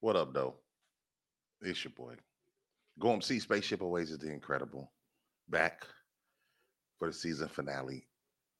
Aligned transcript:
What 0.00 0.16
up, 0.16 0.32
though? 0.32 0.54
It's 1.60 1.84
your 1.84 1.92
boy. 1.92 2.14
Go 2.98 3.12
and 3.12 3.22
see 3.22 3.38
Spaceship 3.38 3.82
Oasis 3.82 4.16
the 4.16 4.32
Incredible. 4.32 4.90
Back 5.50 5.84
for 6.98 7.08
the 7.08 7.14
season 7.14 7.48
finale, 7.48 8.06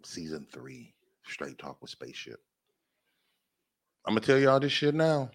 season 0.05 0.47
three. 0.53 0.95
Straight 1.27 1.59
talk 1.59 1.81
with 1.81 1.91
Spaceship. 1.91 2.41
I'm 4.07 4.15
gonna 4.15 4.27
tell 4.27 4.39
y'all 4.39 4.61
this 4.61 4.73
shit 4.73 4.95
now. 4.95 5.31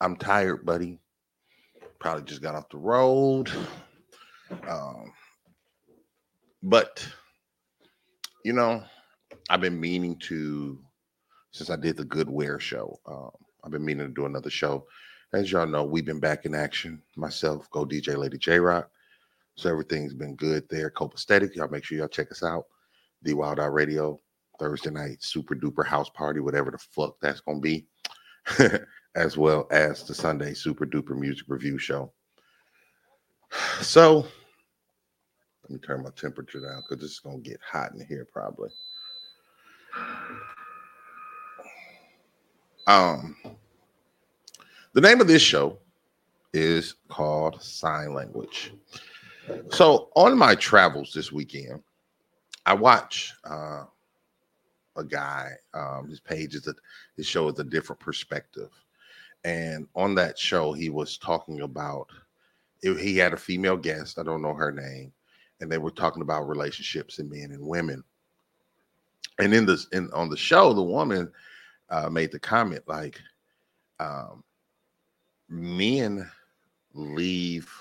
I'm 0.00 0.16
tired, 0.16 0.64
buddy. 0.64 0.98
Probably 1.98 2.24
just 2.24 2.42
got 2.42 2.54
off 2.54 2.70
the 2.70 2.78
road. 2.78 3.50
Um, 4.68 5.12
but 6.62 7.06
you 8.44 8.54
know, 8.54 8.82
I've 9.50 9.60
been 9.60 9.78
meaning 9.78 10.16
to 10.20 10.78
since 11.52 11.68
I 11.68 11.76
did 11.76 11.98
the 11.98 12.04
Good 12.04 12.30
Wear 12.30 12.58
show. 12.58 12.98
Um, 13.06 13.32
I've 13.64 13.70
been 13.70 13.84
meaning 13.84 14.06
to 14.08 14.12
do 14.12 14.26
another 14.26 14.50
show. 14.50 14.86
As 15.32 15.50
y'all 15.50 15.66
know, 15.66 15.84
we've 15.84 16.04
been 16.04 16.20
back 16.20 16.44
in 16.44 16.54
action. 16.54 17.02
Myself, 17.16 17.70
Go 17.70 17.86
DJ 17.86 18.16
Lady 18.16 18.38
J 18.38 18.58
Rock. 18.58 18.90
So 19.54 19.70
everything's 19.70 20.14
been 20.14 20.34
good 20.36 20.68
there. 20.68 20.90
Copacetic. 20.90 21.54
Y'all 21.54 21.68
make 21.68 21.84
sure 21.84 21.98
y'all 21.98 22.08
check 22.08 22.30
us 22.30 22.42
out. 22.42 22.66
The 23.22 23.34
Wild 23.34 23.60
Out 23.60 23.72
Radio, 23.72 24.20
Thursday 24.58 24.90
night, 24.90 25.22
super 25.22 25.54
duper 25.54 25.86
house 25.86 26.10
party, 26.10 26.40
whatever 26.40 26.70
the 26.70 26.78
fuck 26.78 27.16
that's 27.20 27.40
gonna 27.40 27.60
be. 27.60 27.86
as 29.14 29.36
well 29.36 29.66
as 29.70 30.04
the 30.04 30.14
Sunday 30.14 30.54
super 30.54 30.86
duper 30.86 31.16
music 31.16 31.46
review 31.48 31.78
show. 31.78 32.12
So 33.82 34.26
let 35.62 35.70
me 35.70 35.78
turn 35.78 36.02
my 36.02 36.10
temperature 36.16 36.60
down 36.60 36.82
because 36.88 37.04
is 37.04 37.20
gonna 37.20 37.38
get 37.38 37.60
hot 37.60 37.92
in 37.92 38.04
here 38.06 38.26
probably. 38.32 38.70
Um 42.86 43.36
the 44.94 45.00
name 45.00 45.20
of 45.20 45.26
this 45.26 45.42
show 45.42 45.78
is 46.52 46.96
called 47.08 47.62
Sign 47.62 48.12
Language. 48.12 48.74
So 49.70 50.10
on 50.14 50.36
my 50.36 50.54
travels 50.54 51.12
this 51.14 51.32
weekend, 51.32 51.82
I 52.66 52.74
watch 52.74 53.32
uh, 53.44 53.84
a 54.96 55.04
guy. 55.04 55.52
Um, 55.74 56.08
his 56.08 56.20
page 56.20 56.54
is 56.54 56.66
a 56.68 56.74
his 57.16 57.26
show 57.26 57.48
is 57.48 57.58
a 57.58 57.64
different 57.64 58.00
perspective, 58.00 58.70
and 59.44 59.86
on 59.94 60.14
that 60.16 60.38
show 60.38 60.72
he 60.72 60.90
was 60.90 61.18
talking 61.18 61.62
about. 61.62 62.08
He 62.82 63.16
had 63.16 63.32
a 63.32 63.36
female 63.36 63.76
guest. 63.76 64.18
I 64.18 64.24
don't 64.24 64.42
know 64.42 64.54
her 64.54 64.72
name, 64.72 65.12
and 65.60 65.70
they 65.70 65.78
were 65.78 65.92
talking 65.92 66.22
about 66.22 66.48
relationships 66.48 67.20
in 67.20 67.30
men 67.30 67.52
and 67.52 67.64
women. 67.64 68.02
And 69.38 69.54
in 69.54 69.64
this, 69.64 69.86
in 69.92 70.10
on 70.12 70.28
the 70.28 70.36
show, 70.36 70.72
the 70.72 70.82
woman 70.82 71.30
uh, 71.92 72.10
made 72.10 72.32
the 72.32 72.40
comment 72.40 72.82
like, 72.88 73.20
um, 74.00 74.42
"Men 75.48 76.28
leave." 76.92 77.72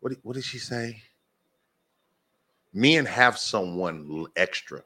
What 0.00 0.12
what 0.22 0.34
did 0.34 0.44
she 0.44 0.58
say? 0.58 1.02
Men 2.74 3.06
have 3.06 3.38
someone 3.38 4.26
extra 4.36 4.82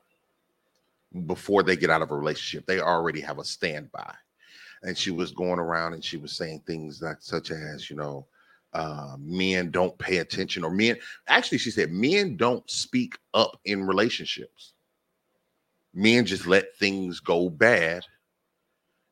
before 1.26 1.62
they 1.62 1.76
get 1.76 1.90
out 1.90 2.02
of 2.02 2.12
a 2.12 2.16
relationship. 2.16 2.66
They 2.66 2.80
already 2.80 3.20
have 3.20 3.38
a 3.38 3.44
standby. 3.44 4.14
And 4.82 4.96
she 4.96 5.10
was 5.10 5.32
going 5.32 5.58
around 5.58 5.94
and 5.94 6.04
she 6.04 6.16
was 6.16 6.32
saying 6.32 6.62
things 6.66 7.02
like 7.02 7.16
such 7.20 7.50
as, 7.50 7.90
you 7.90 7.96
know, 7.96 8.26
uh, 8.72 9.16
men 9.18 9.70
don't 9.70 9.98
pay 9.98 10.18
attention, 10.18 10.62
or 10.62 10.70
men 10.70 10.96
actually, 11.26 11.58
she 11.58 11.72
said, 11.72 11.90
men 11.90 12.36
don't 12.36 12.68
speak 12.70 13.18
up 13.34 13.58
in 13.64 13.84
relationships. 13.84 14.74
Men 15.92 16.24
just 16.24 16.46
let 16.46 16.76
things 16.76 17.20
go 17.20 17.48
bad. 17.50 18.04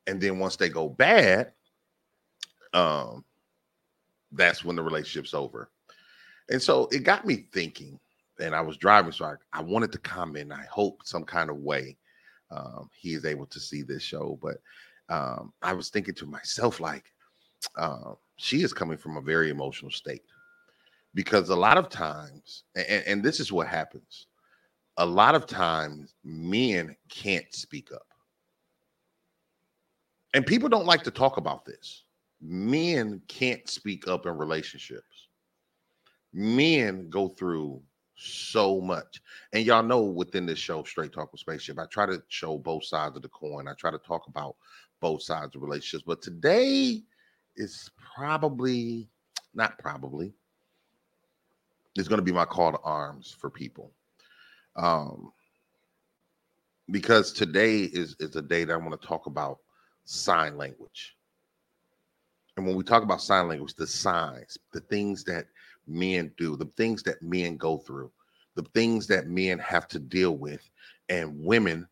And 0.06 0.20
then 0.20 0.38
once 0.38 0.56
they 0.56 0.68
go 0.68 0.88
bad, 0.88 1.52
um, 2.72 3.24
that's 4.32 4.64
when 4.64 4.76
the 4.76 4.82
relationship's 4.82 5.34
over. 5.34 5.70
And 6.50 6.62
so 6.62 6.88
it 6.92 7.00
got 7.00 7.26
me 7.26 7.46
thinking 7.52 7.98
and 8.40 8.54
I 8.54 8.60
was 8.60 8.76
driving, 8.76 9.12
so 9.12 9.24
I, 9.24 9.34
I 9.52 9.62
wanted 9.62 9.92
to 9.92 9.98
comment. 9.98 10.52
I 10.52 10.64
hope 10.70 11.00
some 11.04 11.24
kind 11.24 11.50
of 11.50 11.56
way 11.56 11.96
um, 12.50 12.88
he 12.96 13.14
is 13.14 13.24
able 13.24 13.46
to 13.46 13.60
see 13.60 13.82
this 13.82 14.02
show. 14.02 14.38
But 14.40 14.58
um, 15.08 15.52
I 15.62 15.72
was 15.72 15.90
thinking 15.90 16.14
to 16.14 16.26
myself, 16.26 16.80
like, 16.80 17.12
uh, 17.76 18.12
she 18.36 18.62
is 18.62 18.72
coming 18.72 18.96
from 18.96 19.16
a 19.16 19.20
very 19.20 19.50
emotional 19.50 19.90
state 19.90 20.22
because 21.14 21.48
a 21.48 21.56
lot 21.56 21.76
of 21.76 21.88
times, 21.88 22.62
and, 22.76 23.04
and 23.06 23.22
this 23.22 23.40
is 23.40 23.50
what 23.50 23.66
happens 23.66 24.27
a 24.98 25.06
lot 25.06 25.34
of 25.34 25.46
times, 25.46 26.14
men 26.24 26.94
can't 27.08 27.52
speak 27.54 27.90
up. 27.92 28.06
And 30.34 30.44
people 30.44 30.68
don't 30.68 30.86
like 30.86 31.02
to 31.04 31.10
talk 31.10 31.36
about 31.36 31.64
this. 31.64 32.04
Men 32.40 33.22
can't 33.28 33.68
speak 33.68 34.06
up 34.08 34.26
in 34.26 34.36
relationships. 34.36 35.28
Men 36.32 37.08
go 37.08 37.28
through 37.28 37.80
so 38.16 38.80
much. 38.80 39.22
And 39.52 39.64
y'all 39.64 39.82
know 39.82 40.02
within 40.02 40.44
this 40.44 40.58
show, 40.58 40.82
Straight 40.82 41.12
Talk 41.12 41.32
with 41.32 41.40
Spaceship, 41.40 41.78
I 41.78 41.86
try 41.86 42.04
to 42.06 42.22
show 42.28 42.58
both 42.58 42.84
sides 42.84 43.16
of 43.16 43.22
the 43.22 43.28
coin. 43.28 43.68
I 43.68 43.74
try 43.74 43.90
to 43.90 43.98
talk 43.98 44.26
about 44.26 44.56
both 45.00 45.22
sides 45.22 45.54
of 45.54 45.62
relationships. 45.62 46.04
But 46.06 46.22
today 46.22 47.02
is 47.56 47.90
probably 47.96 49.08
not 49.54 49.78
probably 49.78 50.34
it's 51.96 52.08
going 52.08 52.18
to 52.18 52.24
be 52.24 52.32
my 52.32 52.44
call 52.44 52.72
to 52.72 52.78
arms 52.84 53.34
for 53.36 53.50
people. 53.50 53.92
Um 54.78 55.32
because 56.90 57.32
today 57.32 57.82
is 57.82 58.16
is 58.20 58.36
a 58.36 58.42
day 58.42 58.64
that 58.64 58.72
I 58.72 58.76
want 58.76 59.00
to 59.00 59.06
talk 59.06 59.26
about 59.26 59.58
sign 60.04 60.56
language. 60.56 61.16
And 62.56 62.66
when 62.66 62.76
we 62.76 62.82
talk 62.82 63.02
about 63.02 63.22
sign 63.22 63.48
language, 63.48 63.74
the 63.74 63.86
signs, 63.86 64.58
the 64.72 64.80
things 64.80 65.22
that 65.24 65.46
men 65.86 66.32
do, 66.36 66.56
the 66.56 66.70
things 66.76 67.02
that 67.04 67.22
men 67.22 67.56
go 67.56 67.78
through, 67.78 68.10
the 68.56 68.66
things 68.74 69.06
that 69.08 69.28
men 69.28 69.58
have 69.60 69.86
to 69.88 69.98
deal 69.98 70.36
with, 70.36 70.68
and 71.08 71.38
women 71.44 71.86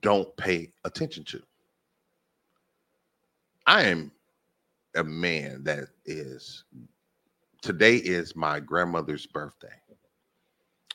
don't 0.00 0.36
pay 0.36 0.70
attention 0.84 1.24
to. 1.24 1.42
I 3.66 3.84
am 3.84 4.12
a 4.96 5.04
man 5.04 5.64
that 5.64 5.88
is, 6.04 6.64
today 7.62 7.96
is 7.96 8.36
my 8.36 8.60
grandmother's 8.60 9.26
birthday. 9.26 9.68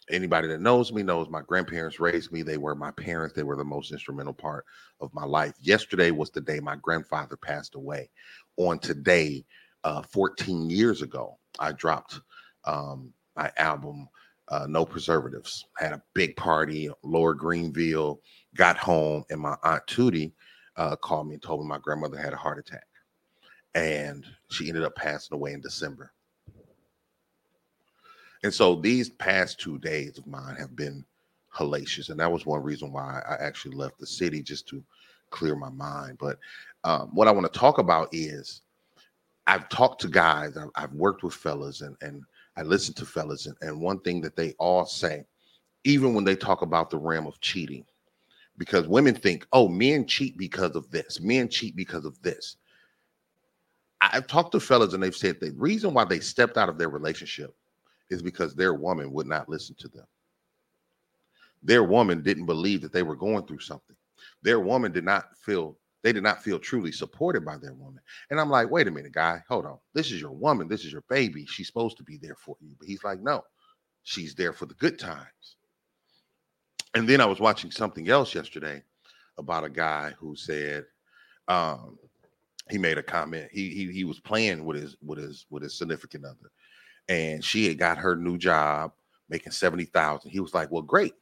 Anybody 0.10 0.48
that 0.50 0.62
knows 0.62 0.92
me 0.92 1.04
knows 1.04 1.30
my 1.30 1.42
grandparents 1.42 2.00
raised 2.00 2.32
me. 2.32 2.42
They 2.42 2.58
were 2.58 2.76
my 2.76 2.92
parents. 2.92 3.36
They 3.36 3.44
were 3.44 3.56
the 3.56 3.64
most 3.64 3.92
instrumental 3.92 4.34
part 4.34 4.66
of 5.00 5.14
my 5.14 5.26
life. 5.26 5.54
Yesterday 5.62 6.12
was 6.12 6.30
the 6.32 6.42
day 6.42 6.60
my 6.60 6.76
grandfather 6.76 7.38
passed 7.38 7.76
away. 7.76 8.10
On 8.58 8.80
today, 8.80 9.46
uh, 9.84 10.02
14 10.02 10.70
years 10.70 11.02
ago, 11.02 11.38
I 11.60 11.72
dropped 11.72 12.20
um, 12.66 13.14
my 13.36 13.52
album 13.58 14.08
uh, 14.50 14.68
No 14.68 14.86
Preservatives. 14.86 15.66
Had 15.78 15.94
a 15.94 16.04
big 16.14 16.36
party, 16.36 16.90
Lower 17.04 17.34
Greenville. 17.34 18.22
Got 18.56 18.78
home, 18.78 19.24
and 19.30 19.40
my 19.40 19.56
aunt 19.64 19.86
Tootie 19.88 20.34
uh, 20.76 20.96
called 20.96 21.28
me 21.28 21.36
and 21.36 21.44
told 21.44 21.62
me 21.62 21.68
my 21.68 21.80
grandmother 21.80 22.18
had 22.18 22.34
a 22.34 22.38
heart 22.38 22.60
attack, 22.60 22.86
and 23.76 24.26
she 24.50 24.68
ended 24.68 24.84
up 24.84 24.96
passing 24.96 25.36
away 25.36 25.54
in 25.54 25.62
December. 25.62 26.12
And 28.44 28.54
so 28.54 28.76
these 28.76 29.10
past 29.10 29.60
two 29.60 29.80
days 29.80 30.18
of 30.18 30.28
mine 30.28 30.56
have 30.56 30.76
been 30.76 31.06
hellacious, 31.56 32.10
and 32.10 32.20
that 32.20 32.32
was 32.32 32.46
one 32.46 32.62
reason 32.62 32.92
why 32.92 33.22
I 33.28 33.36
actually 33.36 33.76
left 33.76 34.00
the 34.00 34.06
city 34.06 34.44
just 34.44 34.68
to 34.70 34.84
clear 35.30 35.56
my 35.56 35.70
mind. 35.70 36.18
But 36.20 36.40
um, 36.84 37.10
what 37.14 37.28
I 37.28 37.32
want 37.32 37.52
to 37.52 37.60
talk 37.60 37.78
about 37.78 38.10
is 38.12 38.62
I've 39.48 39.70
talked 39.70 40.02
to 40.02 40.10
guys, 40.10 40.58
I've, 40.76 40.94
worked 40.94 41.24
with 41.24 41.34
fellas, 41.34 41.82
and 41.82 41.96
and 42.02 42.24
I 42.58 42.64
listen 42.64 42.94
to 42.96 43.06
fellas, 43.06 43.46
and, 43.46 43.56
and 43.62 43.80
one 43.80 44.00
thing 44.00 44.20
that 44.22 44.36
they 44.36 44.54
all 44.60 44.86
say, 44.86 45.26
even 45.86 46.14
when 46.14 46.26
they 46.26 46.36
talk 46.36 46.62
about 46.62 46.90
the 46.90 46.98
realm 46.98 47.28
of 47.28 47.40
cheating, 47.40 47.86
because 48.58 48.88
women 48.88 49.16
think, 49.16 49.48
oh, 49.54 49.70
men 49.70 50.06
cheat 50.06 50.38
because 50.38 50.76
of 50.76 50.90
this, 50.92 51.22
men 51.22 51.48
cheat 51.48 51.76
because 51.76 52.04
of 52.04 52.22
this. 52.22 52.58
I've 54.02 54.28
talked 54.28 54.52
to 54.52 54.60
fellas, 54.60 54.94
and 54.94 55.02
they've 55.02 55.16
said 55.16 55.40
the 55.40 55.52
reason 55.52 55.94
why 55.94 56.04
they 56.04 56.20
stepped 56.20 56.58
out 56.58 56.68
of 56.68 56.78
their 56.78 56.90
relationship 56.90 57.56
is 58.14 58.22
because 58.22 58.56
their 58.56 58.74
woman 58.74 59.12
would 59.12 59.28
not 59.28 59.50
listen 59.50 59.76
to 59.80 59.88
them. 59.90 60.06
Their 61.62 61.84
woman 61.84 62.22
didn't 62.22 62.46
believe 62.46 62.82
that 62.82 62.94
they 62.94 63.04
were 63.04 63.16
going 63.16 63.46
through 63.46 63.60
something. 63.60 63.96
Their 64.42 64.60
woman 64.60 64.92
did 64.92 65.04
not 65.04 65.36
feel 65.38 65.78
they 66.04 66.12
did 66.12 66.24
not 66.24 66.44
feel 66.44 66.60
truly 66.60 66.92
supported 66.92 67.46
by 67.46 67.58
their 67.58 67.74
woman. 67.74 68.02
And 68.30 68.38
I'm 68.40 68.50
like, 68.50 68.70
wait 68.70 68.88
a 68.88 68.92
minute, 68.92 69.14
guy, 69.14 69.42
hold 69.48 69.66
on. 69.66 69.78
This 69.94 70.12
is 70.12 70.20
your 70.20 70.32
woman. 70.34 70.68
This 70.68 70.84
is 70.84 70.92
your 70.92 71.04
baby. 71.10 71.46
She's 71.46 71.68
supposed 71.68 71.96
to 71.98 72.04
be 72.04 72.18
there 72.18 72.36
for 72.36 72.58
you. 72.60 72.76
But 72.78 72.90
he's 72.90 73.06
like, 73.06 73.22
no, 73.22 73.42
she's 74.04 74.36
there 74.36 74.52
for 74.52 74.66
the 74.66 74.74
good 74.74 75.00
times. 75.00 75.56
And 76.94 77.08
then 77.08 77.22
I 77.22 77.26
was 77.26 77.40
watching 77.40 77.72
something 77.72 78.10
else 78.10 78.36
yesterday 78.36 78.84
about 79.38 79.64
a 79.64 79.70
guy 79.70 80.12
who 80.20 80.36
said, 80.36 80.86
um, 81.48 81.98
he 82.70 82.78
made 82.78 82.98
a 82.98 83.04
comment. 83.04 83.50
He, 83.52 83.70
he 83.70 83.92
he 83.92 84.04
was 84.04 84.20
playing 84.20 84.64
with 84.66 84.82
his 84.82 84.96
with 85.02 85.20
his 85.20 85.46
with 85.50 85.64
his 85.64 85.78
significant 85.78 86.26
other, 86.26 86.52
and 87.10 87.44
she 87.44 87.68
had 87.68 87.78
got 87.78 87.98
her 87.98 88.16
new 88.16 88.38
job 88.38 88.92
making 89.30 89.52
seventy 89.52 89.86
thousand. 89.86 90.32
He 90.32 90.40
was 90.40 90.54
like, 90.54 90.72
"Well, 90.72 90.82
great, 90.82 91.14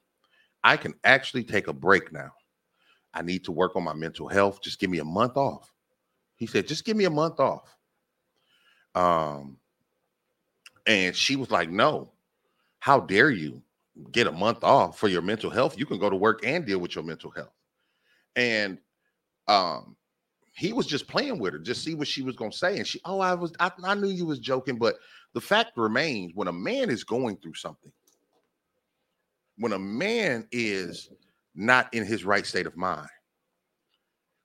I 0.63 0.77
can 0.77 0.93
actually 1.03 1.43
take 1.43 1.67
a 1.67 1.73
break 1.73 2.11
now. 2.11 2.31
I 3.13 3.21
need 3.21 3.43
to 3.45 3.51
work 3.51 3.75
on 3.75 3.83
my 3.83 3.93
mental 3.93 4.27
health. 4.27 4.61
Just 4.61 4.79
give 4.79 4.89
me 4.89 4.99
a 4.99 5.05
month 5.05 5.37
off. 5.37 5.73
He 6.35 6.47
said, 6.47 6.67
just 6.67 6.85
give 6.85 6.97
me 6.97 7.05
a 7.05 7.09
month 7.09 7.39
off. 7.39 7.75
Um, 8.95 9.57
and 10.87 11.15
she 11.15 11.35
was 11.35 11.51
like, 11.51 11.69
no, 11.69 12.11
how 12.79 12.99
dare 12.99 13.29
you 13.29 13.61
get 14.11 14.27
a 14.27 14.31
month 14.31 14.63
off 14.63 14.97
for 14.97 15.07
your 15.07 15.21
mental 15.21 15.49
health? 15.49 15.77
You 15.77 15.85
can 15.85 15.99
go 15.99 16.09
to 16.09 16.15
work 16.15 16.45
and 16.45 16.65
deal 16.65 16.79
with 16.79 16.95
your 16.95 17.03
mental 17.03 17.31
health. 17.31 17.53
And 18.35 18.77
um, 19.47 19.95
he 20.53 20.73
was 20.73 20.85
just 20.85 21.07
playing 21.07 21.39
with 21.39 21.53
her, 21.53 21.59
just 21.59 21.83
see 21.83 21.95
what 21.95 22.07
she 22.07 22.23
was 22.23 22.35
gonna 22.35 22.51
say. 22.51 22.77
And 22.77 22.87
she, 22.87 22.99
oh, 23.05 23.19
I 23.19 23.33
was, 23.33 23.53
I, 23.59 23.71
I 23.83 23.95
knew 23.95 24.09
you 24.09 24.25
was 24.25 24.39
joking, 24.39 24.77
but 24.77 24.95
the 25.33 25.41
fact 25.41 25.77
remains 25.77 26.33
when 26.35 26.47
a 26.47 26.53
man 26.53 26.89
is 26.89 27.03
going 27.03 27.37
through 27.37 27.53
something, 27.53 27.91
when 29.57 29.73
a 29.73 29.79
man 29.79 30.47
is 30.51 31.09
not 31.55 31.93
in 31.93 32.05
his 32.05 32.25
right 32.25 32.45
state 32.45 32.67
of 32.67 32.75
mind, 32.75 33.09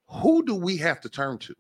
who 0.08 0.44
do 0.44 0.54
we 0.54 0.76
have 0.76 1.00
to 1.00 1.08
turn 1.08 1.38
to? 1.38 1.54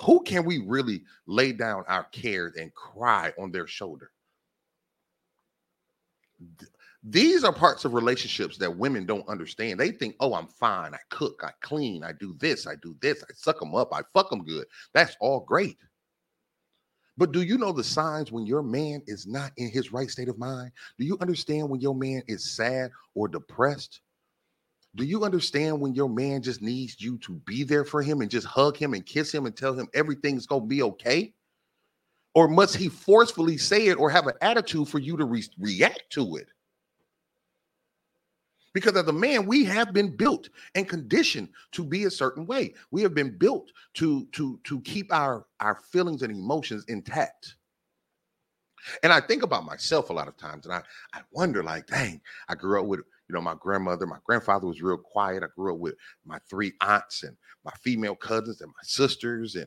Who 0.00 0.22
can 0.22 0.44
we 0.44 0.58
really 0.66 1.04
lay 1.26 1.52
down 1.52 1.84
our 1.88 2.04
cares 2.04 2.56
and 2.56 2.74
cry 2.74 3.32
on 3.38 3.52
their 3.52 3.66
shoulder? 3.66 4.10
These 7.06 7.44
are 7.44 7.52
parts 7.52 7.84
of 7.84 7.92
relationships 7.92 8.56
that 8.56 8.78
women 8.78 9.04
don't 9.04 9.28
understand. 9.28 9.78
They 9.78 9.90
think, 9.90 10.16
oh, 10.20 10.32
I'm 10.32 10.46
fine. 10.48 10.94
I 10.94 10.98
cook, 11.10 11.42
I 11.44 11.50
clean, 11.60 12.02
I 12.02 12.12
do 12.12 12.34
this, 12.38 12.66
I 12.66 12.76
do 12.76 12.96
this, 13.02 13.22
I 13.22 13.32
suck 13.34 13.60
them 13.60 13.74
up, 13.74 13.92
I 13.92 14.00
fuck 14.14 14.30
them 14.30 14.42
good. 14.42 14.64
That's 14.94 15.14
all 15.20 15.40
great. 15.40 15.76
But 17.18 17.32
do 17.32 17.42
you 17.42 17.58
know 17.58 17.72
the 17.72 17.84
signs 17.84 18.32
when 18.32 18.46
your 18.46 18.62
man 18.62 19.02
is 19.06 19.26
not 19.26 19.52
in 19.58 19.68
his 19.70 19.92
right 19.92 20.10
state 20.10 20.28
of 20.28 20.38
mind? 20.38 20.72
Do 20.98 21.04
you 21.04 21.18
understand 21.20 21.68
when 21.68 21.80
your 21.80 21.94
man 21.94 22.22
is 22.26 22.56
sad 22.56 22.90
or 23.14 23.28
depressed? 23.28 24.00
Do 24.96 25.04
you 25.04 25.24
understand 25.24 25.80
when 25.80 25.94
your 25.94 26.08
man 26.08 26.42
just 26.42 26.62
needs 26.62 27.00
you 27.00 27.18
to 27.18 27.34
be 27.46 27.64
there 27.64 27.84
for 27.84 28.00
him 28.00 28.22
and 28.22 28.30
just 28.30 28.46
hug 28.46 28.76
him 28.76 28.94
and 28.94 29.04
kiss 29.04 29.32
him 29.32 29.44
and 29.44 29.54
tell 29.54 29.74
him 29.74 29.88
everything's 29.92 30.46
going 30.46 30.62
to 30.62 30.68
be 30.68 30.82
okay? 30.82 31.34
Or 32.34 32.48
must 32.48 32.76
he 32.76 32.88
forcefully 32.88 33.58
say 33.58 33.88
it 33.88 33.98
or 33.98 34.08
have 34.08 34.26
an 34.26 34.34
attitude 34.40 34.88
for 34.88 34.98
you 34.98 35.16
to 35.16 35.24
re- 35.24 35.44
react 35.58 36.04
to 36.10 36.36
it? 36.36 36.48
Because 38.74 38.96
as 38.96 39.06
a 39.08 39.12
man, 39.12 39.46
we 39.46 39.64
have 39.64 39.92
been 39.94 40.14
built 40.16 40.50
and 40.74 40.88
conditioned 40.88 41.48
to 41.72 41.84
be 41.84 42.04
a 42.04 42.10
certain 42.10 42.44
way. 42.46 42.74
We 42.90 43.02
have 43.02 43.14
been 43.14 43.38
built 43.38 43.72
to 43.94 44.26
to 44.32 44.60
to 44.64 44.80
keep 44.82 45.12
our 45.12 45.46
our 45.60 45.76
feelings 45.76 46.22
and 46.22 46.32
emotions 46.32 46.84
intact. 46.88 47.56
And 49.02 49.12
I 49.12 49.20
think 49.20 49.42
about 49.42 49.64
myself 49.64 50.10
a 50.10 50.12
lot 50.12 50.28
of 50.28 50.36
times, 50.36 50.66
and 50.66 50.74
I 50.74 50.82
I 51.14 51.20
wonder, 51.32 51.62
like, 51.62 51.86
dang, 51.86 52.20
I 52.48 52.54
grew 52.54 52.80
up 52.80 52.86
with 52.86 53.00
you 53.28 53.34
know 53.34 53.40
my 53.40 53.54
grandmother, 53.58 54.06
my 54.06 54.18
grandfather 54.24 54.66
was 54.66 54.82
real 54.82 54.98
quiet. 54.98 55.42
I 55.42 55.46
grew 55.56 55.74
up 55.74 55.80
with 55.80 55.94
my 56.24 56.38
three 56.50 56.72
aunts 56.80 57.22
and 57.22 57.36
my 57.64 57.72
female 57.82 58.16
cousins 58.16 58.60
and 58.60 58.68
my 58.70 58.82
sisters, 58.82 59.54
and 59.56 59.66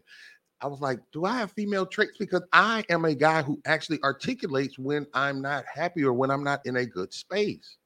I 0.62 0.68
was 0.68 0.82
like, 0.82 1.00
do 1.14 1.26
I 1.26 1.38
have 1.38 1.52
female 1.54 1.86
traits? 1.88 2.18
Because 2.20 2.44
I 2.54 2.86
am 2.90 3.06
a 3.06 3.16
guy 3.16 3.44
who 3.44 3.62
actually 3.66 4.02
articulates 4.04 4.80
when 4.80 5.08
I'm 5.14 5.42
not 5.42 5.66
happy 5.74 6.04
or 6.04 6.14
when 6.14 6.32
I'm 6.32 6.44
not 6.44 6.66
in 6.66 6.78
a 6.78 6.86
good 6.86 7.14
space 7.14 7.77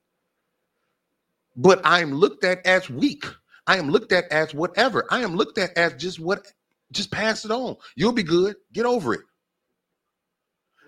but 1.56 1.86
I 1.86 2.02
am 2.02 2.14
looked 2.14 2.44
at 2.44 2.66
as 2.66 2.90
weak. 2.90 3.26
I 3.68 3.78
am 3.78 3.90
looked 3.90 4.12
at 4.12 4.26
as 4.32 4.54
whatever. 4.54 5.06
I 5.12 5.22
am 5.22 5.36
looked 5.36 5.58
at 5.58 5.78
as 5.78 5.94
just 5.94 6.20
what, 6.20 6.46
just 6.92 7.12
pass 7.12 7.46
it 7.46 7.52
on. 7.52 7.78
You'll 7.96 8.12
be 8.12 8.24
good. 8.24 8.56
Get 8.74 8.86
over 8.86 9.14
it. 9.14 9.22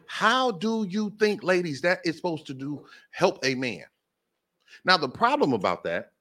How 0.07 0.51
do 0.51 0.85
you 0.87 1.13
think, 1.19 1.43
ladies, 1.43 1.81
that 1.81 1.99
is 2.03 2.15
supposed 2.17 2.45
to 2.47 2.53
do 2.53 2.85
help 3.11 3.43
a 3.43 3.55
man? 3.55 3.85
Now, 4.85 4.97
the 4.97 5.09
problem 5.09 5.53
about 5.53 5.83
that, 5.85 6.11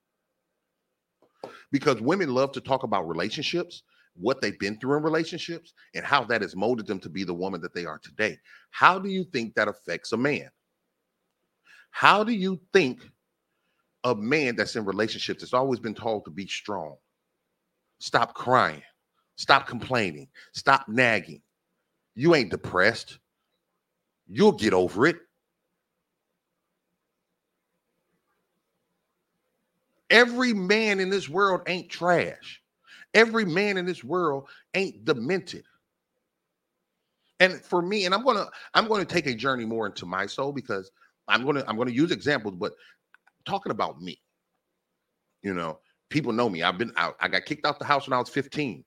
because 1.71 2.01
women 2.01 2.33
love 2.33 2.53
to 2.53 2.61
talk 2.61 2.85
about 2.85 3.09
relationships, 3.09 3.83
what 4.15 4.41
they've 4.41 4.59
been 4.59 4.79
through 4.79 4.99
in 4.99 5.03
relationships, 5.03 5.75
and 5.95 6.05
how 6.05 6.23
that 6.25 6.43
has 6.43 6.55
molded 6.55 6.87
them 6.87 7.01
to 7.01 7.09
be 7.09 7.25
the 7.25 7.35
woman 7.35 7.61
that 7.63 7.75
they 7.75 7.87
are 7.87 7.99
today. 7.99 8.39
How 8.71 8.99
do 8.99 9.09
you 9.09 9.25
think 9.25 9.55
that 9.55 9.69
affects 9.69 10.13
a 10.13 10.17
man? 10.17 10.51
How 11.91 12.23
do 12.25 12.33
you 12.33 12.61
think 12.73 13.01
a 14.05 14.15
man 14.15 14.57
that's 14.57 14.77
in 14.77 14.85
relationships 14.85 15.43
that's 15.43 15.55
always 15.55 15.81
been 15.81 15.95
told 15.95 16.25
to 16.25 16.31
be 16.31 16.47
strong. 16.47 16.97
Stop 17.99 18.35
crying. 18.35 18.83
Stop 19.37 19.67
complaining. 19.67 20.29
Stop 20.53 20.89
nagging. 20.89 21.41
You 22.15 22.35
ain't 22.35 22.51
depressed. 22.51 23.19
You'll 24.29 24.53
get 24.53 24.73
over 24.75 25.07
it. 25.07 25.17
Every 30.11 30.53
man 30.53 31.01
in 31.01 31.09
this 31.11 31.29
world 31.29 31.63
ain't 31.67 31.89
trash. 31.89 32.61
Every 33.15 33.45
man 33.45 33.77
in 33.79 33.87
this 33.87 34.05
world 34.05 34.49
ain't 34.75 35.05
demented. 35.05 35.65
And 37.41 37.55
for 37.61 37.83
me, 37.83 38.05
and 38.05 38.15
I'm 38.15 38.25
gonna 38.25 38.47
I'm 38.75 38.87
gonna 38.89 39.05
take 39.05 39.27
a 39.27 39.35
journey 39.35 39.65
more 39.65 39.87
into 39.87 40.07
my 40.07 40.27
soul 40.27 40.53
because 40.53 40.91
I'm 41.29 41.45
gonna 41.45 41.65
I'm 41.67 41.77
gonna 41.77 41.91
use 41.91 42.13
examples, 42.13 42.55
but 42.57 42.73
talking 43.45 43.73
about 43.73 44.01
me. 44.01 44.21
You 45.43 45.55
know, 45.55 45.81
people 46.09 46.33
know 46.33 46.49
me. 46.49 46.63
I've 46.63 46.79
been 46.79 46.93
out. 46.97 47.17
I 47.21 47.29
got 47.29 47.45
kicked 47.45 47.67
out 47.67 47.79
the 47.79 47.85
house 47.85 48.07
when 48.07 48.15
I 48.15 48.19
was 48.19 48.29
15. 48.29 48.85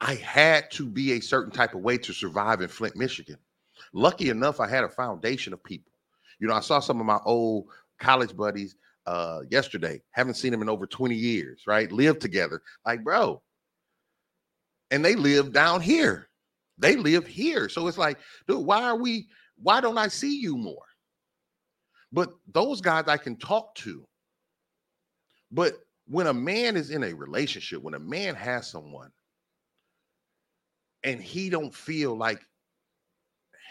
I 0.00 0.14
had 0.14 0.70
to 0.72 0.86
be 0.86 1.12
a 1.12 1.20
certain 1.20 1.52
type 1.52 1.74
of 1.74 1.80
way 1.80 1.96
to 1.98 2.12
survive 2.12 2.60
in 2.60 2.68
Flint, 2.68 2.96
Michigan. 2.96 3.38
Lucky 3.92 4.28
enough, 4.30 4.60
I 4.60 4.68
had 4.68 4.84
a 4.84 4.88
foundation 4.88 5.52
of 5.52 5.64
people. 5.64 5.92
You 6.38 6.48
know, 6.48 6.54
I 6.54 6.60
saw 6.60 6.80
some 6.80 7.00
of 7.00 7.06
my 7.06 7.18
old 7.24 7.66
college 7.98 8.36
buddies 8.36 8.76
uh 9.06 9.40
yesterday. 9.50 10.02
Haven't 10.10 10.34
seen 10.34 10.52
them 10.52 10.62
in 10.62 10.68
over 10.68 10.86
20 10.86 11.14
years, 11.14 11.62
right? 11.66 11.90
Live 11.90 12.18
together. 12.18 12.62
Like, 12.84 13.02
bro. 13.02 13.42
And 14.90 15.04
they 15.04 15.16
live 15.16 15.52
down 15.52 15.80
here. 15.80 16.28
They 16.78 16.96
live 16.96 17.26
here. 17.26 17.68
So 17.68 17.86
it's 17.88 17.98
like, 17.98 18.18
dude, 18.46 18.64
why 18.64 18.82
are 18.82 18.96
we, 18.96 19.28
why 19.56 19.80
don't 19.80 19.98
I 19.98 20.08
see 20.08 20.38
you 20.38 20.56
more? 20.56 20.85
But 22.16 22.30
those 22.50 22.80
guys 22.80 23.04
I 23.08 23.18
can 23.18 23.36
talk 23.36 23.74
to. 23.74 24.02
But 25.52 25.74
when 26.06 26.28
a 26.28 26.32
man 26.32 26.74
is 26.74 26.88
in 26.88 27.04
a 27.04 27.12
relationship, 27.12 27.82
when 27.82 27.92
a 27.92 27.98
man 27.98 28.34
has 28.34 28.66
someone 28.66 29.10
and 31.04 31.20
he 31.20 31.50
don't 31.50 31.74
feel 31.74 32.16
like 32.16 32.40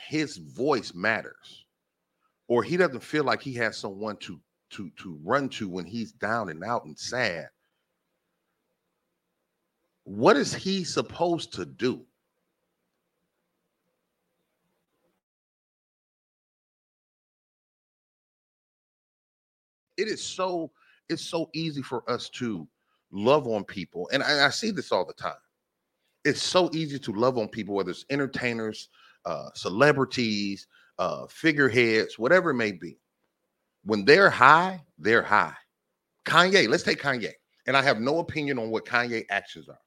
his 0.07 0.37
voice 0.37 0.93
matters 0.93 1.65
or 2.47 2.61
he 2.61 2.77
doesn't 2.77 3.01
feel 3.01 3.23
like 3.23 3.41
he 3.41 3.55
has 3.55 3.77
someone 3.77 4.17
to 4.17 4.39
to 4.69 4.91
to 4.91 5.19
run 5.23 5.49
to 5.49 5.67
when 5.67 5.85
he's 5.85 6.11
down 6.11 6.49
and 6.49 6.63
out 6.63 6.85
and 6.85 6.97
sad 6.97 7.49
what 10.03 10.37
is 10.37 10.53
he 10.53 10.83
supposed 10.83 11.53
to 11.53 11.65
do 11.65 12.05
it 19.97 20.07
is 20.07 20.23
so 20.23 20.71
it's 21.09 21.23
so 21.23 21.49
easy 21.53 21.81
for 21.81 22.09
us 22.09 22.29
to 22.29 22.67
love 23.11 23.47
on 23.47 23.63
people 23.63 24.09
and 24.11 24.23
I, 24.23 24.47
I, 24.47 24.49
see 24.49 24.71
this 24.71 24.91
all 24.91 25.05
the 25.05 25.13
time. 25.13 25.33
It's 26.23 26.41
so 26.41 26.69
easy 26.73 26.97
to 26.99 27.11
love 27.11 27.37
on 27.37 27.47
people 27.47 27.75
whether 27.75 27.91
it's 27.91 28.05
entertainers 28.09 28.89
uh, 29.25 29.49
celebrities 29.53 30.67
uh, 30.97 31.25
figureheads 31.27 32.17
whatever 32.17 32.51
it 32.51 32.55
may 32.55 32.71
be. 32.71 32.97
When 33.83 34.05
they're 34.05 34.29
high 34.29 34.81
they're 34.97 35.23
high. 35.23 35.53
Kanye 36.25 36.67
let's 36.67 36.83
take 36.83 37.01
kanye 37.01 37.33
and 37.67 37.77
i 37.77 37.81
have 37.81 37.99
no 37.99 38.19
opinion 38.19 38.59
on 38.59 38.69
what 38.69 38.85
kanye 38.85 39.25
actions 39.29 39.69
are. 39.69 39.79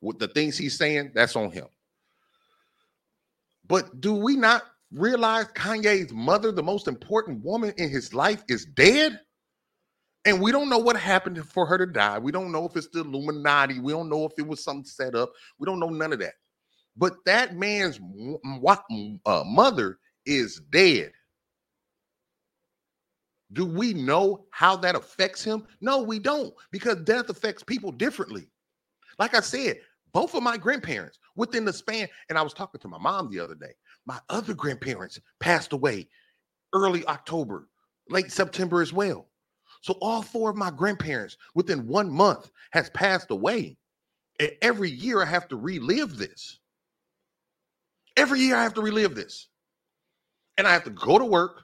With 0.00 0.18
the 0.18 0.28
things 0.28 0.56
he's 0.56 0.76
saying 0.76 1.12
that's 1.14 1.36
on 1.36 1.50
him. 1.50 1.66
But 3.66 4.00
do 4.00 4.14
we 4.14 4.34
not 4.34 4.64
realize 4.92 5.46
Kanye's 5.54 6.12
mother, 6.12 6.52
the 6.52 6.62
most 6.62 6.88
important 6.88 7.44
woman 7.44 7.72
in 7.76 7.90
his 7.90 8.12
life, 8.14 8.42
is 8.48 8.64
dead? 8.64 9.20
And 10.26 10.40
we 10.40 10.52
don't 10.52 10.68
know 10.68 10.78
what 10.78 10.96
happened 10.96 11.42
for 11.48 11.64
her 11.64 11.78
to 11.78 11.86
die. 11.86 12.18
We 12.18 12.32
don't 12.32 12.52
know 12.52 12.66
if 12.66 12.76
it's 12.76 12.88
the 12.88 13.00
Illuminati. 13.00 13.80
We 13.80 13.92
don't 13.92 14.10
know 14.10 14.26
if 14.26 14.32
it 14.36 14.46
was 14.46 14.62
something 14.62 14.84
set 14.84 15.14
up. 15.14 15.32
We 15.58 15.64
don't 15.64 15.80
know 15.80 15.88
none 15.88 16.12
of 16.12 16.18
that. 16.18 16.34
But 16.96 17.14
that 17.24 17.56
man's 17.56 17.98
uh, 19.24 19.44
mother 19.46 19.98
is 20.26 20.60
dead. 20.70 21.12
Do 23.52 23.64
we 23.64 23.94
know 23.94 24.44
how 24.50 24.76
that 24.76 24.94
affects 24.94 25.42
him? 25.42 25.66
No, 25.80 26.02
we 26.02 26.18
don't, 26.18 26.54
because 26.70 26.96
death 27.02 27.30
affects 27.30 27.62
people 27.62 27.90
differently. 27.90 28.48
Like 29.18 29.34
I 29.34 29.40
said, 29.40 29.80
both 30.12 30.34
of 30.34 30.42
my 30.42 30.56
grandparents 30.56 31.18
within 31.36 31.64
the 31.64 31.72
span, 31.72 32.08
and 32.28 32.38
I 32.38 32.42
was 32.42 32.54
talking 32.54 32.80
to 32.80 32.88
my 32.88 32.98
mom 32.98 33.30
the 33.30 33.40
other 33.40 33.54
day 33.54 33.72
my 34.06 34.18
other 34.28 34.54
grandparents 34.54 35.20
passed 35.38 35.72
away 35.72 36.08
early 36.72 37.06
October, 37.06 37.68
late 38.08 38.32
September 38.32 38.82
as 38.82 38.92
well. 38.92 39.28
So 39.82 39.94
all 40.00 40.22
four 40.22 40.50
of 40.50 40.56
my 40.56 40.70
grandparents 40.70 41.36
within 41.54 41.86
one 41.86 42.10
month 42.10 42.50
has 42.72 42.90
passed 42.90 43.30
away. 43.30 43.76
And 44.38 44.50
every 44.62 44.90
year 44.90 45.22
I 45.22 45.26
have 45.26 45.48
to 45.48 45.56
relive 45.56 46.16
this. 46.16 46.58
Every 48.16 48.40
year 48.40 48.56
I 48.56 48.62
have 48.62 48.74
to 48.74 48.82
relive 48.82 49.14
this. 49.14 49.48
And 50.58 50.66
I 50.66 50.72
have 50.72 50.84
to 50.84 50.90
go 50.90 51.18
to 51.18 51.24
work 51.24 51.62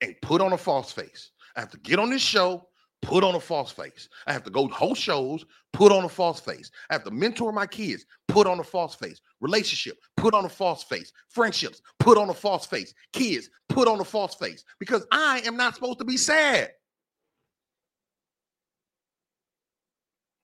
and 0.00 0.14
put 0.22 0.40
on 0.40 0.52
a 0.52 0.58
false 0.58 0.92
face. 0.92 1.30
I 1.56 1.60
have 1.60 1.70
to 1.70 1.78
get 1.78 1.98
on 1.98 2.10
this 2.10 2.22
show, 2.22 2.68
put 3.02 3.24
on 3.24 3.34
a 3.34 3.40
false 3.40 3.72
face. 3.72 4.08
I 4.26 4.32
have 4.32 4.44
to 4.44 4.50
go 4.50 4.68
host 4.68 5.00
shows, 5.00 5.44
put 5.72 5.92
on 5.92 6.04
a 6.04 6.08
false 6.08 6.40
face. 6.40 6.70
I 6.90 6.94
have 6.94 7.04
to 7.04 7.10
mentor 7.10 7.52
my 7.52 7.66
kids, 7.66 8.04
put 8.28 8.46
on 8.46 8.60
a 8.60 8.64
false 8.64 8.94
face. 8.94 9.20
Relationship, 9.40 9.98
put 10.16 10.34
on 10.34 10.44
a 10.44 10.48
false 10.48 10.82
face. 10.82 11.12
Friendships, 11.28 11.80
put 11.98 12.18
on 12.18 12.30
a 12.30 12.34
false 12.34 12.66
face. 12.66 12.94
Kids, 13.12 13.48
put 13.68 13.88
on 13.88 14.00
a 14.00 14.04
false 14.04 14.34
face 14.34 14.64
because 14.78 15.06
I 15.12 15.40
am 15.46 15.56
not 15.56 15.74
supposed 15.74 15.98
to 16.00 16.04
be 16.04 16.16
sad. 16.16 16.70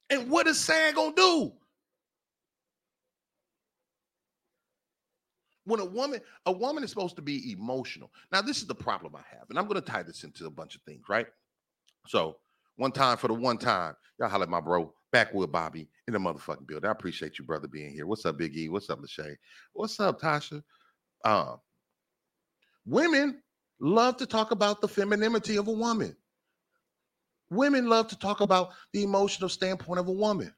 And 0.09 0.31
what 0.31 0.47
is 0.47 0.59
sad 0.59 0.95
gonna 0.95 1.15
do? 1.15 1.53
When 5.65 5.81
a 5.81 5.85
woman, 5.85 6.21
a 6.47 6.53
woman 6.53 6.85
is 6.85 6.91
supposed 6.91 7.17
to 7.17 7.23
be 7.23 7.51
emotional. 7.51 8.13
Now, 8.31 8.41
this 8.41 8.59
is 8.59 8.69
the 8.69 8.75
problem 8.75 9.17
I 9.17 9.25
have, 9.37 9.51
and 9.51 9.59
I'm 9.59 9.67
gonna 9.67 9.81
tie 9.81 10.05
this 10.05 10.23
into 10.23 10.47
a 10.47 10.51
bunch 10.51 10.77
of 10.77 10.83
things, 10.83 11.03
right? 11.09 11.27
So 12.07 12.37
one 12.77 12.93
time 12.93 13.17
for 13.17 13.29
the 13.29 13.35
one 13.35 13.59
time. 13.59 13.95
Y'all 14.19 14.29
holler 14.29 14.45
at 14.45 14.49
my 14.49 14.61
bro, 14.61 14.93
Backwood 15.13 15.53
Bobby 15.53 15.89
in 16.07 16.15
the 16.15 16.19
motherfucking 16.19 16.67
building. 16.67 16.89
I 16.89 16.93
appreciate 16.93 17.39
you, 17.39 17.45
brother, 17.45 17.69
being 17.69 17.93
here. 17.93 18.07
What's 18.07 18.25
up, 18.25 18.39
Big 18.39 18.57
E? 18.57 18.69
What's 18.69 18.91
up, 18.91 19.01
Lachey? 19.01 19.37
What's 19.73 20.01
up, 20.01 20.21
Tasha? 20.21 20.63
Uh, 21.25 21.57
women 22.87 23.43
love 23.81 24.17
to 24.19 24.27
talk 24.27 24.51
about 24.51 24.81
the 24.81 24.89
femininity 24.89 25.57
of 25.57 25.69
a 25.69 25.73
woman. 25.73 26.17
Women 27.51 27.89
love 27.89 28.09
to 28.09 28.19
talk 28.19 28.41
about 28.41 28.71
the 28.93 29.03
emotional 29.03 29.49
standpoint 29.49 30.01
of 30.01 30.09
a 30.09 30.13
woman. 30.13 30.53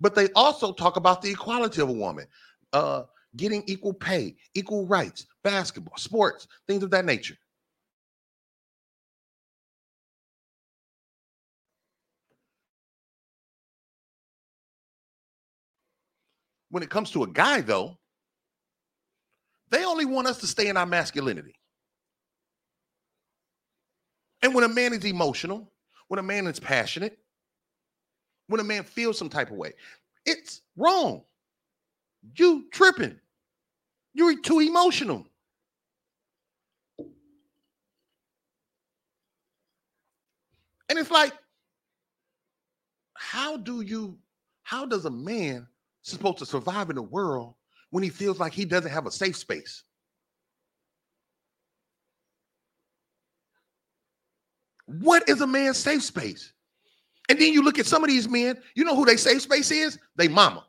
But 0.00 0.14
they 0.14 0.28
also 0.34 0.72
talk 0.72 0.96
about 0.96 1.22
the 1.22 1.30
equality 1.30 1.80
of 1.80 1.88
a 1.88 1.92
woman, 1.92 2.26
uh, 2.72 3.04
getting 3.36 3.62
equal 3.66 3.94
pay, 3.94 4.36
equal 4.54 4.86
rights, 4.86 5.26
basketball, 5.42 5.96
sports, 5.96 6.46
things 6.66 6.82
of 6.82 6.90
that 6.90 7.04
nature. 7.04 7.36
When 16.72 16.82
it 16.82 16.88
comes 16.88 17.10
to 17.10 17.22
a 17.22 17.26
guy, 17.26 17.60
though, 17.60 17.98
they 19.68 19.84
only 19.84 20.06
want 20.06 20.26
us 20.26 20.38
to 20.38 20.46
stay 20.46 20.68
in 20.68 20.78
our 20.78 20.86
masculinity. 20.86 21.54
And 24.40 24.54
when 24.54 24.64
a 24.64 24.70
man 24.70 24.94
is 24.94 25.04
emotional, 25.04 25.70
when 26.08 26.18
a 26.18 26.22
man 26.22 26.46
is 26.46 26.58
passionate, 26.58 27.18
when 28.46 28.58
a 28.58 28.64
man 28.64 28.84
feels 28.84 29.18
some 29.18 29.28
type 29.28 29.50
of 29.50 29.58
way, 29.58 29.74
it's 30.24 30.62
wrong. 30.74 31.24
You 32.38 32.64
tripping. 32.72 33.20
You're 34.14 34.40
too 34.40 34.60
emotional. 34.60 35.26
And 40.88 40.98
it's 40.98 41.10
like, 41.10 41.34
how 43.14 43.58
do 43.58 43.82
you, 43.82 44.16
how 44.62 44.86
does 44.86 45.04
a 45.04 45.10
man 45.10 45.66
supposed 46.02 46.38
to 46.38 46.46
survive 46.46 46.90
in 46.90 46.96
the 46.96 47.02
world 47.02 47.54
when 47.90 48.02
he 48.02 48.10
feels 48.10 48.38
like 48.38 48.52
he 48.52 48.64
doesn't 48.64 48.90
have 48.90 49.06
a 49.06 49.10
safe 49.10 49.36
space? 49.36 49.84
What 54.86 55.28
is 55.28 55.40
a 55.40 55.46
man's 55.46 55.78
safe 55.78 56.02
space? 56.02 56.52
And 57.28 57.38
then 57.38 57.52
you 57.52 57.62
look 57.62 57.78
at 57.78 57.86
some 57.86 58.02
of 58.02 58.10
these 58.10 58.28
men, 58.28 58.58
you 58.74 58.84
know 58.84 58.96
who 58.96 59.04
their 59.04 59.16
safe 59.16 59.42
space 59.42 59.70
is? 59.70 59.98
They 60.16 60.28
mama. 60.28 60.66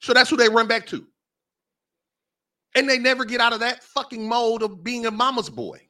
So 0.00 0.12
that's 0.12 0.30
who 0.30 0.36
they 0.36 0.48
run 0.48 0.68
back 0.68 0.86
to. 0.88 1.06
And 2.74 2.88
they 2.88 2.98
never 2.98 3.24
get 3.24 3.40
out 3.40 3.52
of 3.52 3.60
that 3.60 3.82
fucking 3.82 4.28
mode 4.28 4.62
of 4.62 4.82
being 4.82 5.06
a 5.06 5.10
mama's 5.10 5.50
boy. 5.50 5.80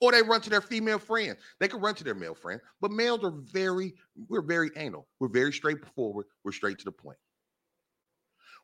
Or 0.00 0.12
they 0.12 0.22
run 0.22 0.40
to 0.40 0.50
their 0.50 0.60
female 0.60 0.98
friends. 0.98 1.38
They 1.58 1.68
can 1.68 1.80
run 1.80 1.94
to 1.96 2.04
their 2.04 2.14
male 2.14 2.34
friend, 2.34 2.60
but 2.80 2.90
males 2.90 3.22
are 3.22 3.34
very, 3.52 3.94
we're 4.28 4.42
very 4.42 4.70
anal. 4.76 5.06
We're 5.18 5.28
very 5.28 5.52
straightforward. 5.52 6.26
We're 6.44 6.52
straight 6.52 6.78
to 6.78 6.84
the 6.84 6.92
point. 6.92 7.18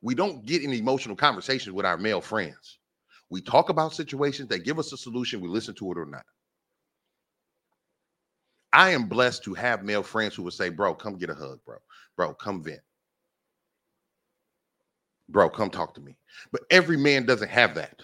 We 0.03 0.15
don't 0.15 0.45
get 0.45 0.63
in 0.63 0.73
emotional 0.73 1.17
conversations 1.17 1.75
with 1.75 1.87
our 1.87 1.99
male 1.99 2.21
friends. 2.21 2.79
We 3.31 3.41
talk 3.41 3.71
about 3.71 3.93
situations, 3.93 4.49
that 4.49 4.65
give 4.65 4.79
us 4.79 4.93
a 4.93 4.97
solution, 4.97 5.41
we 5.41 5.49
listen 5.49 5.75
to 5.77 5.93
it 5.93 5.99
or 5.99 6.07
not. 6.07 6.25
I 8.73 8.91
am 8.91 9.09
blessed 9.09 9.43
to 9.45 9.55
have 9.55 9.85
male 9.85 10.03
friends 10.03 10.35
who 10.35 10.43
will 10.43 10.51
say, 10.51 10.69
Bro, 10.69 10.95
come 10.97 11.17
get 11.17 11.31
a 11.31 11.35
hug, 11.35 11.61
bro. 11.65 11.77
Bro, 12.17 12.35
come 12.35 12.63
vent. 12.63 12.81
Bro, 15.29 15.51
come 15.51 15.71
talk 15.71 15.95
to 15.95 16.01
me. 16.01 16.17
But 16.53 16.63
every 16.71 16.97
man 16.97 17.27
doesn't 17.27 17.49
have 17.49 17.75
that. 17.75 18.01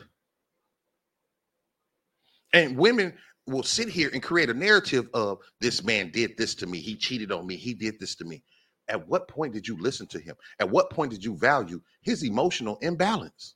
And 2.52 2.76
women 2.76 3.14
will 3.46 3.62
sit 3.62 3.88
here 3.88 4.10
and 4.12 4.22
create 4.22 4.50
a 4.50 4.54
narrative 4.54 5.08
of 5.14 5.38
this 5.60 5.82
man 5.82 6.10
did 6.10 6.36
this 6.36 6.54
to 6.56 6.66
me. 6.66 6.78
He 6.78 6.96
cheated 6.96 7.32
on 7.32 7.46
me. 7.46 7.56
He 7.56 7.74
did 7.74 7.98
this 7.98 8.14
to 8.16 8.24
me. 8.24 8.42
At 8.88 9.08
what 9.08 9.28
point 9.28 9.52
did 9.52 9.66
you 9.66 9.80
listen 9.80 10.06
to 10.08 10.18
him? 10.18 10.36
At 10.58 10.70
what 10.70 10.90
point 10.90 11.10
did 11.10 11.24
you 11.24 11.36
value 11.36 11.80
his 12.02 12.24
emotional 12.24 12.78
imbalance? 12.82 13.54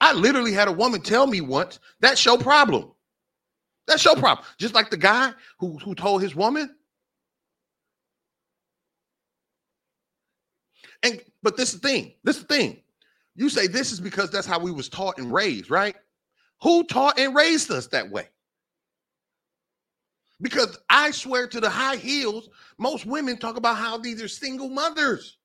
I 0.00 0.12
literally 0.12 0.52
had 0.52 0.68
a 0.68 0.72
woman 0.72 1.00
tell 1.00 1.26
me 1.26 1.40
once 1.40 1.78
that's 2.00 2.24
your 2.24 2.38
problem. 2.38 2.92
That's 3.86 4.04
your 4.04 4.16
problem. 4.16 4.46
Just 4.58 4.74
like 4.74 4.90
the 4.90 4.96
guy 4.96 5.32
who, 5.58 5.78
who 5.78 5.94
told 5.94 6.22
his 6.22 6.34
woman. 6.34 6.74
And 11.02 11.20
but 11.42 11.56
this 11.56 11.74
is 11.74 11.80
the 11.80 11.88
thing. 11.88 12.14
This 12.24 12.36
is 12.36 12.42
the 12.44 12.54
thing. 12.54 12.82
You 13.36 13.48
say 13.48 13.66
this 13.66 13.92
is 13.92 14.00
because 14.00 14.30
that's 14.30 14.46
how 14.46 14.58
we 14.58 14.72
was 14.72 14.88
taught 14.88 15.18
and 15.18 15.32
raised, 15.32 15.70
right? 15.70 15.96
Who 16.62 16.84
taught 16.84 17.18
and 17.18 17.34
raised 17.34 17.70
us 17.70 17.88
that 17.88 18.10
way? 18.10 18.28
Because 20.40 20.76
I 20.90 21.10
swear 21.10 21.46
to 21.48 21.60
the 21.60 21.70
high 21.70 21.96
heels, 21.96 22.48
most 22.78 23.06
women 23.06 23.38
talk 23.38 23.56
about 23.56 23.76
how 23.76 23.98
these 23.98 24.20
are 24.22 24.28
single 24.28 24.68
mothers. 24.68 25.38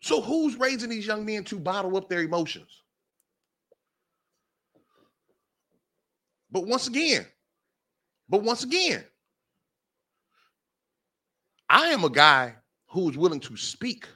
So 0.00 0.20
who's 0.20 0.56
raising 0.56 0.90
these 0.90 1.06
young 1.06 1.24
men 1.24 1.44
to 1.44 1.58
bottle 1.58 1.96
up 1.96 2.08
their 2.08 2.22
emotions? 2.22 2.82
But 6.50 6.66
once 6.66 6.86
again, 6.88 7.26
but 8.28 8.42
once 8.42 8.64
again, 8.64 9.04
I 11.72 11.86
am 11.86 12.04
a 12.04 12.10
guy 12.10 12.54
who 12.88 13.08
is 13.08 13.16
willing 13.16 13.40
to 13.40 13.56
speak 13.56 14.06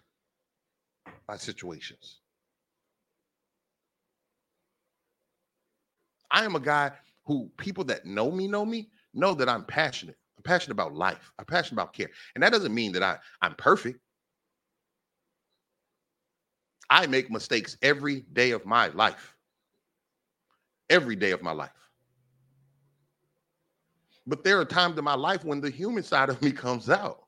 by 1.26 1.38
situations. 1.38 2.20
I 6.30 6.44
am 6.44 6.54
a 6.54 6.60
guy 6.60 6.92
who 7.24 7.50
people 7.56 7.82
that 7.84 8.04
know 8.04 8.30
me 8.30 8.46
know 8.46 8.66
me 8.66 8.90
know 9.14 9.32
that 9.32 9.48
I'm 9.48 9.64
passionate. 9.64 10.18
I'm 10.36 10.42
passionate 10.42 10.72
about 10.72 10.92
life. 10.94 11.32
I'm 11.38 11.46
passionate 11.46 11.80
about 11.80 11.94
care. 11.94 12.10
And 12.34 12.44
that 12.44 12.52
doesn't 12.52 12.74
mean 12.74 12.92
that 12.92 13.02
I, 13.02 13.16
I'm 13.40 13.54
perfect. 13.54 14.00
I 16.90 17.06
make 17.06 17.30
mistakes 17.30 17.78
every 17.80 18.20
day 18.34 18.50
of 18.50 18.66
my 18.66 18.88
life. 18.88 19.34
Every 20.90 21.16
day 21.16 21.30
of 21.30 21.42
my 21.42 21.52
life. 21.52 21.70
But 24.26 24.44
there 24.44 24.60
are 24.60 24.66
times 24.66 24.98
in 24.98 25.04
my 25.04 25.14
life 25.14 25.42
when 25.42 25.62
the 25.62 25.70
human 25.70 26.02
side 26.02 26.28
of 26.28 26.42
me 26.42 26.52
comes 26.52 26.90
out. 26.90 27.25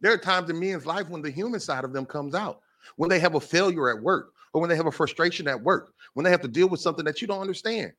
There 0.00 0.12
are 0.12 0.18
times 0.18 0.48
in 0.50 0.60
men's 0.60 0.86
life 0.86 1.08
when 1.08 1.22
the 1.22 1.30
human 1.30 1.60
side 1.60 1.84
of 1.84 1.92
them 1.92 2.06
comes 2.06 2.34
out, 2.34 2.60
when 2.96 3.10
they 3.10 3.18
have 3.18 3.34
a 3.34 3.40
failure 3.40 3.90
at 3.90 4.02
work, 4.02 4.32
or 4.52 4.60
when 4.60 4.70
they 4.70 4.76
have 4.76 4.86
a 4.86 4.92
frustration 4.92 5.48
at 5.48 5.62
work, 5.62 5.92
when 6.14 6.24
they 6.24 6.30
have 6.30 6.40
to 6.42 6.48
deal 6.48 6.68
with 6.68 6.80
something 6.80 7.04
that 7.04 7.20
you 7.20 7.26
don't 7.26 7.40
understand. 7.40 7.92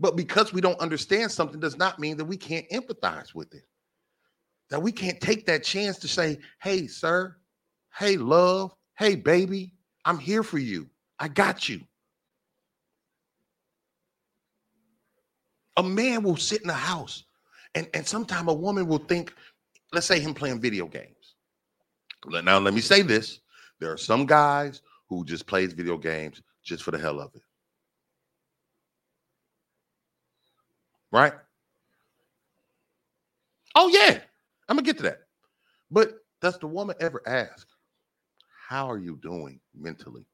But 0.00 0.16
because 0.16 0.52
we 0.52 0.60
don't 0.60 0.78
understand 0.78 1.32
something 1.32 1.58
does 1.58 1.76
not 1.76 1.98
mean 1.98 2.16
that 2.18 2.24
we 2.24 2.36
can't 2.36 2.68
empathize 2.70 3.34
with 3.34 3.52
it. 3.54 3.64
That 4.70 4.80
we 4.80 4.92
can't 4.92 5.20
take 5.20 5.46
that 5.46 5.64
chance 5.64 5.98
to 5.98 6.08
say, 6.08 6.38
hey, 6.62 6.86
sir, 6.86 7.36
hey, 7.96 8.16
love, 8.16 8.74
hey, 8.96 9.16
baby, 9.16 9.72
I'm 10.04 10.18
here 10.18 10.42
for 10.42 10.58
you. 10.58 10.88
I 11.18 11.26
got 11.28 11.68
you. 11.68 11.80
A 15.76 15.82
man 15.82 16.22
will 16.22 16.36
sit 16.36 16.62
in 16.62 16.70
a 16.70 16.74
house 16.74 17.24
and, 17.74 17.88
and 17.94 18.06
sometimes 18.06 18.48
a 18.48 18.54
woman 18.54 18.86
will 18.86 18.98
think, 18.98 19.34
let's 19.92 20.06
say 20.06 20.20
him 20.20 20.34
playing 20.34 20.60
video 20.60 20.86
games. 20.86 21.34
Now, 22.26 22.58
let 22.58 22.74
me 22.74 22.80
say 22.80 23.02
this. 23.02 23.40
There 23.80 23.92
are 23.92 23.96
some 23.96 24.26
guys 24.26 24.82
who 25.08 25.24
just 25.24 25.46
plays 25.46 25.72
video 25.72 25.96
games 25.96 26.42
just 26.64 26.82
for 26.82 26.90
the 26.90 26.98
hell 26.98 27.20
of 27.20 27.34
it. 27.34 27.42
Right? 31.10 31.32
Oh, 33.74 33.88
yeah. 33.88 34.18
I'm 34.68 34.76
gonna 34.76 34.82
get 34.84 34.96
to 34.98 35.04
that. 35.04 35.20
But 35.90 36.18
does 36.42 36.58
the 36.58 36.66
woman 36.66 36.96
ever 37.00 37.22
ask, 37.26 37.66
how 38.68 38.90
are 38.90 38.98
you 38.98 39.16
doing 39.22 39.60
mentally? 39.74 40.26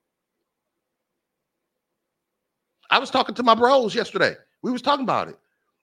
I 2.91 2.99
was 2.99 3.11
talking 3.11 3.35
to 3.37 3.43
my 3.43 3.55
bros 3.55 3.95
yesterday. 3.95 4.35
We 4.63 4.73
was 4.73 4.83
talking 4.83 5.05
about 5.05 5.29
it. 5.29 5.39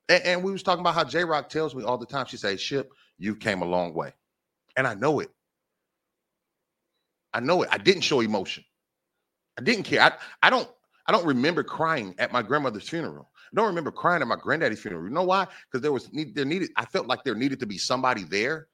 And, 0.10 0.24
and 0.24 0.43
we 0.43 0.51
was 0.51 0.63
talking 0.63 0.81
about 0.81 0.96
how 0.96 1.03
J 1.03 1.24
Rock 1.24 1.50
tells 1.50 1.75
me 1.75 1.84
all 1.84 1.98
the 1.98 2.05
time. 2.05 2.25
She 2.25 2.38
says, 2.38 2.62
Ship, 2.62 2.91
you 3.17 3.36
came 3.36 3.62
a 3.62 3.65
long 3.65 3.93
way. 3.93 4.13
And 4.77 4.88
I 4.88 4.93
know 4.93 5.20
it. 5.20 5.29
I 7.34 7.39
know 7.39 7.62
it. 7.63 7.70
I 7.72 7.77
didn't 7.77 8.01
show 8.01 8.22
emotion. 8.22 8.63
I 9.58 9.63
didn't 9.63 9.84
care. 9.84 10.01
I, 10.01 10.12
I 10.43 10.50
don't 10.50 10.70
I 11.08 11.12
don't 11.12 11.25
remember 11.25 11.63
crying 11.63 12.15
at 12.20 12.31
my 12.31 12.41
grandmother's 12.41 12.88
funeral. 12.88 13.29
I 13.36 13.55
don't 13.55 13.67
remember 13.67 13.91
crying 13.91 14.22
at 14.22 14.27
my 14.27 14.38
granddaddy's 14.38 14.81
funeral. 14.81 15.03
You 15.03 15.12
know 15.12 15.24
why? 15.24 15.48
Because 15.70 15.81
there 15.81 15.91
was 15.91 16.10
there 16.34 16.46
needed. 16.46 16.72
I 16.77 16.86
felt 16.86 17.08
like 17.08 17.24
there 17.24 17.36
needed 17.36 17.60
to 17.60 17.65
be 17.65 17.77
somebody 17.77 18.24
there 18.24 18.67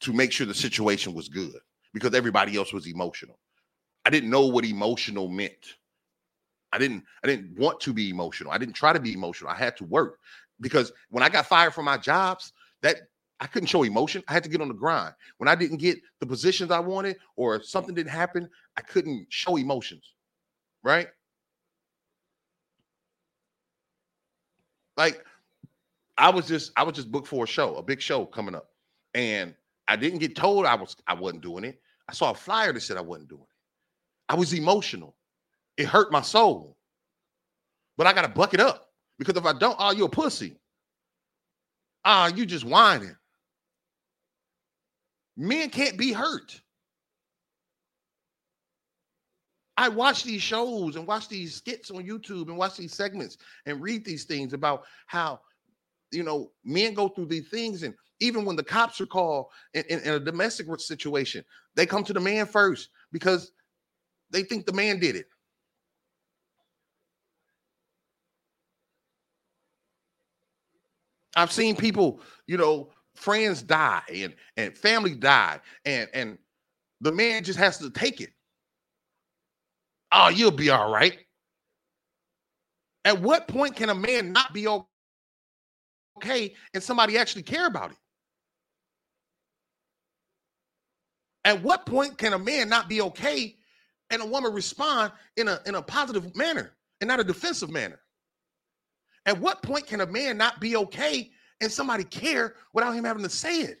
to 0.00 0.12
make 0.12 0.32
sure 0.32 0.46
the 0.46 0.54
situation 0.54 1.14
was 1.14 1.28
good 1.28 1.56
because 1.92 2.14
everybody 2.14 2.56
else 2.56 2.72
was 2.72 2.86
emotional. 2.86 3.38
I 4.04 4.10
didn't 4.10 4.30
know 4.30 4.46
what 4.46 4.64
emotional 4.64 5.28
meant. 5.28 5.74
I 6.72 6.78
didn't 6.78 7.04
I 7.24 7.26
didn't 7.26 7.58
want 7.58 7.80
to 7.80 7.92
be 7.92 8.10
emotional. 8.10 8.52
I 8.52 8.58
didn't 8.58 8.74
try 8.74 8.92
to 8.92 9.00
be 9.00 9.12
emotional. 9.12 9.50
I 9.50 9.56
had 9.56 9.76
to 9.78 9.84
work 9.84 10.18
because 10.60 10.92
when 11.10 11.22
I 11.22 11.28
got 11.28 11.46
fired 11.46 11.74
from 11.74 11.84
my 11.84 11.96
jobs, 11.96 12.52
that 12.82 12.96
I 13.40 13.46
couldn't 13.46 13.68
show 13.68 13.82
emotion. 13.82 14.22
I 14.28 14.32
had 14.32 14.44
to 14.44 14.48
get 14.48 14.60
on 14.60 14.68
the 14.68 14.74
grind. 14.74 15.14
When 15.38 15.48
I 15.48 15.54
didn't 15.54 15.78
get 15.78 15.98
the 16.20 16.26
positions 16.26 16.70
I 16.70 16.78
wanted 16.78 17.16
or 17.36 17.62
something 17.62 17.94
didn't 17.94 18.10
happen, 18.10 18.48
I 18.76 18.80
couldn't 18.80 19.26
show 19.28 19.56
emotions. 19.56 20.14
Right? 20.82 21.08
Like 24.96 25.24
I 26.16 26.30
was 26.30 26.46
just 26.46 26.72
I 26.76 26.82
was 26.82 26.94
just 26.94 27.10
booked 27.10 27.28
for 27.28 27.44
a 27.44 27.46
show, 27.46 27.76
a 27.76 27.82
big 27.82 28.00
show 28.00 28.24
coming 28.24 28.54
up. 28.54 28.70
And 29.14 29.54
I 29.88 29.96
didn't 29.96 30.20
get 30.20 30.36
told 30.36 30.64
I 30.64 30.74
was 30.74 30.96
I 31.06 31.14
wasn't 31.14 31.42
doing 31.42 31.64
it. 31.64 31.80
I 32.08 32.12
saw 32.12 32.30
a 32.30 32.34
flyer 32.34 32.72
that 32.72 32.80
said 32.80 32.96
I 32.96 33.02
wasn't 33.02 33.28
doing 33.28 33.42
it. 33.42 34.32
I 34.32 34.34
was 34.36 34.54
emotional. 34.54 35.16
It 35.76 35.86
hurt 35.86 36.10
my 36.10 36.22
soul. 36.22 36.76
But 37.98 38.06
I 38.06 38.14
gotta 38.14 38.28
buck 38.28 38.54
it 38.54 38.60
up 38.60 38.86
because 39.18 39.36
if 39.36 39.44
I 39.44 39.52
don't, 39.52 39.76
oh, 39.78 39.92
you're 39.92 40.06
a 40.06 40.10
pussy. 40.10 40.58
Ah, 42.04 42.28
you 42.34 42.46
just 42.46 42.64
whining. 42.64 43.16
Men 45.36 45.70
can't 45.70 45.98
be 45.98 46.12
hurt. 46.12 46.60
I 49.76 49.88
watch 49.88 50.24
these 50.24 50.40
shows 50.40 50.96
and 50.96 51.06
watch 51.06 51.28
these 51.28 51.54
skits 51.54 51.90
on 51.90 52.06
YouTube 52.06 52.48
and 52.48 52.56
watch 52.56 52.76
these 52.76 52.94
segments 52.94 53.36
and 53.66 53.82
read 53.82 54.04
these 54.04 54.24
things 54.24 54.54
about 54.54 54.84
how, 55.06 55.40
you 56.12 56.22
know, 56.22 56.50
men 56.64 56.94
go 56.94 57.08
through 57.08 57.26
these 57.26 57.48
things. 57.48 57.82
And 57.82 57.94
even 58.20 58.46
when 58.46 58.56
the 58.56 58.64
cops 58.64 59.00
are 59.02 59.06
called 59.06 59.46
in, 59.74 59.84
in, 59.90 60.00
in 60.00 60.14
a 60.14 60.20
domestic 60.20 60.66
situation, 60.80 61.44
they 61.74 61.84
come 61.84 62.04
to 62.04 62.14
the 62.14 62.20
man 62.20 62.46
first 62.46 62.88
because 63.12 63.52
they 64.30 64.42
think 64.42 64.64
the 64.64 64.72
man 64.72 64.98
did 64.98 65.14
it. 65.14 65.26
I've 71.36 71.52
seen 71.52 71.76
people, 71.76 72.20
you 72.46 72.56
know, 72.56 72.90
friends 73.14 73.62
die 73.62 74.02
and 74.12 74.34
and 74.56 74.76
family 74.76 75.14
die 75.14 75.60
and 75.84 76.08
and 76.14 76.38
the 77.00 77.12
man 77.12 77.44
just 77.44 77.58
has 77.58 77.78
to 77.78 77.90
take 77.90 78.20
it. 78.20 78.30
Oh 80.12 80.28
you'll 80.28 80.50
be 80.50 80.70
all 80.70 80.90
right. 80.92 81.18
At 83.04 83.20
what 83.20 83.48
point 83.48 83.76
can 83.76 83.90
a 83.90 83.94
man 83.94 84.32
not 84.32 84.52
be 84.52 84.66
okay 86.18 86.54
and 86.74 86.82
somebody 86.82 87.18
actually 87.18 87.42
care 87.44 87.66
about 87.66 87.92
it? 87.92 87.96
At 91.44 91.62
what 91.62 91.86
point 91.86 92.18
can 92.18 92.32
a 92.32 92.38
man 92.38 92.68
not 92.68 92.88
be 92.88 93.00
okay 93.02 93.56
and 94.10 94.22
a 94.22 94.26
woman 94.26 94.52
respond 94.52 95.12
in 95.36 95.48
a 95.48 95.60
in 95.66 95.74
a 95.76 95.82
positive 95.82 96.34
manner 96.36 96.72
and 97.00 97.08
not 97.08 97.20
a 97.20 97.24
defensive 97.24 97.70
manner 97.70 98.00
at 99.26 99.38
what 99.38 99.62
point 99.62 99.86
can 99.86 100.00
a 100.00 100.06
man 100.06 100.38
not 100.38 100.60
be 100.60 100.76
okay 100.76 101.30
and 101.60 101.70
somebody 101.70 102.04
care 102.04 102.54
without 102.72 102.92
him 102.92 103.04
having 103.04 103.24
to 103.24 103.28
say 103.28 103.60
it. 103.60 103.78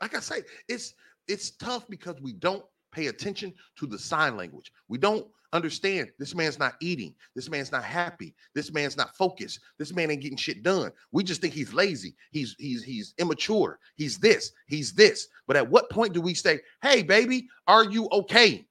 Like 0.00 0.16
I 0.16 0.20
say, 0.20 0.42
it's 0.68 0.94
it's 1.26 1.50
tough 1.50 1.86
because 1.88 2.20
we 2.22 2.32
don't 2.32 2.64
pay 2.92 3.08
attention 3.08 3.52
to 3.76 3.86
the 3.86 3.98
sign 3.98 4.36
language. 4.36 4.72
We 4.88 4.96
don't 4.96 5.26
understand 5.52 6.10
this 6.18 6.34
man's 6.34 6.58
not 6.58 6.74
eating. 6.80 7.14
This 7.34 7.50
man's 7.50 7.72
not 7.72 7.82
happy. 7.82 8.34
This 8.54 8.72
man's 8.72 8.96
not 8.96 9.16
focused. 9.16 9.60
This 9.78 9.92
man 9.92 10.10
ain't 10.10 10.22
getting 10.22 10.38
shit 10.38 10.62
done. 10.62 10.92
We 11.10 11.24
just 11.24 11.40
think 11.40 11.54
he's 11.54 11.74
lazy. 11.74 12.14
He's 12.30 12.54
he's 12.58 12.84
he's 12.84 13.14
immature. 13.18 13.80
He's 13.96 14.18
this. 14.18 14.52
He's 14.68 14.92
this. 14.92 15.26
But 15.48 15.56
at 15.56 15.68
what 15.68 15.90
point 15.90 16.12
do 16.12 16.20
we 16.20 16.34
say, 16.34 16.60
"Hey 16.82 17.02
baby, 17.02 17.48
are 17.66 17.84
you 17.84 18.08
okay?" 18.12 18.67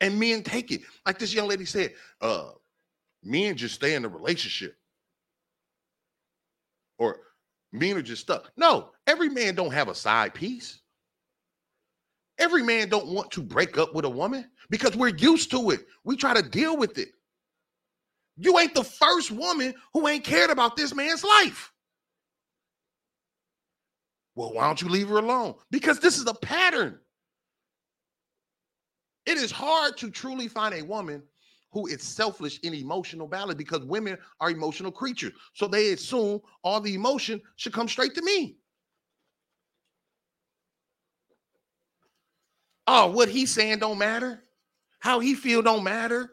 And 0.00 0.18
men 0.18 0.42
take 0.42 0.70
it. 0.70 0.82
Like 1.04 1.18
this 1.18 1.34
young 1.34 1.48
lady 1.48 1.64
said, 1.64 1.92
uh, 2.20 2.50
men 3.22 3.56
just 3.56 3.74
stay 3.74 3.94
in 3.94 4.02
the 4.02 4.08
relationship. 4.08 4.76
Or 6.98 7.20
men 7.72 7.96
are 7.96 8.02
just 8.02 8.22
stuck. 8.22 8.52
No, 8.56 8.90
every 9.06 9.28
man 9.28 9.54
don't 9.54 9.72
have 9.72 9.88
a 9.88 9.94
side 9.94 10.34
piece. 10.34 10.80
Every 12.38 12.62
man 12.62 12.88
don't 12.88 13.08
want 13.08 13.30
to 13.32 13.42
break 13.42 13.78
up 13.78 13.94
with 13.94 14.04
a 14.04 14.10
woman 14.10 14.50
because 14.68 14.94
we're 14.96 15.16
used 15.16 15.50
to 15.52 15.70
it. 15.70 15.86
We 16.04 16.16
try 16.16 16.34
to 16.34 16.42
deal 16.42 16.76
with 16.76 16.98
it. 16.98 17.08
You 18.36 18.58
ain't 18.58 18.74
the 18.74 18.84
first 18.84 19.30
woman 19.30 19.74
who 19.94 20.06
ain't 20.06 20.24
cared 20.24 20.50
about 20.50 20.76
this 20.76 20.94
man's 20.94 21.24
life. 21.24 21.72
Well, 24.34 24.52
why 24.52 24.66
don't 24.66 24.82
you 24.82 24.90
leave 24.90 25.08
her 25.08 25.16
alone? 25.16 25.54
Because 25.70 25.98
this 25.98 26.18
is 26.18 26.26
a 26.26 26.34
pattern. 26.34 26.98
It 29.26 29.38
is 29.38 29.50
hard 29.50 29.96
to 29.98 30.10
truly 30.10 30.48
find 30.48 30.74
a 30.74 30.82
woman 30.82 31.22
who 31.72 31.86
is 31.88 32.02
selfish 32.02 32.60
in 32.62 32.72
emotional 32.72 33.26
balance 33.26 33.58
because 33.58 33.80
women 33.84 34.16
are 34.40 34.50
emotional 34.50 34.92
creatures. 34.92 35.32
So 35.52 35.66
they 35.66 35.92
assume 35.92 36.40
all 36.62 36.80
the 36.80 36.94
emotion 36.94 37.42
should 37.56 37.72
come 37.72 37.88
straight 37.88 38.14
to 38.14 38.22
me. 38.22 38.56
Oh, 42.86 43.10
what 43.10 43.28
he's 43.28 43.52
saying 43.52 43.80
don't 43.80 43.98
matter. 43.98 44.44
How 45.00 45.18
he 45.18 45.34
feel 45.34 45.60
don't 45.60 45.82
matter. 45.82 46.30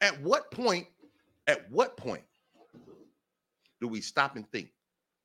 At 0.00 0.20
what 0.22 0.50
point, 0.50 0.86
at 1.46 1.70
what 1.70 1.96
point 1.96 2.22
do 3.80 3.88
we 3.88 4.00
stop 4.00 4.36
and 4.36 4.50
think? 4.50 4.70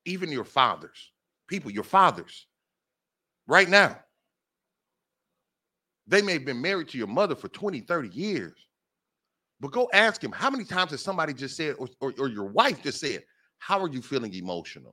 Even 0.06 0.32
your 0.32 0.44
fathers, 0.46 1.12
people, 1.48 1.72
your 1.72 1.84
fathers, 1.84 2.48
right 3.48 3.70
now, 3.70 4.00
they 6.08 6.22
may 6.22 6.34
have 6.34 6.46
been 6.46 6.62
married 6.62 6.90
to 6.90 6.98
your 6.98 7.08
mother 7.08 7.36
for 7.36 7.48
20, 7.50 7.82
30 7.82 8.10
years. 8.10 8.54
But 9.60 9.72
go 9.72 9.90
ask 9.94 10.24
him 10.24 10.32
how 10.32 10.50
many 10.50 10.66
times 10.66 10.92
has 10.92 11.02
somebody 11.02 11.34
just 11.34 11.56
said, 11.56 11.76
or, 11.80 11.88
or, 12.00 12.14
or 12.20 12.28
your 12.28 12.46
wife 12.46 12.84
just 12.84 13.00
said, 13.00 13.24
How 13.58 13.82
are 13.82 13.90
you 13.90 14.02
feeling 14.02 14.34
emotionally? 14.34 14.92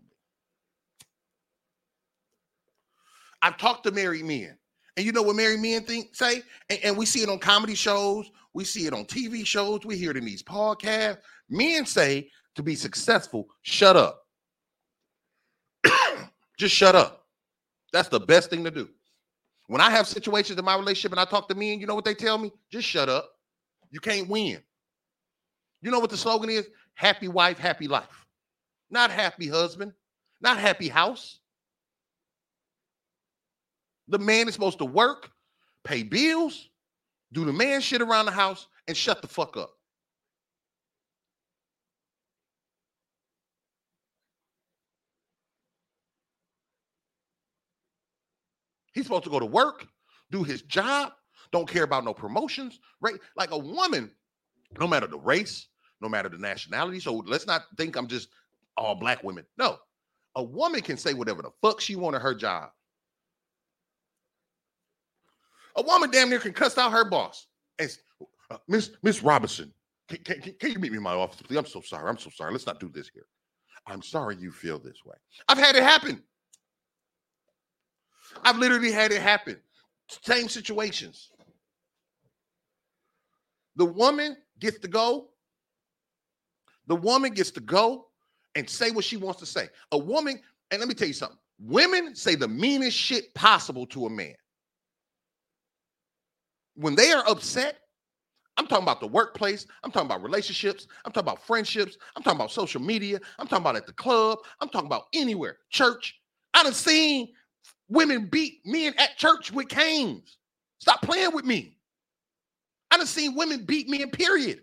I've 3.43 3.59
talked 3.59 3.85
to 3.85 3.91
married 3.91 4.25
men. 4.25 4.57
And 4.97 5.05
you 5.05 5.13
know 5.13 5.23
what 5.23 5.37
married 5.37 5.61
men 5.61 5.83
think 5.83 6.15
say? 6.15 6.43
And, 6.71 6.79
and, 6.85 6.97
we 6.97 7.07
see 7.07 7.23
it 7.23 7.29
on 7.29 7.39
comedy 7.39 7.75
shows, 7.75 8.31
we 8.55 8.65
see 8.65 8.87
it 8.87 8.93
on 8.93 9.05
TV 9.05 9.45
shows, 9.45 9.81
we 9.85 9.97
hear 9.97 10.11
it 10.11 10.17
in 10.17 10.25
these 10.25 10.43
podcasts. 10.43 11.19
Men 11.49 11.85
say 11.87 12.31
to 12.55 12.63
be 12.63 12.75
successful, 12.75 13.49
shut 13.63 13.97
up. 13.97 14.22
Just 16.59 16.75
shut 16.75 16.95
up. 16.95 17.27
That's 17.93 18.09
the 18.09 18.21
best 18.21 18.51
thing 18.51 18.65
to 18.65 18.71
do. 18.71 18.89
When 19.67 19.81
I 19.81 19.91
have 19.91 20.07
situations 20.07 20.59
in 20.59 20.65
my 20.65 20.77
relationship 20.77 21.13
and 21.13 21.21
I 21.21 21.25
talk 21.25 21.49
to 21.49 21.55
men, 21.55 21.81
you 21.81 21.87
know 21.87 21.95
what 21.95 22.05
they 22.05 22.15
tell 22.15 22.39
me? 22.39 22.53
Just 22.71 22.87
shut 22.87 23.09
up. 23.09 23.31
You 23.91 24.01
can't 24.01 24.29
win. 24.29 24.61
You 25.83 25.91
know 25.91 26.01
what 26.01 26.11
the 26.11 26.17
slogan 26.17 26.51
is? 26.51 26.69
Happy 26.95 27.29
wife, 27.29 27.59
happy 27.59 27.89
life. 27.89 28.27
Not 28.91 29.11
happy 29.11 29.49
husband, 29.49 29.93
not 30.41 30.59
happy 30.59 30.89
house. 30.89 31.41
The 34.09 34.19
man 34.19 34.49
is 34.49 34.55
supposed 34.55 34.79
to 34.79 34.85
work, 34.85 35.31
pay 35.85 36.03
bills, 36.03 36.69
do 37.33 37.45
the 37.45 37.53
man 37.53 37.81
shit 37.81 38.03
around 38.03 38.27
the 38.27 38.33
house, 38.33 38.67
and 38.87 38.97
shut 38.97 39.23
the 39.23 39.29
fuck 39.29 39.57
up. 39.57 39.71
He's 48.93 49.05
supposed 49.05 49.25
to 49.25 49.31
go 49.31 49.41
to 49.41 49.47
work, 49.47 49.87
do 50.31 50.43
his 50.43 50.63
job, 50.63 51.13
don't 51.51 51.69
care 51.69 51.85
about 51.85 52.05
no 52.05 52.15
promotions, 52.15 52.79
right? 53.01 53.15
Like 53.37 53.51
a 53.51 53.59
woman, 53.59 54.11
no 54.79 54.87
matter 54.87 55.07
the 55.07 55.19
race, 55.19 55.69
no 56.01 56.09
matter 56.09 56.29
the 56.29 56.39
nationality. 56.39 57.01
So 57.01 57.23
let's 57.27 57.47
not 57.47 57.63
think 57.77 57.97
I'm 57.97 58.07
just 58.07 58.29
all 58.77 58.95
black 58.95 59.23
women. 59.23 59.45
No, 59.59 59.79
a 60.35 60.43
woman 60.43 60.81
can 60.81 60.97
say 60.97 61.15
whatever 61.15 61.43
the 61.43 61.51
fuck 61.61 61.81
she 61.81 61.97
want 61.97 62.17
at 62.17 62.23
her 62.23 62.35
job. 62.35 62.71
A 65.77 65.83
woman 65.83 66.11
damn 66.11 66.29
near 66.29 66.39
can 66.39 66.53
cuss 66.53 66.77
out 66.77 66.93
her 66.93 67.05
boss. 67.05 67.47
And 67.79 67.97
uh, 68.51 68.59
Miss 68.69 68.91
Miss 69.03 69.23
Robinson, 69.23 69.73
can, 70.09 70.19
can, 70.19 70.55
can 70.59 70.73
you 70.73 70.79
meet 70.79 70.93
me 70.93 70.99
in 70.99 71.03
my 71.03 71.15
office, 71.15 71.41
please? 71.41 71.57
I'm 71.57 71.67
so 71.67 71.81
sorry. 71.81 72.09
I'm 72.09 72.19
so 72.19 72.31
sorry. 72.31 72.53
Let's 72.53 72.67
not 72.67 72.81
do 72.81 72.91
this 72.91 73.09
here. 73.13 73.27
I'm 73.87 74.03
sorry 74.03 74.37
you 74.37 74.53
feel 74.53 74.79
this 74.79 74.99
way. 75.05 75.17
I've 75.49 75.59
had 75.59 75.77
it 75.77 75.83
happen. 75.83 76.23
I've 78.43 78.59
literally 78.59 78.93
had 78.93 79.13
it 79.13 79.23
happen. 79.23 79.59
Same 80.23 80.49
situations. 80.49 81.31
The 83.77 83.85
woman 83.87 84.37
gets 84.59 84.79
to 84.81 84.89
go. 84.89 85.29
The 86.87 86.97
woman 86.97 87.33
gets 87.33 87.51
to 87.53 87.61
go 87.61 88.09
and 88.55 88.69
say 88.69 88.91
what 88.91 89.05
she 89.05 89.17
wants 89.17 89.41
to 89.41 89.47
say. 89.47 89.69
A 89.93 89.99
woman, 89.99 90.41
and 90.71 90.81
let 90.81 90.89
me 90.89 90.95
tell 90.95 91.09
you 91.09 91.15
something 91.15 91.39
women 91.63 92.15
say 92.15 92.35
the 92.35 92.49
meanest 92.49 92.97
shit 92.97 93.33
possible 93.35 93.87
to 93.87 94.07
a 94.07 94.11
man. 94.11 94.35
When 96.75 96.95
they 96.95 97.13
are 97.13 97.29
upset, 97.29 97.79
I'm 98.57 98.67
talking 98.67 98.85
about 98.85 99.01
the 99.01 99.07
workplace. 99.07 99.67
I'm 99.83 99.91
talking 99.91 100.07
about 100.07 100.23
relationships. 100.23 100.87
I'm 101.05 101.13
talking 101.13 101.29
about 101.29 101.43
friendships. 101.43 101.97
I'm 102.17 102.23
talking 102.23 102.39
about 102.39 102.51
social 102.51 102.81
media. 102.81 103.21
I'm 103.39 103.47
talking 103.47 103.63
about 103.63 103.77
at 103.77 103.87
the 103.87 103.93
club. 103.93 104.39
I'm 104.61 104.69
talking 104.69 104.87
about 104.87 105.05
anywhere, 105.15 105.59
church. 105.71 106.19
I 106.55 106.63
done 106.63 106.75
seen 106.75 107.33
women 107.93 108.27
beat 108.27 108.61
men 108.65 108.95
at 108.99 109.17
church 109.17 109.53
with 109.53 109.69
canes. 109.69 110.39
Stop 110.79 111.03
playing 111.03 111.33
with 111.33 111.45
me. 111.45 111.77
I 112.91 112.97
done 112.97 113.07
seen 113.07 113.35
women 113.35 113.65
beat 113.65 113.89
men, 113.89 114.11
period. 114.11 114.61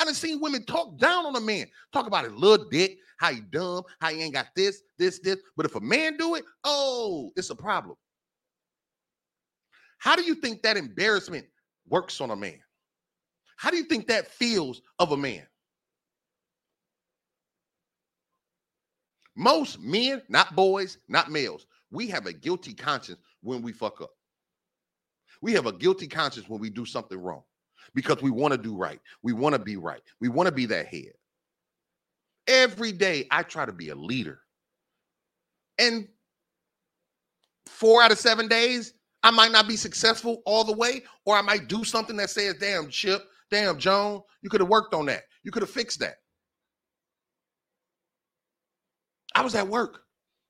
I 0.00 0.04
done 0.04 0.14
seen 0.14 0.40
women 0.40 0.64
talk 0.64 0.98
down 0.98 1.26
on 1.26 1.36
a 1.36 1.40
man, 1.40 1.66
talk 1.92 2.06
about 2.06 2.24
his 2.24 2.34
little 2.34 2.68
dick, 2.68 2.98
how 3.18 3.32
he 3.32 3.40
dumb, 3.40 3.84
how 4.00 4.10
he 4.10 4.20
ain't 4.20 4.34
got 4.34 4.48
this, 4.56 4.82
this, 4.98 5.20
this. 5.20 5.38
But 5.56 5.66
if 5.66 5.74
a 5.76 5.80
man 5.80 6.16
do 6.16 6.34
it, 6.34 6.44
oh, 6.64 7.30
it's 7.36 7.50
a 7.50 7.54
problem. 7.54 7.96
How 9.98 10.16
do 10.16 10.22
you 10.22 10.34
think 10.34 10.62
that 10.62 10.76
embarrassment 10.76 11.46
works 11.88 12.20
on 12.20 12.30
a 12.30 12.36
man? 12.36 12.58
How 13.56 13.70
do 13.70 13.76
you 13.76 13.84
think 13.84 14.08
that 14.08 14.32
feels 14.32 14.82
of 14.98 15.12
a 15.12 15.16
man? 15.16 15.46
Most 19.36 19.80
men, 19.80 20.20
not 20.28 20.56
boys, 20.56 20.98
not 21.08 21.30
males, 21.30 21.66
we 21.92 22.08
have 22.08 22.26
a 22.26 22.32
guilty 22.32 22.74
conscience 22.74 23.20
when 23.42 23.62
we 23.62 23.72
fuck 23.72 24.00
up. 24.00 24.10
We 25.40 25.52
have 25.52 25.66
a 25.66 25.72
guilty 25.72 26.08
conscience 26.08 26.48
when 26.48 26.60
we 26.60 26.70
do 26.70 26.84
something 26.84 27.18
wrong 27.18 27.42
because 27.94 28.22
we 28.22 28.30
want 28.30 28.52
to 28.52 28.58
do 28.58 28.74
right. 28.74 29.00
We 29.22 29.32
want 29.32 29.54
to 29.54 29.58
be 29.58 29.76
right. 29.76 30.00
We 30.20 30.28
want 30.28 30.46
to 30.48 30.54
be 30.54 30.66
that 30.66 30.86
head. 30.86 31.12
Every 32.46 32.92
day, 32.92 33.26
I 33.30 33.42
try 33.42 33.66
to 33.66 33.72
be 33.72 33.90
a 33.90 33.94
leader. 33.94 34.40
And 35.78 36.08
four 37.66 38.02
out 38.02 38.10
of 38.10 38.18
seven 38.18 38.48
days, 38.48 38.94
I 39.22 39.30
might 39.30 39.52
not 39.52 39.68
be 39.68 39.76
successful 39.76 40.42
all 40.46 40.64
the 40.64 40.72
way, 40.72 41.02
or 41.24 41.36
I 41.36 41.42
might 41.42 41.68
do 41.68 41.84
something 41.84 42.16
that 42.16 42.30
says, 42.30 42.54
damn, 42.58 42.88
Chip, 42.88 43.22
damn, 43.50 43.78
Joan, 43.78 44.22
you 44.42 44.50
could 44.50 44.60
have 44.60 44.70
worked 44.70 44.94
on 44.94 45.06
that. 45.06 45.24
You 45.44 45.52
could 45.52 45.62
have 45.62 45.70
fixed 45.70 46.00
that. 46.00 46.16
I 49.34 49.42
was 49.42 49.54
at 49.54 49.68
work. 49.68 50.01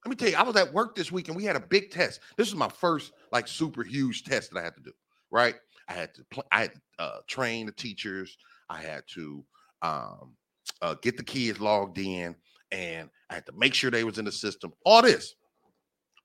Let 0.04 0.10
me 0.10 0.16
tell 0.16 0.28
you, 0.30 0.36
I 0.36 0.42
was 0.42 0.56
at 0.56 0.72
work 0.72 0.96
this 0.96 1.12
week 1.12 1.28
and 1.28 1.36
we 1.36 1.44
had 1.44 1.56
a 1.56 1.60
big 1.60 1.90
test. 1.90 2.20
This 2.36 2.48
is 2.48 2.56
my 2.56 2.68
first 2.68 3.12
like 3.30 3.46
super 3.46 3.84
huge 3.84 4.24
test 4.24 4.50
that 4.52 4.58
I 4.58 4.64
had 4.64 4.74
to 4.74 4.82
do, 4.82 4.92
right? 5.30 5.54
I 5.88 5.92
had 5.92 6.14
to 6.14 6.24
pl- 6.30 6.46
I 6.50 6.62
had 6.62 6.72
to, 6.74 6.80
uh, 6.98 7.18
train 7.28 7.66
the 7.66 7.72
teachers. 7.72 8.36
I 8.68 8.78
had 8.78 9.04
to 9.14 9.44
um, 9.82 10.34
uh, 10.80 10.94
get 11.02 11.16
the 11.16 11.22
kids 11.22 11.60
logged 11.60 11.98
in, 11.98 12.34
and 12.72 13.10
I 13.30 13.34
had 13.34 13.46
to 13.46 13.52
make 13.56 13.74
sure 13.74 13.90
they 13.90 14.04
was 14.04 14.18
in 14.18 14.24
the 14.24 14.32
system. 14.32 14.72
All 14.84 15.02
this, 15.02 15.34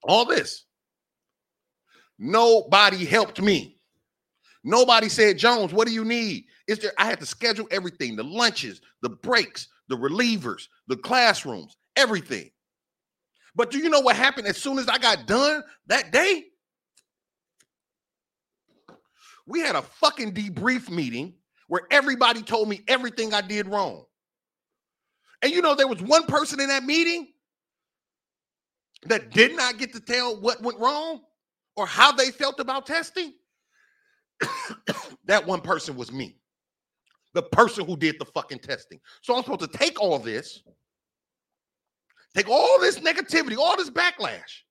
all 0.03 0.25
this. 0.25 0.65
Nobody 2.17 3.05
helped 3.05 3.41
me. 3.41 3.79
Nobody 4.63 5.07
said, 5.07 5.37
Jones, 5.37 5.71
what 5.71 5.87
do 5.87 5.93
you 5.93 6.03
need? 6.03 6.45
Is 6.67 6.79
there? 6.79 6.93
I 6.97 7.05
had 7.05 7.19
to 7.19 7.25
schedule 7.25 7.67
everything: 7.71 8.15
the 8.15 8.23
lunches, 8.23 8.81
the 9.01 9.09
breaks, 9.09 9.67
the 9.87 9.95
relievers, 9.95 10.67
the 10.87 10.97
classrooms, 10.97 11.77
everything. 11.95 12.49
But 13.58 13.72
do 13.72 13.80
you 13.80 13.89
know 13.89 14.02
what 14.02 14.15
happened 14.15 14.48
as 14.48 14.56
soon 14.58 14.78
as 14.78 14.88
I 14.88 15.00
got 15.00 15.26
done 15.26 15.63
that 15.88 16.12
day? 16.12 16.46
We 19.48 19.62
had 19.62 19.76
a 19.76 19.82
fucking 19.82 20.34
debrief 20.36 20.91
meeting 20.91 21.34
where 21.67 21.82
everybody 21.89 22.43
told 22.43 22.70
me 22.70 22.84
everything 22.88 23.34
I 23.34 23.41
did 23.41 23.67
wrong. 23.67 24.06
And 25.41 25.52
you 25.52 25.63
know, 25.63 25.74
there 25.74 25.88
was 25.88 26.02
one 26.02 26.26
person 26.28 26.60
in 26.60 26.67
that 26.67 26.84
meeting 26.84 27.30
that 29.08 29.32
did 29.32 29.56
not 29.56 29.80
get 29.80 29.91
to 29.93 30.00
tell 30.02 30.39
what 30.39 30.62
went 30.62 30.80
wrong 30.80 31.22
or 31.76 31.88
how 31.88 32.12
they 32.12 32.30
felt 32.30 32.60
about 32.60 32.86
testing. 32.86 33.34
that 35.26 35.48
one 35.48 35.62
person 35.62 35.96
was 35.96 36.12
me, 36.12 36.38
the 37.34 37.41
person 37.41 37.86
who 37.86 37.98
did 37.98 38.20
the 38.20 38.26
fucking 38.26 38.60
testing. 38.60 39.00
So 39.22 39.36
I'm 39.36 39.43
supposed 39.43 39.72
to 39.72 39.78
take 39.78 40.00
all 40.00 40.20
this, 40.20 40.62
take 42.38 42.50
all 42.50 42.80
this 42.80 43.00
negativity, 43.00 43.58
all 43.58 43.76
this 43.76 43.89
backlash, 43.89 44.62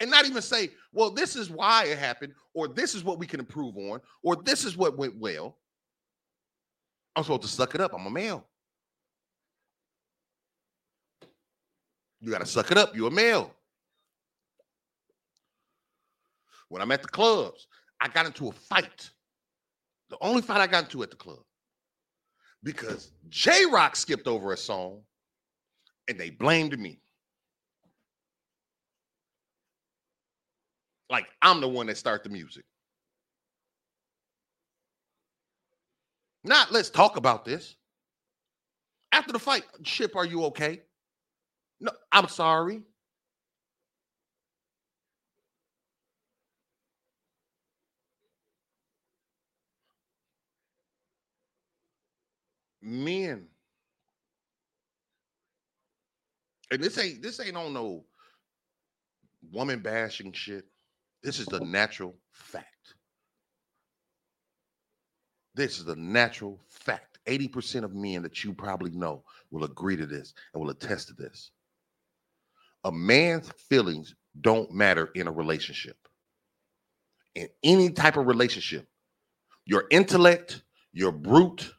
and 0.00 0.10
not 0.10 0.26
even 0.26 0.42
say, 0.42 0.70
well, 0.92 1.10
this 1.10 1.36
is 1.36 1.48
why 1.48 1.84
it 1.84 1.98
happened, 1.98 2.32
or 2.52 2.66
this 2.66 2.94
is 2.96 3.04
what 3.04 3.18
we 3.20 3.26
can 3.26 3.38
improve 3.38 3.76
on, 3.76 4.00
or 4.24 4.34
this 4.34 4.64
is 4.64 4.76
what 4.76 4.98
went 4.98 5.16
well. 5.18 5.56
I'm 7.14 7.22
supposed 7.22 7.42
to 7.42 7.48
suck 7.48 7.74
it 7.76 7.80
up. 7.80 7.94
I'm 7.94 8.06
a 8.06 8.10
male. 8.10 8.44
You 12.20 12.30
got 12.30 12.40
to 12.40 12.46
suck 12.46 12.70
it 12.70 12.78
up. 12.78 12.96
You're 12.96 13.08
a 13.08 13.12
male. 13.12 13.54
When 16.68 16.82
I'm 16.82 16.90
at 16.90 17.02
the 17.02 17.08
clubs, 17.08 17.68
I 18.00 18.08
got 18.08 18.26
into 18.26 18.48
a 18.48 18.52
fight. 18.52 19.10
The 20.10 20.16
only 20.20 20.42
fight 20.42 20.60
I 20.60 20.66
got 20.66 20.84
into 20.84 21.02
at 21.02 21.10
the 21.10 21.16
club 21.16 21.40
because 22.62 23.12
J 23.28 23.66
Rock 23.70 23.94
skipped 23.94 24.26
over 24.26 24.52
a 24.52 24.56
song 24.56 25.02
and 26.12 26.20
they 26.20 26.30
blamed 26.30 26.78
me. 26.78 27.00
Like 31.10 31.26
I'm 31.40 31.60
the 31.60 31.68
one 31.68 31.86
that 31.86 31.96
start 31.96 32.22
the 32.22 32.28
music. 32.28 32.64
Not 36.44 36.70
let's 36.70 36.90
talk 36.90 37.16
about 37.16 37.44
this. 37.44 37.76
After 39.10 39.32
the 39.32 39.38
fight, 39.38 39.64
Ship, 39.84 40.14
are 40.16 40.24
you 40.26 40.44
okay? 40.46 40.82
No, 41.80 41.90
I'm 42.12 42.28
sorry. 42.28 42.82
Men. 52.82 53.51
And 56.72 56.82
this 56.82 56.96
ain't 56.96 57.20
this 57.20 57.38
ain't 57.38 57.56
on 57.56 57.74
no 57.74 58.02
woman 59.52 59.80
bashing 59.80 60.32
shit. 60.32 60.64
This 61.22 61.38
is 61.38 61.44
the 61.46 61.60
natural 61.60 62.16
fact. 62.30 62.94
This 65.54 65.78
is 65.78 65.84
the 65.84 65.96
natural 65.96 66.58
fact. 66.70 67.18
80% 67.26 67.84
of 67.84 67.94
men 67.94 68.22
that 68.22 68.42
you 68.42 68.54
probably 68.54 68.90
know 68.90 69.22
will 69.50 69.64
agree 69.64 69.96
to 69.96 70.06
this 70.06 70.32
and 70.52 70.62
will 70.62 70.70
attest 70.70 71.08
to 71.08 71.14
this. 71.14 71.50
A 72.84 72.90
man's 72.90 73.52
feelings 73.68 74.14
don't 74.40 74.72
matter 74.72 75.10
in 75.14 75.28
a 75.28 75.32
relationship. 75.32 75.96
In 77.34 77.48
any 77.62 77.90
type 77.90 78.16
of 78.16 78.26
relationship, 78.26 78.88
your 79.66 79.84
intellect, 79.90 80.62
your 80.94 81.12
brute, 81.12 81.70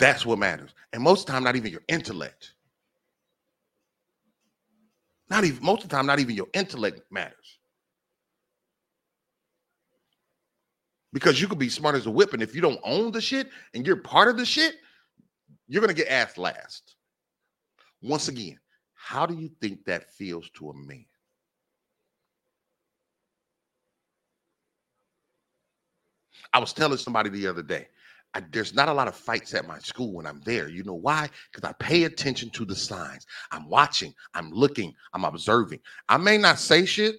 that's 0.00 0.26
what 0.26 0.38
matters. 0.38 0.70
And 0.92 1.02
most 1.02 1.20
of 1.20 1.26
the 1.26 1.32
time, 1.32 1.44
not 1.44 1.54
even 1.54 1.70
your 1.70 1.82
intellect. 1.86 2.54
Not 5.28 5.44
even 5.44 5.64
most 5.64 5.84
of 5.84 5.90
the 5.90 5.96
time, 5.96 6.06
not 6.06 6.18
even 6.18 6.34
your 6.34 6.48
intellect 6.54 7.02
matters. 7.12 7.58
Because 11.12 11.40
you 11.40 11.46
could 11.46 11.58
be 11.58 11.68
smart 11.68 11.94
as 11.94 12.06
a 12.06 12.10
whip, 12.10 12.32
and 12.32 12.42
if 12.42 12.54
you 12.54 12.60
don't 12.60 12.80
own 12.82 13.12
the 13.12 13.20
shit 13.20 13.48
and 13.74 13.86
you're 13.86 13.96
part 13.96 14.28
of 14.28 14.36
the 14.36 14.44
shit, 14.44 14.76
you're 15.68 15.80
gonna 15.80 15.94
get 15.94 16.08
asked 16.08 16.38
last. 16.38 16.96
Once 18.02 18.28
again, 18.28 18.58
how 18.94 19.26
do 19.26 19.34
you 19.34 19.50
think 19.60 19.84
that 19.84 20.10
feels 20.10 20.48
to 20.50 20.70
a 20.70 20.74
man? 20.74 21.04
I 26.52 26.58
was 26.58 26.72
telling 26.72 26.98
somebody 26.98 27.30
the 27.30 27.46
other 27.46 27.62
day, 27.62 27.88
I, 28.34 28.42
there's 28.52 28.74
not 28.74 28.88
a 28.88 28.92
lot 28.92 29.08
of 29.08 29.16
fights 29.16 29.54
at 29.54 29.66
my 29.66 29.78
school 29.78 30.12
when 30.12 30.26
I'm 30.26 30.40
there. 30.44 30.68
You 30.68 30.84
know 30.84 30.94
why? 30.94 31.28
Because 31.52 31.68
I 31.68 31.72
pay 31.72 32.04
attention 32.04 32.50
to 32.50 32.64
the 32.64 32.76
signs. 32.76 33.26
I'm 33.50 33.68
watching, 33.68 34.14
I'm 34.34 34.50
looking, 34.50 34.94
I'm 35.12 35.24
observing. 35.24 35.80
I 36.08 36.16
may 36.16 36.38
not 36.38 36.58
say 36.58 36.84
shit 36.84 37.16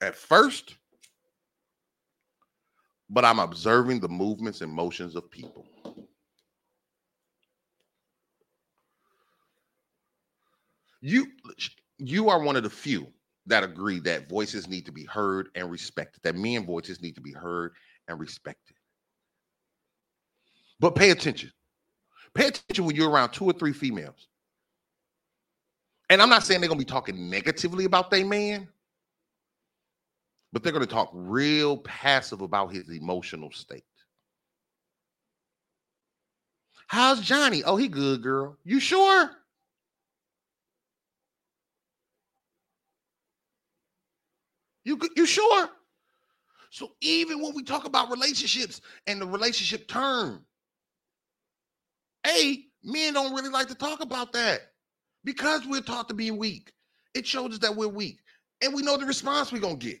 at 0.00 0.16
first, 0.16 0.76
but 3.08 3.24
I'm 3.24 3.38
observing 3.38 4.00
the 4.00 4.08
movements 4.08 4.62
and 4.62 4.72
motions 4.72 5.14
of 5.14 5.30
people. 5.30 5.66
You 11.00 11.26
you 11.98 12.30
are 12.30 12.40
one 12.40 12.56
of 12.56 12.62
the 12.62 12.70
few 12.70 13.06
that 13.46 13.64
agree 13.64 13.98
that 14.00 14.28
voices 14.28 14.68
need 14.68 14.86
to 14.86 14.92
be 14.92 15.04
heard 15.04 15.48
and 15.54 15.70
respected, 15.70 16.22
that 16.22 16.36
men 16.36 16.64
voices 16.64 17.00
need 17.02 17.14
to 17.16 17.20
be 17.20 17.32
heard 17.32 17.72
and 18.08 18.18
respected. 18.18 18.76
But 20.80 20.94
pay 20.94 21.10
attention. 21.10 21.52
Pay 22.34 22.48
attention 22.48 22.84
when 22.84 22.96
you're 22.96 23.10
around 23.10 23.30
two 23.30 23.44
or 23.44 23.52
three 23.52 23.72
females. 23.72 24.28
And 26.10 26.20
I'm 26.20 26.28
not 26.28 26.42
saying 26.44 26.60
they're 26.60 26.68
going 26.68 26.80
to 26.80 26.84
be 26.84 26.90
talking 26.90 27.30
negatively 27.30 27.84
about 27.84 28.10
their 28.10 28.24
man, 28.24 28.68
but 30.52 30.62
they're 30.62 30.72
going 30.72 30.84
to 30.84 30.92
talk 30.92 31.10
real 31.12 31.78
passive 31.78 32.42
about 32.42 32.72
his 32.72 32.88
emotional 32.90 33.50
state. 33.50 33.84
How's 36.88 37.20
Johnny? 37.20 37.62
Oh, 37.64 37.76
he 37.76 37.88
good, 37.88 38.22
girl. 38.22 38.58
You 38.64 38.78
sure? 38.78 39.30
You 44.84 45.00
you 45.16 45.26
sure? 45.26 45.68
So 46.72 46.92
even 47.02 47.42
when 47.42 47.54
we 47.54 47.62
talk 47.64 47.84
about 47.84 48.10
relationships 48.10 48.80
and 49.06 49.20
the 49.20 49.26
relationship 49.26 49.86
term, 49.88 50.42
a 52.26 52.64
men 52.82 53.12
don't 53.12 53.34
really 53.34 53.50
like 53.50 53.68
to 53.68 53.74
talk 53.74 54.00
about 54.00 54.32
that 54.32 54.60
because 55.22 55.66
we're 55.66 55.82
taught 55.82 56.08
to 56.08 56.14
be 56.14 56.30
weak. 56.30 56.72
It 57.14 57.26
shows 57.26 57.52
us 57.52 57.58
that 57.58 57.76
we're 57.76 57.88
weak, 57.88 58.20
and 58.62 58.72
we 58.72 58.80
know 58.80 58.96
the 58.96 59.04
response 59.04 59.52
we're 59.52 59.60
gonna 59.60 59.76
get. 59.76 59.98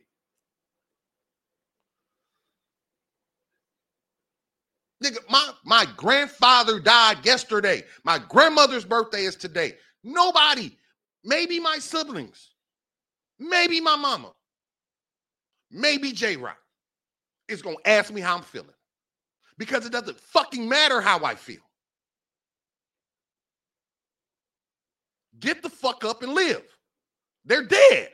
Nigga, 5.04 5.18
my, 5.28 5.50
my 5.66 5.86
grandfather 5.98 6.80
died 6.80 7.18
yesterday. 7.22 7.82
My 8.02 8.18
grandmother's 8.18 8.86
birthday 8.86 9.24
is 9.24 9.36
today. 9.36 9.74
Nobody, 10.04 10.78
maybe 11.22 11.60
my 11.60 11.76
siblings, 11.80 12.52
maybe 13.38 13.78
my 13.78 13.96
mama, 13.96 14.32
maybe 15.70 16.12
J 16.12 16.36
Rock 16.36 16.56
is 17.52 17.62
going 17.62 17.76
to 17.76 17.90
ask 17.90 18.12
me 18.12 18.20
how 18.20 18.36
I'm 18.36 18.42
feeling 18.42 18.68
because 19.58 19.86
it 19.86 19.92
doesn't 19.92 20.18
fucking 20.18 20.68
matter 20.68 21.00
how 21.00 21.24
I 21.24 21.34
feel. 21.34 21.62
Get 25.38 25.62
the 25.62 25.70
fuck 25.70 26.04
up 26.04 26.22
and 26.22 26.34
live. 26.34 26.62
They're 27.44 27.64
dead. 27.64 28.10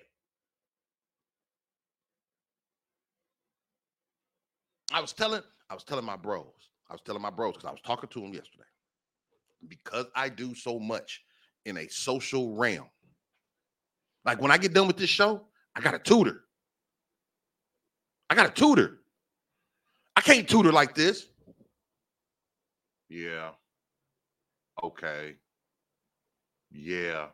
I 4.92 5.00
was 5.00 5.12
telling 5.12 5.42
I 5.70 5.74
was 5.74 5.84
telling 5.84 6.04
my 6.04 6.16
bros. 6.16 6.46
I 6.88 6.94
was 6.94 7.02
telling 7.02 7.20
my 7.20 7.30
bros 7.30 7.54
because 7.54 7.68
I 7.68 7.70
was 7.70 7.80
talking 7.82 8.08
to 8.08 8.20
them 8.20 8.32
yesterday. 8.32 8.64
Because 9.68 10.06
I 10.14 10.30
do 10.30 10.54
so 10.54 10.78
much 10.78 11.22
in 11.66 11.76
a 11.76 11.88
social 11.88 12.54
realm. 12.54 12.88
Like 14.24 14.40
when 14.40 14.50
I 14.50 14.56
get 14.56 14.72
done 14.72 14.86
with 14.86 14.96
this 14.96 15.10
show, 15.10 15.42
I 15.76 15.80
got 15.80 15.94
a 15.94 15.98
tutor. 15.98 16.44
I 18.30 18.34
got 18.34 18.46
a 18.46 18.50
tutor. 18.50 18.98
I 20.18 20.20
can't 20.20 20.48
tutor 20.48 20.72
like 20.72 20.96
this. 20.96 21.28
Yeah. 23.08 23.50
Okay. 24.82 25.36
Yeah. 26.72 27.26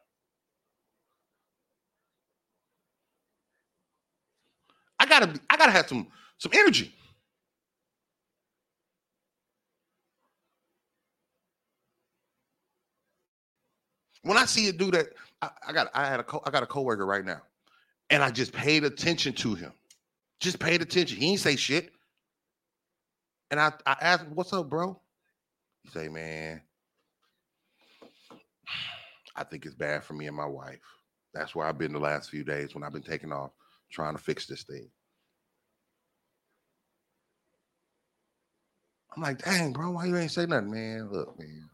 I 5.01 5.07
gotta 5.07 5.41
I 5.49 5.57
gotta 5.57 5.73
have 5.73 5.89
some 5.89 6.09
some 6.37 6.53
energy. 6.55 6.95
When 14.25 14.37
I 14.37 14.45
see 14.45 14.69
a 14.69 14.75
dude 14.75 14.93
that 14.93 15.07
I, 15.41 15.49
I 15.69 15.73
got 15.73 15.89
I 15.95 16.07
had 16.07 16.21
a 16.21 16.25
co- 16.25 16.43
I 16.45 16.51
got 16.51 16.63
a 16.63 16.67
coworker 16.67 17.07
right 17.07 17.25
now, 17.25 17.41
and 18.11 18.23
I 18.23 18.31
just 18.31 18.53
paid 18.53 18.85
attention 18.85 19.33
to 19.37 19.55
him. 19.55 19.73
Just 20.39 20.59
paid 20.59 20.83
attention. 20.83 21.17
He 21.17 21.31
ain't 21.31 21.41
say 21.41 21.57
shit. 21.57 21.94
And 23.51 23.61
I, 23.61 23.73
I 23.87 23.97
asked 24.01 24.27
what's 24.29 24.53
up, 24.53 24.69
bro? 24.69 25.01
He 25.83 25.91
say, 25.91 26.09
man, 26.09 26.61
I 29.37 29.45
think 29.45 29.67
it's 29.67 29.75
bad 29.75 30.05
for 30.05 30.15
me 30.15 30.27
and 30.27 30.37
my 30.37 30.47
wife. 30.47 30.81
That's 31.35 31.55
where 31.55 31.67
I've 31.67 31.79
been 31.79 31.93
the 31.93 31.99
last 31.99 32.31
few 32.31 32.45
days 32.45 32.75
when 32.75 32.85
I've 32.85 32.93
been 32.93 33.03
taking 33.03 33.33
off 33.33 33.51
trying 33.91 34.17
to 34.17 34.23
fix 34.23 34.47
this 34.47 34.63
thing. 34.63 34.89
I'm 39.15 39.23
like, 39.23 39.45
dang, 39.45 39.73
bro, 39.73 39.93
why 39.93 40.07
you 40.07 40.17
ain't 40.17 40.33
say 40.33 40.47
nothing, 40.47 40.71
man? 40.71 41.09
Look, 41.11 41.39
man. 41.39 41.71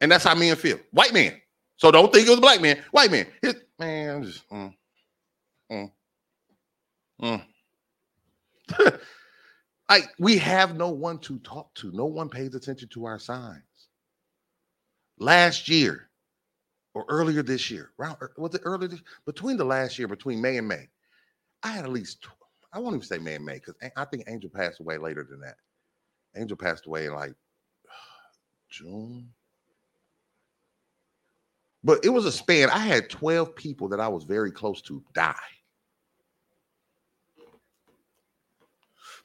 And 0.00 0.10
that's 0.10 0.24
how 0.24 0.34
men 0.34 0.56
feel. 0.56 0.78
White 0.92 1.12
man. 1.12 1.40
So 1.76 1.90
don't 1.90 2.12
think 2.12 2.26
it 2.26 2.30
was 2.30 2.40
black 2.40 2.60
man. 2.60 2.82
White 2.90 3.10
man. 3.10 3.26
His, 3.42 3.56
man, 3.78 4.16
I'm 4.16 4.22
just 4.22 4.48
mm, 4.50 4.74
mm, 5.70 5.92
mm. 7.22 7.42
like 9.88 10.12
we 10.18 10.38
have 10.38 10.76
no 10.76 10.90
one 10.90 11.18
to 11.20 11.38
talk 11.40 11.74
to. 11.76 11.90
No 11.92 12.04
one 12.06 12.28
pays 12.28 12.54
attention 12.54 12.88
to 12.90 13.04
our 13.06 13.18
signs. 13.18 13.62
Last 15.18 15.68
year 15.68 16.10
or 16.94 17.04
earlier 17.08 17.42
this 17.42 17.70
year, 17.70 17.92
around 17.98 18.16
er, 18.22 18.32
was 18.36 18.54
it 18.54 18.62
earlier 18.64 18.88
this, 18.88 19.00
between 19.26 19.56
the 19.56 19.64
last 19.64 19.98
year, 19.98 20.08
between 20.08 20.40
May 20.40 20.58
and 20.58 20.68
May, 20.68 20.88
I 21.62 21.68
had 21.68 21.84
at 21.84 21.90
least 21.90 22.26
I 22.72 22.78
won't 22.78 22.94
even 22.96 23.06
say 23.06 23.18
May 23.18 23.34
and 23.34 23.44
May 23.44 23.54
because 23.54 23.74
I 23.96 24.04
think 24.04 24.24
Angel 24.28 24.50
passed 24.50 24.80
away 24.80 24.98
later 24.98 25.26
than 25.28 25.40
that. 25.40 25.56
Angel 26.36 26.56
passed 26.56 26.86
away 26.86 27.06
in 27.06 27.14
like 27.14 27.34
June. 28.70 29.30
But 31.82 32.04
it 32.04 32.10
was 32.10 32.26
a 32.26 32.32
span. 32.32 32.70
I 32.70 32.78
had 32.78 33.08
12 33.08 33.54
people 33.54 33.88
that 33.88 34.00
I 34.00 34.08
was 34.08 34.24
very 34.24 34.50
close 34.50 34.82
to 34.82 35.02
die. 35.14 35.34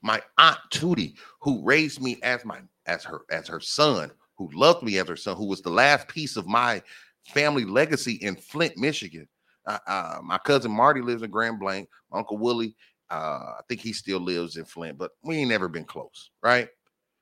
My 0.03 0.21
aunt 0.37 0.59
Tootie, 0.69 1.15
who 1.41 1.63
raised 1.63 2.01
me 2.01 2.19
as 2.23 2.43
my 2.45 2.59
as 2.85 3.03
her 3.05 3.21
as 3.31 3.47
her 3.47 3.61
son, 3.61 4.11
who 4.37 4.49
loved 4.53 4.83
me 4.83 4.97
as 4.99 5.07
her 5.07 5.15
son, 5.15 5.37
who 5.37 5.47
was 5.47 5.61
the 5.61 5.69
last 5.69 6.07
piece 6.09 6.35
of 6.35 6.45
my 6.45 6.81
family 7.25 7.63
legacy 7.63 8.15
in 8.15 8.35
Flint, 8.35 8.77
Michigan. 8.77 9.27
Uh, 9.65 9.79
uh, 9.87 10.19
my 10.21 10.37
cousin 10.39 10.71
Marty 10.71 11.01
lives 11.01 11.23
in 11.23 11.31
Grand 11.31 11.57
Blanc. 11.57 11.87
My 12.11 12.19
uncle 12.19 12.37
Willie, 12.37 12.75
uh, 13.09 13.53
I 13.57 13.61
think 13.69 13.79
he 13.79 13.93
still 13.93 14.19
lives 14.19 14.57
in 14.57 14.65
Flint, 14.65 14.97
but 14.97 15.11
we 15.23 15.37
ain't 15.37 15.49
never 15.49 15.69
been 15.69 15.85
close, 15.85 16.31
right? 16.43 16.67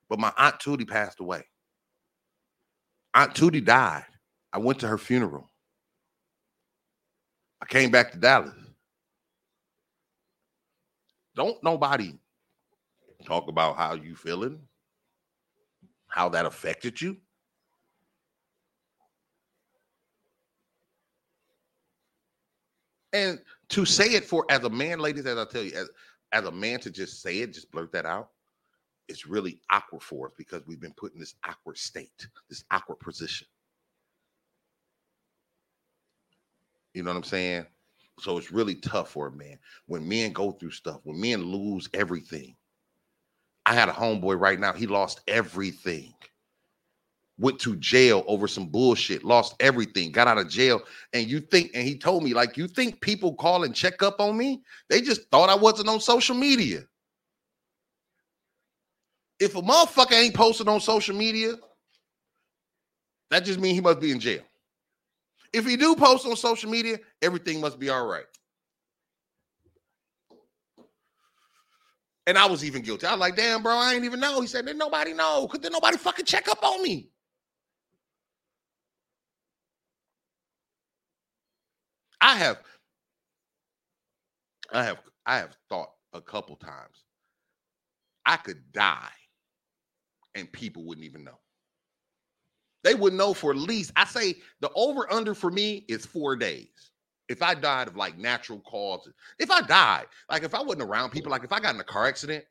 But 0.10 0.20
my 0.20 0.34
aunt 0.38 0.60
Tootie 0.60 0.88
passed 0.88 1.20
away. 1.20 1.44
Aunt 3.14 3.36
Tootie 3.36 3.64
died. 3.64 4.06
I 4.52 4.58
went 4.58 4.80
to 4.80 4.88
her 4.88 4.98
funeral. 4.98 5.50
I 7.62 7.66
came 7.66 7.92
back 7.92 8.12
to 8.12 8.18
Dallas. 8.18 8.56
Don't 11.36 11.64
nobody 11.64 12.14
talk 13.22 13.48
about 13.48 13.78
how 13.78 13.94
you 13.94 14.16
feeling, 14.16 14.60
how 16.08 16.30
that 16.30 16.46
affected 16.46 17.02
you. 17.02 17.18
And 23.14 23.40
to 23.70 23.86
say 23.86 24.14
it 24.14 24.26
for 24.26 24.46
as 24.50 24.64
a 24.64 24.70
man, 24.70 25.00
ladies, 25.00 25.26
as 25.26 25.38
I 25.38 25.46
tell 25.46 25.64
you, 25.64 25.74
as, 25.74 25.90
as 26.32 26.46
a 26.46 26.52
man 26.52 26.80
to 26.82 26.90
just 26.90 27.22
say 27.22 27.40
it, 27.40 27.54
just 27.54 27.72
blurt 27.72 27.92
that 27.92 28.06
out, 28.06 28.30
it's 29.10 29.28
really 29.28 29.60
awkward 29.70 30.02
for 30.02 30.28
us 30.28 30.34
because 30.38 30.62
we've 30.66 30.80
been 30.80 30.94
put 30.94 31.14
in 31.14 31.20
this 31.20 31.36
awkward 31.46 31.78
state, 31.78 32.28
this 32.50 32.64
awkward 32.72 33.00
position. 33.00 33.48
You 36.94 37.04
know 37.04 37.12
what 37.12 37.18
I'm 37.18 37.24
saying? 37.24 37.66
So 38.20 38.38
it's 38.38 38.52
really 38.52 38.76
tough 38.76 39.10
for 39.10 39.28
a 39.28 39.32
man 39.32 39.58
when 39.88 40.08
men 40.08 40.32
go 40.32 40.52
through 40.52 40.72
stuff, 40.72 41.02
when 41.04 41.20
men 41.20 41.44
lose 41.44 41.90
everything. 41.94 42.56
I 43.72 43.74
had 43.74 43.88
a 43.88 43.94
homeboy 43.94 44.38
right 44.38 44.60
now, 44.60 44.74
he 44.74 44.86
lost 44.86 45.22
everything. 45.30 46.14
Went 47.40 47.58
to 47.60 47.78
jail 47.78 48.26
over 48.28 48.46
some 48.46 48.68
bullshit, 48.68 49.24
lost 49.24 49.56
everything, 49.62 50.12
got 50.12 50.28
out 50.28 50.38
of 50.38 50.50
jail. 50.50 50.82
And 51.14 51.26
you 51.26 51.40
think, 51.40 51.72
and 51.74 51.88
he 51.88 51.98
told 51.98 52.22
me, 52.22 52.34
like, 52.34 52.58
you 52.58 52.68
think 52.68 53.00
people 53.00 53.34
call 53.34 53.64
and 53.64 53.74
check 53.74 54.04
up 54.04 54.20
on 54.20 54.38
me? 54.38 54.62
They 54.90 55.00
just 55.00 55.22
thought 55.32 55.50
I 55.50 55.56
wasn't 55.56 55.88
on 55.88 56.02
social 56.02 56.36
media. 56.36 56.82
If 59.40 59.56
a 59.56 59.62
motherfucker 59.62 60.22
ain't 60.22 60.36
posted 60.36 60.68
on 60.68 60.82
social 60.82 61.16
media, 61.16 61.54
that 63.30 63.46
just 63.46 63.58
means 63.58 63.76
he 63.76 63.82
must 63.82 64.02
be 64.02 64.12
in 64.12 64.20
jail. 64.20 64.42
If 65.54 65.66
he 65.66 65.78
do 65.78 65.96
post 65.96 66.26
on 66.26 66.36
social 66.36 66.70
media, 66.70 67.00
everything 67.22 67.62
must 67.62 67.80
be 67.80 67.88
all 67.88 68.06
right. 68.06 68.26
And 72.28 72.38
I 72.38 72.46
was 72.46 72.64
even 72.64 72.82
guilty. 72.82 73.08
I 73.08 73.12
was 73.12 73.20
like, 73.20 73.36
damn, 73.36 73.64
bro, 73.64 73.76
I 73.76 73.94
ain't 73.94 74.06
even 74.06 74.20
know. 74.20 74.42
He 74.42 74.48
said, 74.48 74.66
did 74.66 74.78
nobody 74.78 75.14
know? 75.14 75.48
Could 75.48 75.62
there 75.64 75.72
nobody 75.72 75.98
fucking 75.98 76.26
check 76.26 76.48
up 76.48 76.64
on 76.64 76.84
me? 76.84 77.10
I 82.22 82.36
have, 82.38 82.60
I 84.72 84.84
have, 84.84 85.00
I 85.26 85.38
have 85.38 85.58
thought 85.70 85.92
a 86.14 86.22
couple 86.22 86.56
times 86.56 87.04
I 88.26 88.38
could 88.38 88.72
die 88.72 89.10
and 90.36 90.52
people 90.52 90.84
wouldn't 90.86 91.06
even 91.06 91.24
know. 91.24 91.40
They 92.84 92.96
would 92.96 93.14
know 93.14 93.34
for 93.34 93.52
at 93.52 93.58
least, 93.58 93.92
I 93.96 94.06
say 94.06 94.36
the 94.60 94.72
over 94.76 95.12
under 95.12 95.34
for 95.34 95.52
me 95.52 95.86
is 95.88 96.06
four 96.06 96.36
days. 96.36 96.91
If 97.32 97.42
I 97.42 97.56
died 97.56 97.88
of 97.88 97.96
like 97.96 98.18
natural 98.18 98.60
causes, 98.60 99.14
if 99.40 99.50
I 99.50 99.62
died, 99.62 100.06
like 100.30 100.44
if 100.44 100.54
I 100.54 100.62
wasn't 100.62 100.84
around 100.84 101.12
people, 101.12 101.32
like 101.32 101.44
if 101.44 101.54
I 101.54 101.60
got 101.60 101.74
in 101.74 101.82
a 101.82 101.86
car 101.86 102.08
accident, 102.08 102.44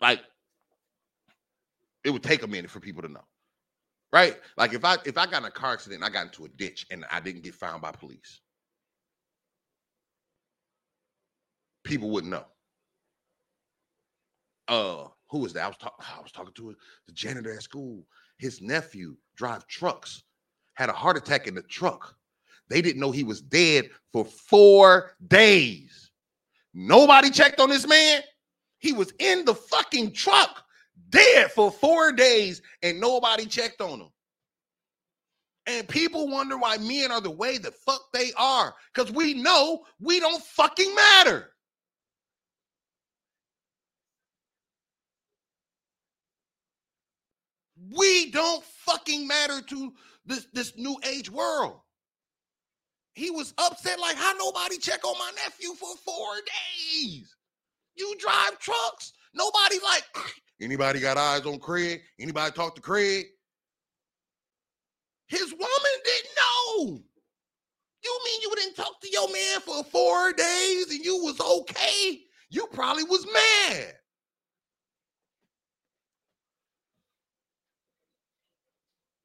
like 0.00 0.20
it 2.02 2.10
would 2.10 2.22
take 2.22 2.42
a 2.42 2.46
minute 2.46 2.70
for 2.70 2.80
people 2.80 3.02
to 3.02 3.08
know. 3.08 3.24
Right? 4.12 4.36
Like 4.56 4.74
if 4.74 4.84
I 4.84 4.96
if 5.04 5.16
I 5.16 5.26
got 5.26 5.42
in 5.42 5.44
a 5.44 5.50
car 5.50 5.72
accident 5.72 6.02
and 6.02 6.04
I 6.04 6.12
got 6.12 6.26
into 6.26 6.44
a 6.44 6.48
ditch 6.48 6.86
and 6.90 7.04
I 7.10 7.20
didn't 7.20 7.42
get 7.42 7.54
found 7.54 7.82
by 7.82 7.92
police, 7.92 8.40
people 11.84 12.10
wouldn't 12.10 12.32
know. 12.32 12.44
Uh, 14.66 15.08
who 15.30 15.38
was 15.38 15.52
that? 15.52 15.64
I 15.64 15.68
was 15.68 15.76
talking. 15.76 16.04
I 16.16 16.20
was 16.20 16.32
talking 16.32 16.54
to 16.54 16.74
the 17.06 17.12
janitor 17.12 17.54
at 17.54 17.62
school 17.62 18.04
his 18.38 18.60
nephew 18.60 19.16
drive 19.36 19.66
trucks, 19.66 20.22
had 20.74 20.88
a 20.88 20.92
heart 20.92 21.16
attack 21.16 21.46
in 21.46 21.54
the 21.54 21.62
truck. 21.62 22.16
They 22.68 22.82
didn't 22.82 23.00
know 23.00 23.10
he 23.10 23.24
was 23.24 23.40
dead 23.40 23.90
for 24.12 24.24
four 24.24 25.12
days. 25.28 26.10
Nobody 26.72 27.30
checked 27.30 27.60
on 27.60 27.70
this 27.70 27.86
man. 27.86 28.22
He 28.78 28.92
was 28.92 29.12
in 29.18 29.44
the 29.44 29.54
fucking 29.54 30.12
truck, 30.12 30.64
dead 31.10 31.52
for 31.52 31.70
four 31.70 32.12
days, 32.12 32.60
and 32.82 33.00
nobody 33.00 33.46
checked 33.46 33.80
on 33.80 34.00
him. 34.00 34.08
And 35.66 35.88
people 35.88 36.28
wonder 36.28 36.58
why 36.58 36.76
men 36.78 37.10
are 37.10 37.20
the 37.20 37.30
way 37.30 37.56
the 37.56 37.70
fuck 37.70 38.02
they 38.12 38.32
are. 38.36 38.74
Because 38.92 39.10
we 39.10 39.34
know 39.34 39.84
we 39.98 40.20
don't 40.20 40.42
fucking 40.42 40.94
matter. 40.94 41.53
We 47.92 48.30
don't 48.30 48.64
fucking 48.64 49.26
matter 49.26 49.60
to 49.60 49.92
this, 50.24 50.46
this 50.52 50.76
new 50.76 50.96
age 51.06 51.30
world. 51.30 51.80
He 53.14 53.30
was 53.30 53.54
upset, 53.58 54.00
like, 54.00 54.16
how 54.16 54.32
nobody 54.32 54.78
check 54.78 55.04
on 55.04 55.16
my 55.18 55.30
nephew 55.36 55.74
for 55.74 55.94
four 56.04 56.34
days? 56.36 57.36
You 57.96 58.14
drive 58.18 58.58
trucks. 58.58 59.12
Nobody 59.34 59.76
like 59.84 60.04
anybody 60.60 61.00
got 61.00 61.16
eyes 61.16 61.46
on 61.46 61.58
Craig? 61.58 62.00
Anybody 62.18 62.52
talk 62.52 62.74
to 62.74 62.80
Craig? 62.80 63.26
His 65.26 65.52
woman 65.52 65.94
didn't 66.04 66.30
know. 66.36 67.02
You 68.04 68.20
mean 68.24 68.40
you 68.42 68.52
didn't 68.56 68.74
talk 68.74 69.00
to 69.00 69.10
your 69.10 69.32
man 69.32 69.60
for 69.60 69.82
four 69.84 70.32
days 70.32 70.90
and 70.90 71.04
you 71.04 71.16
was 71.22 71.40
okay? 71.40 72.20
You 72.50 72.66
probably 72.72 73.04
was 73.04 73.26
mad. 73.32 73.94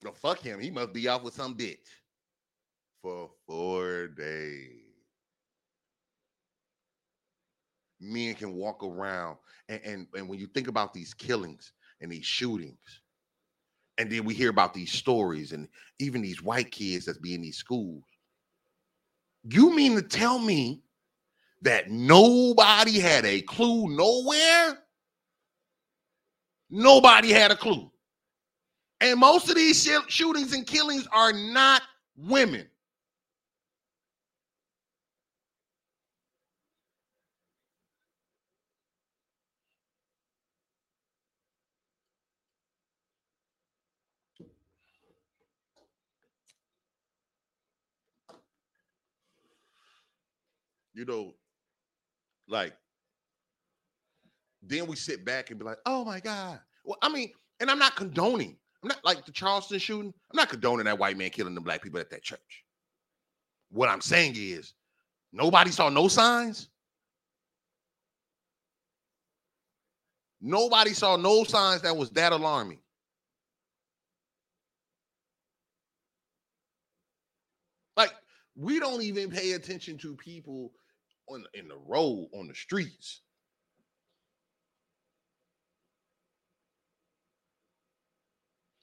No, 0.04 0.12
fuck 0.12 0.40
him. 0.40 0.60
He 0.60 0.72
must 0.72 0.94
be 0.94 1.08
off 1.08 1.24
with 1.24 1.34
some 1.34 1.56
bitch 1.56 1.78
for 3.02 3.30
four 3.48 4.08
days. 4.08 4.82
Men 8.00 8.34
can 8.36 8.54
walk 8.54 8.84
around, 8.84 9.38
and, 9.68 9.82
and, 9.84 10.08
and 10.14 10.30
when 10.30 10.40
you 10.40 10.48
think 10.48 10.70
about 10.70 10.94
these 10.94 11.14
killings 11.14 11.74
and 12.00 12.10
these 12.10 12.26
shootings, 12.26 13.02
and 13.98 14.10
then 14.10 14.24
we 14.24 14.34
hear 14.34 14.50
about 14.50 14.74
these 14.74 14.94
stories 14.94 15.52
and 15.52 15.68
even 16.00 16.22
these 16.22 16.42
white 16.42 16.72
kids 16.72 17.06
that's 17.06 17.18
be 17.18 17.36
in 17.36 17.42
these 17.42 17.58
schools. 17.58 18.04
You 19.44 19.76
mean 19.76 19.96
to 19.96 20.02
tell 20.02 20.40
me 20.40 20.82
that 21.62 21.90
nobody 21.92 23.00
had 23.00 23.26
a 23.26 23.42
clue 23.42 23.90
nowhere? 23.90 24.80
Nobody 26.70 27.32
had 27.32 27.52
a 27.52 27.58
clue. 27.58 27.92
And 29.02 29.20
most 29.20 29.50
of 29.50 29.56
these 29.56 29.82
sh- 29.84 30.12
shootings 30.14 30.54
and 30.54 30.68
killings 30.68 31.08
are 31.12 31.32
not 31.32 31.82
women. 32.18 32.68
You 50.94 51.06
know, 51.06 51.34
like, 52.50 52.74
then 54.62 54.86
we 54.86 54.98
sit 54.98 55.24
back 55.24 55.50
and 55.50 55.58
be 55.58 55.64
like, 55.64 55.78
oh 55.86 56.04
my 56.04 56.20
God. 56.20 56.60
Well, 56.84 56.98
I 57.02 57.08
mean, 57.08 57.32
and 57.62 57.72
I'm 57.72 57.80
not 57.80 57.96
condoning 57.96 58.58
I'm 58.84 58.88
not 58.88 59.04
like 59.04 59.26
the 59.26 59.32
Charleston 59.32 59.80
shooting. 59.80 60.14
I'm 60.32 60.38
not 60.38 60.50
condoning 60.50 60.86
that 60.86 61.00
white 61.00 61.18
man 61.18 61.30
killing 61.32 61.56
the 61.56 61.62
black 61.62 61.82
people 61.82 62.00
at 62.00 62.10
that 62.12 62.24
church. 62.24 62.64
What 63.72 63.90
I'm 63.90 64.02
saying 64.02 64.36
is, 64.38 64.74
nobody 65.34 65.72
saw 65.72 65.90
no 65.90 66.08
signs. 66.08 66.70
Nobody 70.42 70.94
saw 70.94 71.18
no 71.18 71.44
signs 71.44 71.82
that 71.82 71.96
was 71.96 72.10
that 72.12 72.32
alarming. 72.32 72.80
Like 77.98 78.14
we 78.56 78.80
don't 78.80 79.02
even 79.02 79.30
pay 79.30 79.54
attention 79.54 79.98
to 79.98 80.16
people 80.16 80.72
on 81.28 81.44
in 81.54 81.68
the 81.68 81.78
road 81.86 82.30
on 82.34 82.48
the 82.48 82.56
streets. 82.56 83.22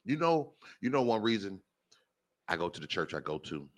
You 0.06 0.16
know, 0.16 0.52
you 0.80 0.88
know 0.88 1.02
one 1.02 1.20
reason 1.20 1.60
I 2.48 2.56
go 2.56 2.68
to 2.68 2.80
the 2.80 2.86
church 2.86 3.12
I 3.12 3.18
go 3.18 3.38
to, 3.38 3.68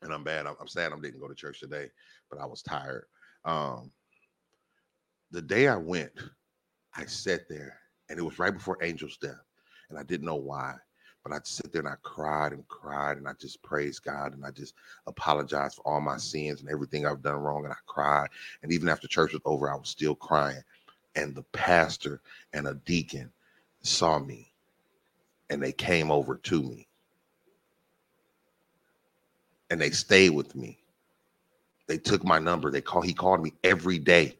and 0.00 0.12
I'm 0.12 0.24
bad. 0.24 0.46
I'm, 0.46 0.56
I'm 0.58 0.68
sad 0.68 0.92
I 0.92 0.98
didn't 0.98 1.20
go 1.20 1.28
to 1.28 1.34
church 1.34 1.60
today, 1.60 1.90
but 2.30 2.40
I 2.40 2.46
was 2.46 2.62
tired. 2.62 3.04
Um, 3.44 3.92
the 5.30 5.42
day 5.42 5.68
I 5.68 5.76
went, 5.76 6.12
I 6.96 7.04
sat 7.04 7.46
there, 7.46 7.78
and 8.08 8.18
it 8.18 8.22
was 8.22 8.38
right 8.38 8.54
before 8.54 8.82
Angel's 8.82 9.18
death, 9.18 9.44
and 9.90 9.98
I 9.98 10.02
didn't 10.02 10.26
know 10.26 10.34
why. 10.36 10.76
But 11.22 11.34
I 11.34 11.40
sit 11.44 11.72
there 11.72 11.80
and 11.80 11.88
I 11.88 11.96
cried 12.02 12.52
and 12.52 12.66
cried 12.68 13.16
and 13.16 13.26
I 13.26 13.32
just 13.40 13.62
praised 13.62 14.04
God 14.04 14.34
and 14.34 14.44
I 14.44 14.50
just 14.50 14.74
apologized 15.06 15.76
for 15.76 15.82
all 15.86 16.00
my 16.02 16.18
sins 16.18 16.60
and 16.60 16.68
everything 16.68 17.06
I've 17.06 17.22
done 17.22 17.36
wrong. 17.36 17.64
And 17.64 17.72
I 17.72 17.78
cried. 17.86 18.28
And 18.62 18.70
even 18.70 18.90
after 18.90 19.08
church 19.08 19.32
was 19.32 19.40
over, 19.46 19.70
I 19.70 19.74
was 19.74 19.88
still 19.88 20.14
crying. 20.14 20.62
And 21.16 21.34
the 21.34 21.44
pastor 21.44 22.20
and 22.52 22.66
a 22.66 22.74
deacon 22.74 23.32
saw 23.80 24.18
me 24.18 24.53
and 25.54 25.62
they 25.62 25.72
came 25.72 26.10
over 26.10 26.34
to 26.34 26.62
me 26.62 26.88
and 29.70 29.80
they 29.80 29.90
stayed 29.90 30.30
with 30.30 30.54
me. 30.54 30.78
They 31.86 31.96
took 31.96 32.24
my 32.24 32.38
number. 32.38 32.70
They 32.70 32.80
call 32.80 33.02
he 33.02 33.14
called 33.14 33.40
me 33.40 33.52
every 33.62 33.98
day. 33.98 34.36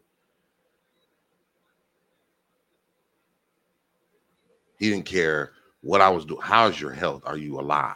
He 4.78 4.90
didn't 4.90 5.06
care 5.06 5.52
what 5.82 6.00
I 6.00 6.08
was 6.08 6.24
doing. 6.24 6.40
How's 6.42 6.80
your 6.80 6.90
health? 6.90 7.22
Are 7.26 7.38
you 7.38 7.60
alive? 7.60 7.94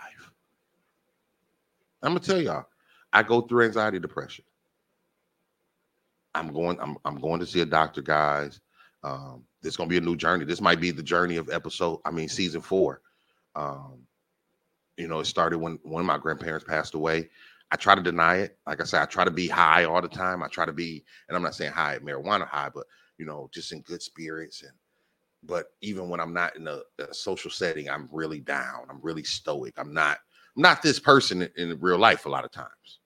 I'm 2.02 2.10
gonna 2.10 2.20
tell 2.20 2.40
y'all, 2.40 2.66
I 3.12 3.24
go 3.24 3.40
through 3.40 3.64
anxiety, 3.64 3.98
depression. 3.98 4.44
I'm 6.34 6.52
going, 6.52 6.78
I'm, 6.80 6.96
I'm 7.04 7.18
going 7.18 7.40
to 7.40 7.46
see 7.46 7.62
a 7.62 7.66
doctor, 7.66 8.00
guys. 8.00 8.60
Um, 9.02 9.42
this 9.60 9.76
gonna 9.76 9.88
be 9.88 9.96
a 9.96 10.00
new 10.02 10.14
journey. 10.14 10.44
This 10.44 10.60
might 10.60 10.80
be 10.80 10.92
the 10.92 11.02
journey 11.02 11.36
of 11.36 11.50
episode, 11.50 12.00
I 12.04 12.12
mean, 12.12 12.28
season 12.28 12.60
four. 12.60 13.00
Um, 13.58 14.06
you 14.96 15.08
know, 15.08 15.20
it 15.20 15.26
started 15.26 15.58
when 15.58 15.78
one 15.82 16.00
of 16.00 16.06
my 16.06 16.18
grandparents 16.18 16.64
passed 16.64 16.94
away. 16.94 17.28
I 17.70 17.76
try 17.76 17.94
to 17.94 18.02
deny 18.02 18.36
it. 18.36 18.58
Like 18.66 18.80
I 18.80 18.84
said, 18.84 19.02
I 19.02 19.06
try 19.06 19.24
to 19.24 19.30
be 19.30 19.48
high 19.48 19.84
all 19.84 20.00
the 20.00 20.08
time. 20.08 20.42
I 20.42 20.48
try 20.48 20.64
to 20.64 20.72
be, 20.72 21.04
and 21.28 21.36
I'm 21.36 21.42
not 21.42 21.54
saying 21.54 21.72
high 21.72 21.98
marijuana 21.98 22.46
high, 22.46 22.70
but 22.74 22.86
you 23.18 23.26
know, 23.26 23.50
just 23.52 23.72
in 23.72 23.82
good 23.82 24.02
spirits. 24.02 24.62
And 24.62 24.72
but 25.44 25.66
even 25.82 26.08
when 26.08 26.20
I'm 26.20 26.32
not 26.32 26.56
in 26.56 26.68
a, 26.68 26.80
a 26.98 27.12
social 27.12 27.50
setting, 27.50 27.90
I'm 27.90 28.08
really 28.12 28.40
down. 28.40 28.86
I'm 28.88 29.00
really 29.02 29.24
stoic. 29.24 29.74
I'm 29.76 29.92
not. 29.92 30.18
I'm 30.56 30.62
not 30.62 30.82
this 30.82 30.98
person 30.98 31.42
in, 31.42 31.50
in 31.56 31.78
real 31.80 31.98
life. 31.98 32.26
A 32.26 32.30
lot 32.30 32.44
of 32.44 32.52
times, 32.52 33.00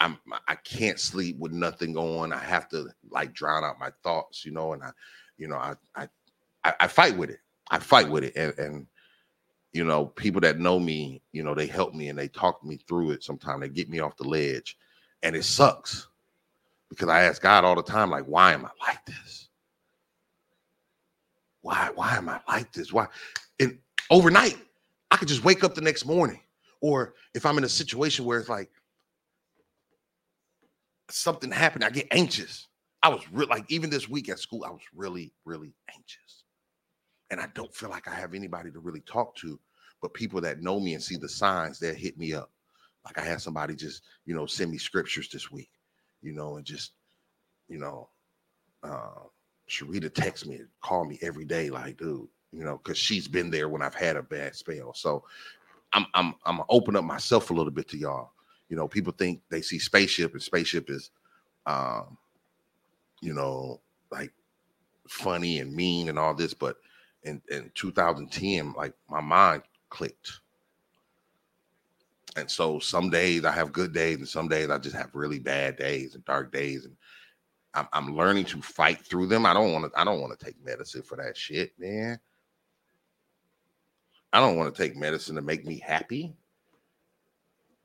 I'm. 0.00 0.18
I 0.48 0.56
can't 0.56 0.98
sleep 1.00 1.38
with 1.38 1.52
nothing 1.52 1.92
going. 1.92 2.32
I 2.32 2.38
have 2.38 2.68
to 2.70 2.88
like 3.10 3.34
drown 3.34 3.64
out 3.64 3.78
my 3.78 3.90
thoughts, 4.02 4.44
you 4.44 4.52
know. 4.52 4.72
And 4.72 4.82
I, 4.82 4.90
you 5.38 5.48
know, 5.48 5.56
I 5.56 5.74
I 5.94 6.08
I, 6.64 6.74
I 6.80 6.86
fight 6.88 7.16
with 7.16 7.30
it. 7.30 7.40
I 7.70 7.78
fight 7.78 8.10
with 8.10 8.24
it, 8.24 8.36
and 8.36 8.58
and 8.58 8.86
you 9.72 9.84
know, 9.84 10.06
people 10.06 10.40
that 10.40 10.58
know 10.58 10.78
me, 10.80 11.22
you 11.32 11.42
know, 11.42 11.54
they 11.54 11.66
help 11.66 11.94
me 11.94 12.08
and 12.08 12.18
they 12.18 12.28
talk 12.28 12.64
me 12.64 12.78
through 12.88 13.12
it. 13.12 13.22
Sometimes 13.22 13.60
they 13.60 13.68
get 13.68 13.88
me 13.88 14.00
off 14.00 14.16
the 14.16 14.24
ledge, 14.24 14.76
and 15.22 15.36
it 15.36 15.44
sucks 15.44 16.08
because 16.88 17.08
I 17.08 17.24
ask 17.24 17.42
God 17.42 17.64
all 17.64 17.74
the 17.74 17.82
time, 17.82 18.10
like, 18.10 18.24
why 18.24 18.52
am 18.52 18.64
I 18.64 18.70
like 18.86 19.04
this? 19.04 19.48
Why, 21.60 21.90
why 21.94 22.16
am 22.16 22.28
I 22.28 22.40
like 22.48 22.72
this? 22.72 22.92
Why? 22.92 23.06
And 23.60 23.78
overnight, 24.10 24.56
I 25.10 25.16
could 25.16 25.28
just 25.28 25.44
wake 25.44 25.64
up 25.64 25.74
the 25.74 25.80
next 25.80 26.06
morning, 26.06 26.40
or 26.80 27.14
if 27.34 27.44
I'm 27.44 27.58
in 27.58 27.64
a 27.64 27.68
situation 27.68 28.24
where 28.24 28.38
it's 28.38 28.48
like 28.48 28.70
something 31.10 31.50
happened, 31.50 31.84
I 31.84 31.90
get 31.90 32.08
anxious. 32.10 32.68
I 33.02 33.10
was 33.10 33.22
real 33.32 33.48
like 33.48 33.64
even 33.68 33.90
this 33.90 34.08
week 34.08 34.28
at 34.28 34.38
school, 34.38 34.64
I 34.64 34.70
was 34.70 34.82
really, 34.94 35.32
really 35.44 35.74
anxious 35.94 36.37
and 37.30 37.40
I 37.40 37.46
don't 37.54 37.74
feel 37.74 37.90
like 37.90 38.08
I 38.08 38.14
have 38.14 38.34
anybody 38.34 38.70
to 38.70 38.78
really 38.78 39.00
talk 39.00 39.36
to 39.36 39.58
but 40.00 40.14
people 40.14 40.40
that 40.40 40.62
know 40.62 40.78
me 40.80 40.94
and 40.94 41.02
see 41.02 41.16
the 41.16 41.28
signs, 41.28 41.78
they 41.78 41.94
hit 41.94 42.18
me 42.18 42.32
up. 42.32 42.50
Like 43.04 43.18
I 43.18 43.22
had 43.22 43.40
somebody 43.40 43.74
just, 43.74 44.02
you 44.26 44.34
know, 44.34 44.46
send 44.46 44.70
me 44.70 44.78
scriptures 44.78 45.28
this 45.28 45.50
week, 45.50 45.70
you 46.22 46.32
know, 46.32 46.56
and 46.56 46.64
just, 46.64 46.92
you 47.68 47.78
know, 47.78 48.08
uh, 48.82 49.24
Sharita 49.68 50.12
text 50.12 50.46
me, 50.46 50.56
and 50.56 50.68
call 50.82 51.04
me 51.04 51.18
every 51.22 51.44
day, 51.44 51.70
like, 51.70 51.98
dude, 51.98 52.28
you 52.52 52.64
know, 52.64 52.78
because 52.82 52.96
she's 52.96 53.28
been 53.28 53.50
there 53.50 53.68
when 53.68 53.82
I've 53.82 53.94
had 53.94 54.16
a 54.16 54.22
bad 54.22 54.54
spell. 54.54 54.94
So 54.94 55.24
I'm 55.92 56.06
I'm 56.14 56.34
I'm 56.46 56.62
open 56.68 56.96
up 56.96 57.04
myself 57.04 57.50
a 57.50 57.54
little 57.54 57.72
bit 57.72 57.88
to 57.88 57.98
y'all. 57.98 58.30
You 58.68 58.76
know, 58.76 58.88
people 58.88 59.12
think 59.12 59.42
they 59.50 59.62
see 59.62 59.78
spaceship 59.78 60.32
and 60.32 60.42
spaceship 60.42 60.90
is 60.90 61.10
um, 61.66 62.16
you 63.20 63.34
know, 63.34 63.80
like 64.10 64.32
funny 65.08 65.58
and 65.58 65.74
mean 65.74 66.08
and 66.08 66.18
all 66.18 66.34
this, 66.34 66.54
but 66.54 66.76
in, 67.28 67.42
in 67.50 67.70
2010, 67.74 68.72
like 68.72 68.94
my 69.08 69.20
mind 69.20 69.62
clicked. 69.90 70.40
And 72.36 72.50
so 72.50 72.78
some 72.78 73.10
days 73.10 73.44
I 73.44 73.52
have 73.52 73.72
good 73.72 73.92
days, 73.92 74.16
and 74.16 74.28
some 74.28 74.48
days 74.48 74.70
I 74.70 74.78
just 74.78 74.96
have 74.96 75.14
really 75.14 75.38
bad 75.38 75.76
days 75.76 76.14
and 76.14 76.24
dark 76.24 76.52
days. 76.52 76.84
And 76.84 76.96
I'm, 77.74 77.88
I'm 77.92 78.16
learning 78.16 78.46
to 78.46 78.62
fight 78.62 79.04
through 79.04 79.26
them. 79.26 79.46
I 79.46 79.54
don't 79.54 79.72
want 79.72 79.92
to. 79.92 80.00
I 80.00 80.04
don't 80.04 80.20
want 80.20 80.38
to 80.38 80.44
take 80.44 80.62
medicine 80.64 81.02
for 81.02 81.16
that 81.16 81.36
shit, 81.36 81.72
man. 81.78 82.18
I 84.32 84.40
don't 84.40 84.56
want 84.56 84.74
to 84.74 84.82
take 84.82 84.96
medicine 84.96 85.36
to 85.36 85.42
make 85.42 85.64
me 85.64 85.78
happy. 85.78 86.34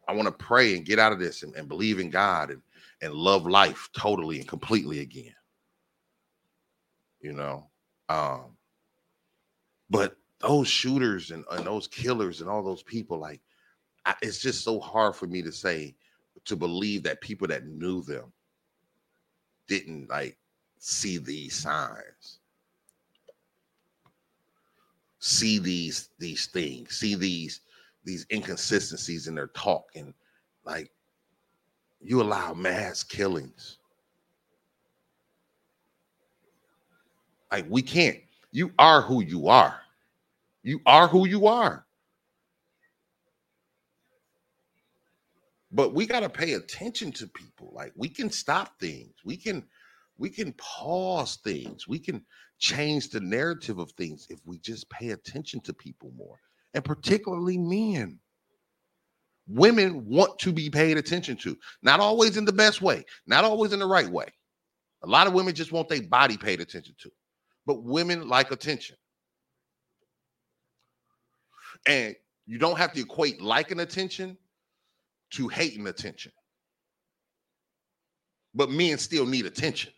I 0.08 0.14
want 0.14 0.28
to 0.28 0.32
pray 0.34 0.76
and 0.76 0.86
get 0.86 1.00
out 1.00 1.14
of 1.14 1.20
this 1.20 1.44
and, 1.44 1.56
and 1.56 1.70
believe 1.70 2.00
in 2.00 2.10
God 2.10 2.52
and, 2.52 2.62
and 3.02 3.14
love 3.14 3.48
life 3.48 3.89
totally 3.98 4.39
and 4.39 4.48
completely 4.48 5.00
again. 5.00 5.34
You 7.22 7.32
know, 7.32 7.70
um, 8.10 8.53
but 9.89 10.17
those 10.39 10.67
shooters 10.67 11.31
and, 11.31 11.45
and 11.51 11.65
those 11.65 11.88
killers 11.88 12.41
and 12.41 12.49
all 12.49 12.63
those 12.63 12.84
people, 12.84 13.17
like, 13.17 13.41
I, 14.05 14.15
it's 14.21 14.39
just 14.39 14.63
so 14.63 14.79
hard 14.79 15.15
for 15.15 15.27
me 15.27 15.41
to 15.41 15.51
say 15.51 15.95
to 16.45 16.55
believe 16.55 17.03
that 17.03 17.21
people 17.21 17.47
that 17.47 17.65
knew 17.65 18.01
them 18.01 18.31
didn't 19.67 20.09
like 20.09 20.38
see 20.79 21.17
these 21.17 21.55
signs. 21.55 22.39
See 25.19 25.57
these 25.57 26.09
these 26.19 26.47
things 26.47 26.97
see 26.97 27.15
these 27.15 27.61
these 28.03 28.25
inconsistencies 28.29 29.27
in 29.27 29.36
their 29.36 29.47
talk 29.47 29.86
and 29.95 30.13
like 30.65 30.91
you 32.01 32.21
allow 32.21 32.53
mass 32.53 33.03
killings. 33.03 33.77
Like 37.51 37.65
we 37.69 37.81
can't 37.81 38.19
you 38.54 38.72
are 38.80 39.01
who 39.01 39.24
you 39.24 39.49
are. 39.49 39.80
You 40.64 40.80
are 40.86 41.08
who 41.08 41.28
you 41.28 41.47
are. 41.47 41.88
But 45.72 45.95
we 45.95 46.06
got 46.06 46.20
to 46.22 46.30
pay 46.30 46.54
attention 46.54 47.12
to 47.14 47.28
people. 47.28 47.72
Like 47.74 47.93
we 47.95 48.08
can 48.10 48.30
stop 48.30 48.80
things. 48.80 49.16
We 49.26 49.38
can 49.38 49.66
we 50.20 50.30
can 50.30 50.54
pause 50.54 51.38
things. 51.43 51.88
We 51.88 51.99
can 51.99 52.24
change 52.60 53.10
the 53.10 53.22
narrative 53.22 53.80
of 53.80 53.91
things 53.93 54.28
if 54.30 54.39
we 54.45 54.60
just 54.60 54.89
pay 54.91 55.10
attention 55.10 55.60
to 55.62 55.74
people 55.74 56.14
more 56.16 56.39
and 56.76 56.86
particularly 56.86 57.58
men. 57.58 58.20
Women 59.47 60.06
want 60.08 60.39
to 60.39 60.54
be 60.54 60.70
paid 60.70 60.97
attention 60.97 61.38
to. 61.38 61.58
Not 61.82 61.99
always 61.99 62.38
in 62.38 62.45
the 62.45 62.54
best 62.54 62.82
way. 62.82 63.04
Not 63.28 63.43
always 63.45 63.74
in 63.74 63.80
the 63.80 63.88
right 63.88 64.08
way. 64.08 64.28
A 65.04 65.08
lot 65.08 65.28
of 65.28 65.34
women 65.34 65.56
just 65.56 65.72
want 65.72 65.89
their 65.89 66.04
body 66.04 66.38
paid 66.38 66.62
attention 66.62 66.95
to 66.99 67.12
but 67.66 67.84
women 67.84 68.28
like 68.28 68.51
attention 68.51 68.95
and 71.86 72.16
you 72.45 72.57
don't 72.57 72.78
have 72.78 72.93
to 72.93 73.01
equate 73.01 73.41
liking 73.41 73.80
attention 73.80 74.38
to 75.32 75.47
hating 75.47 75.88
attention. 75.88 76.32
But 78.53 78.70
men 78.70 78.97
still 78.97 79.26
need 79.26 79.45
attention. 79.45 79.91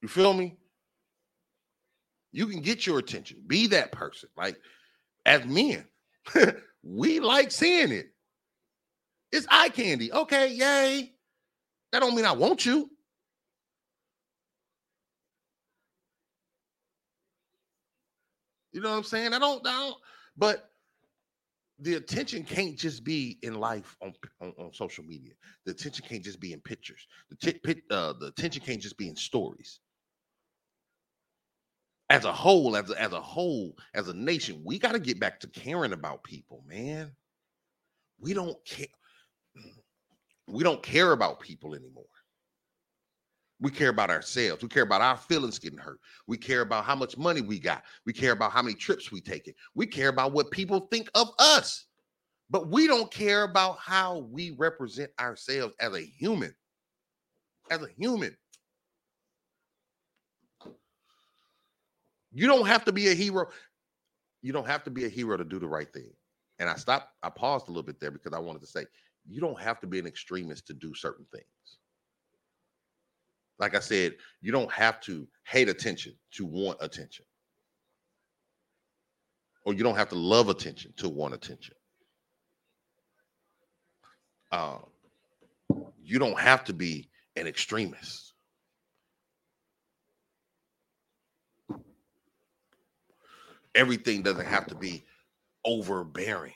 You 0.00 0.08
feel 0.08 0.32
me? 0.32 0.56
You 2.32 2.46
can 2.46 2.60
get 2.60 2.86
your 2.86 2.98
attention. 2.98 3.42
Be 3.46 3.66
that 3.68 3.92
person. 3.92 4.30
Like 4.36 4.56
as 5.26 5.44
men, 5.44 5.84
we 6.82 7.20
like 7.20 7.50
seeing 7.50 7.92
it. 7.92 8.06
It's 9.30 9.46
eye 9.50 9.68
candy. 9.68 10.12
Okay, 10.12 10.52
yay. 10.52 11.11
That 11.92 12.00
don't 12.00 12.14
mean 12.16 12.24
I 12.26 12.32
want 12.32 12.66
you. 12.66 12.90
You 18.72 18.80
know 18.80 18.90
what 18.90 18.98
I'm 18.98 19.04
saying? 19.04 19.34
I 19.34 19.38
don't, 19.38 19.66
I 19.66 19.72
don't 19.72 19.96
but 20.36 20.70
the 21.80 21.94
attention 21.94 22.44
can't 22.44 22.76
just 22.78 23.04
be 23.04 23.38
in 23.42 23.54
life 23.60 23.96
on, 24.02 24.14
on, 24.40 24.52
on 24.58 24.72
social 24.72 25.04
media. 25.04 25.32
The 25.66 25.72
attention 25.72 26.06
can't 26.08 26.24
just 26.24 26.40
be 26.40 26.52
in 26.52 26.60
pictures. 26.60 27.06
The, 27.30 27.52
t- 27.52 27.82
uh, 27.90 28.14
the 28.14 28.26
attention 28.26 28.62
can't 28.64 28.80
just 28.80 28.98
be 28.98 29.08
in 29.08 29.16
stories. 29.16 29.80
As 32.10 32.24
a 32.24 32.32
whole, 32.32 32.76
as 32.76 32.90
a, 32.90 33.00
as 33.00 33.12
a 33.12 33.20
whole, 33.20 33.76
as 33.94 34.08
a 34.08 34.14
nation, 34.14 34.62
we 34.64 34.78
got 34.78 34.92
to 34.92 34.98
get 35.00 35.20
back 35.20 35.40
to 35.40 35.48
caring 35.48 35.92
about 35.92 36.24
people, 36.24 36.64
man. 36.68 37.12
We 38.20 38.34
don't 38.34 38.56
care. 38.64 38.86
We 40.48 40.62
don't 40.62 40.82
care 40.82 41.12
about 41.12 41.40
people 41.40 41.74
anymore. 41.74 42.04
We 43.60 43.70
care 43.70 43.90
about 43.90 44.10
ourselves. 44.10 44.62
We 44.62 44.68
care 44.68 44.82
about 44.82 45.02
our 45.02 45.16
feelings 45.16 45.60
getting 45.60 45.78
hurt. 45.78 46.00
We 46.26 46.36
care 46.36 46.62
about 46.62 46.84
how 46.84 46.96
much 46.96 47.16
money 47.16 47.40
we 47.40 47.60
got. 47.60 47.84
We 48.04 48.12
care 48.12 48.32
about 48.32 48.50
how 48.50 48.60
many 48.62 48.74
trips 48.74 49.12
we 49.12 49.20
take 49.20 49.46
it. 49.46 49.54
We 49.74 49.86
care 49.86 50.08
about 50.08 50.32
what 50.32 50.50
people 50.50 50.88
think 50.90 51.08
of 51.14 51.28
us. 51.38 51.86
But 52.50 52.68
we 52.68 52.88
don't 52.88 53.10
care 53.10 53.44
about 53.44 53.78
how 53.78 54.26
we 54.30 54.50
represent 54.58 55.10
ourselves 55.20 55.74
as 55.80 55.94
a 55.94 56.04
human. 56.04 56.52
As 57.70 57.80
a 57.82 57.88
human. 57.96 58.36
You 62.32 62.46
don't 62.46 62.66
have 62.66 62.84
to 62.86 62.92
be 62.92 63.08
a 63.08 63.14
hero. 63.14 63.46
You 64.42 64.52
don't 64.52 64.66
have 64.66 64.82
to 64.84 64.90
be 64.90 65.04
a 65.04 65.08
hero 65.08 65.36
to 65.36 65.44
do 65.44 65.60
the 65.60 65.68
right 65.68 65.90
thing. 65.92 66.10
And 66.58 66.68
I 66.68 66.74
stopped, 66.74 67.08
I 67.22 67.30
paused 67.30 67.68
a 67.68 67.70
little 67.70 67.82
bit 67.84 68.00
there 68.00 68.10
because 68.10 68.32
I 68.32 68.38
wanted 68.38 68.62
to 68.62 68.68
say, 68.68 68.84
you 69.28 69.40
don't 69.40 69.60
have 69.60 69.80
to 69.80 69.86
be 69.86 69.98
an 69.98 70.06
extremist 70.06 70.66
to 70.66 70.74
do 70.74 70.94
certain 70.94 71.26
things. 71.32 71.44
Like 73.58 73.74
I 73.76 73.80
said, 73.80 74.16
you 74.40 74.50
don't 74.52 74.72
have 74.72 75.00
to 75.02 75.28
hate 75.44 75.68
attention 75.68 76.14
to 76.32 76.44
want 76.44 76.78
attention. 76.80 77.24
Or 79.64 79.72
you 79.72 79.84
don't 79.84 79.96
have 79.96 80.08
to 80.08 80.16
love 80.16 80.48
attention 80.48 80.92
to 80.96 81.08
want 81.08 81.34
attention. 81.34 81.74
Um, 84.50 84.86
you 86.02 86.18
don't 86.18 86.38
have 86.38 86.64
to 86.64 86.72
be 86.72 87.08
an 87.36 87.46
extremist. 87.46 88.34
Everything 93.74 94.22
doesn't 94.22 94.44
have 94.44 94.66
to 94.66 94.74
be 94.74 95.04
overbearing. 95.64 96.52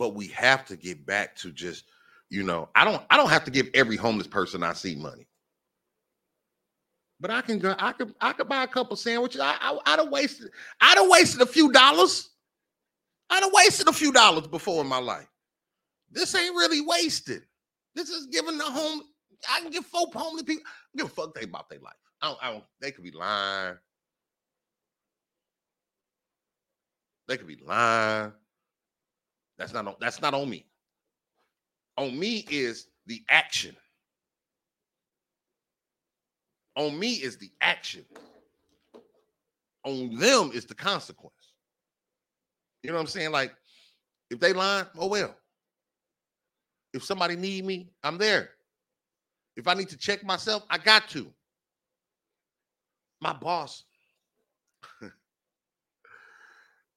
But 0.00 0.14
we 0.14 0.28
have 0.28 0.64
to 0.64 0.76
get 0.76 1.04
back 1.04 1.36
to 1.36 1.52
just 1.52 1.84
you 2.30 2.42
know, 2.42 2.70
I 2.74 2.86
don't 2.86 3.02
I 3.10 3.18
don't 3.18 3.28
have 3.28 3.44
to 3.44 3.50
give 3.50 3.68
every 3.74 3.96
homeless 3.96 4.26
person 4.26 4.62
I 4.62 4.72
see 4.72 4.94
money. 4.96 5.26
But 7.20 7.30
I 7.30 7.42
can 7.42 7.58
go, 7.58 7.74
I 7.78 7.92
could 7.92 8.14
I 8.18 8.32
could 8.32 8.48
buy 8.48 8.62
a 8.62 8.66
couple 8.66 8.96
sandwiches. 8.96 9.42
I, 9.42 9.56
I 9.60 9.78
I'd 9.84 9.98
have 9.98 10.08
wasted 10.08 10.50
I'd 10.80 10.96
have 10.96 11.10
wasted 11.10 11.42
a 11.42 11.46
few 11.46 11.70
dollars. 11.70 12.30
I'd 13.28 13.42
have 13.42 13.52
wasted 13.52 13.88
a 13.88 13.92
few 13.92 14.10
dollars 14.10 14.46
before 14.46 14.80
in 14.80 14.88
my 14.88 15.00
life. 15.00 15.28
This 16.10 16.34
ain't 16.34 16.54
really 16.54 16.80
wasted. 16.80 17.42
This 17.94 18.08
is 18.08 18.26
giving 18.28 18.56
the 18.56 18.64
home. 18.64 19.02
I 19.52 19.60
can 19.60 19.70
give 19.70 19.84
folk 19.84 20.14
homeless 20.14 20.44
people. 20.44 20.64
I 20.66 20.96
give 20.96 21.06
a 21.08 21.10
fuck 21.10 21.34
they 21.34 21.42
about 21.42 21.68
their 21.68 21.80
life. 21.80 21.92
I 22.22 22.28
don't, 22.28 22.38
I 22.42 22.52
don't, 22.52 22.64
they 22.80 22.90
could 22.90 23.04
be 23.04 23.10
lying. 23.10 23.76
They 27.28 27.36
could 27.36 27.46
be 27.46 27.58
lying. 27.62 28.32
That's 29.60 29.72
not 29.72 29.86
on, 29.86 29.94
that's 30.00 30.20
not 30.20 30.34
on 30.34 30.50
me 30.50 30.66
on 32.00 32.18
me 32.18 32.46
is 32.50 32.88
the 33.06 33.22
action. 33.28 33.76
On 36.76 36.98
me 36.98 37.12
is 37.12 37.36
the 37.36 37.50
action. 37.60 38.06
On 39.84 40.16
them 40.18 40.50
is 40.54 40.64
the 40.64 40.74
consequence. 40.74 41.34
You 42.82 42.88
know 42.90 42.96
what 42.96 43.02
I'm 43.02 43.06
saying? 43.06 43.32
Like, 43.32 43.52
if 44.30 44.40
they 44.40 44.54
lie, 44.54 44.84
oh 44.98 45.08
well. 45.08 45.36
If 46.94 47.04
somebody 47.04 47.36
need 47.36 47.66
me, 47.66 47.90
I'm 48.02 48.16
there. 48.16 48.50
If 49.56 49.68
I 49.68 49.74
need 49.74 49.90
to 49.90 49.98
check 49.98 50.24
myself, 50.24 50.64
I 50.70 50.78
got 50.78 51.06
to. 51.10 51.30
My 53.20 53.34
boss. 53.34 53.84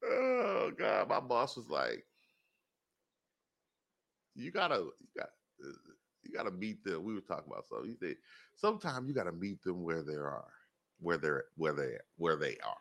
oh 0.05 0.71
God, 0.77 1.09
my 1.09 1.19
boss 1.19 1.57
was 1.57 1.67
like, 1.67 2.05
you 4.35 4.51
gotta 4.51 4.77
you 4.77 5.07
gotta, 5.17 5.31
uh, 5.65 5.73
you 6.23 6.33
gotta 6.33 6.51
meet 6.51 6.83
them. 6.83 7.03
We 7.03 7.13
were 7.15 7.21
talking 7.21 7.51
about 7.51 7.65
so 7.69 7.83
he 7.85 7.95
said 7.95 8.15
sometimes 8.55 9.07
you 9.09 9.15
gotta 9.15 9.33
meet 9.33 9.63
them 9.63 9.83
where 9.83 10.03
they 10.03 10.15
are. 10.15 10.45
where 11.01 11.17
they're 11.17 11.45
where 11.57 11.73
they 11.73 11.97
where 12.17 12.35
they 12.35 12.57
are. 12.65 12.77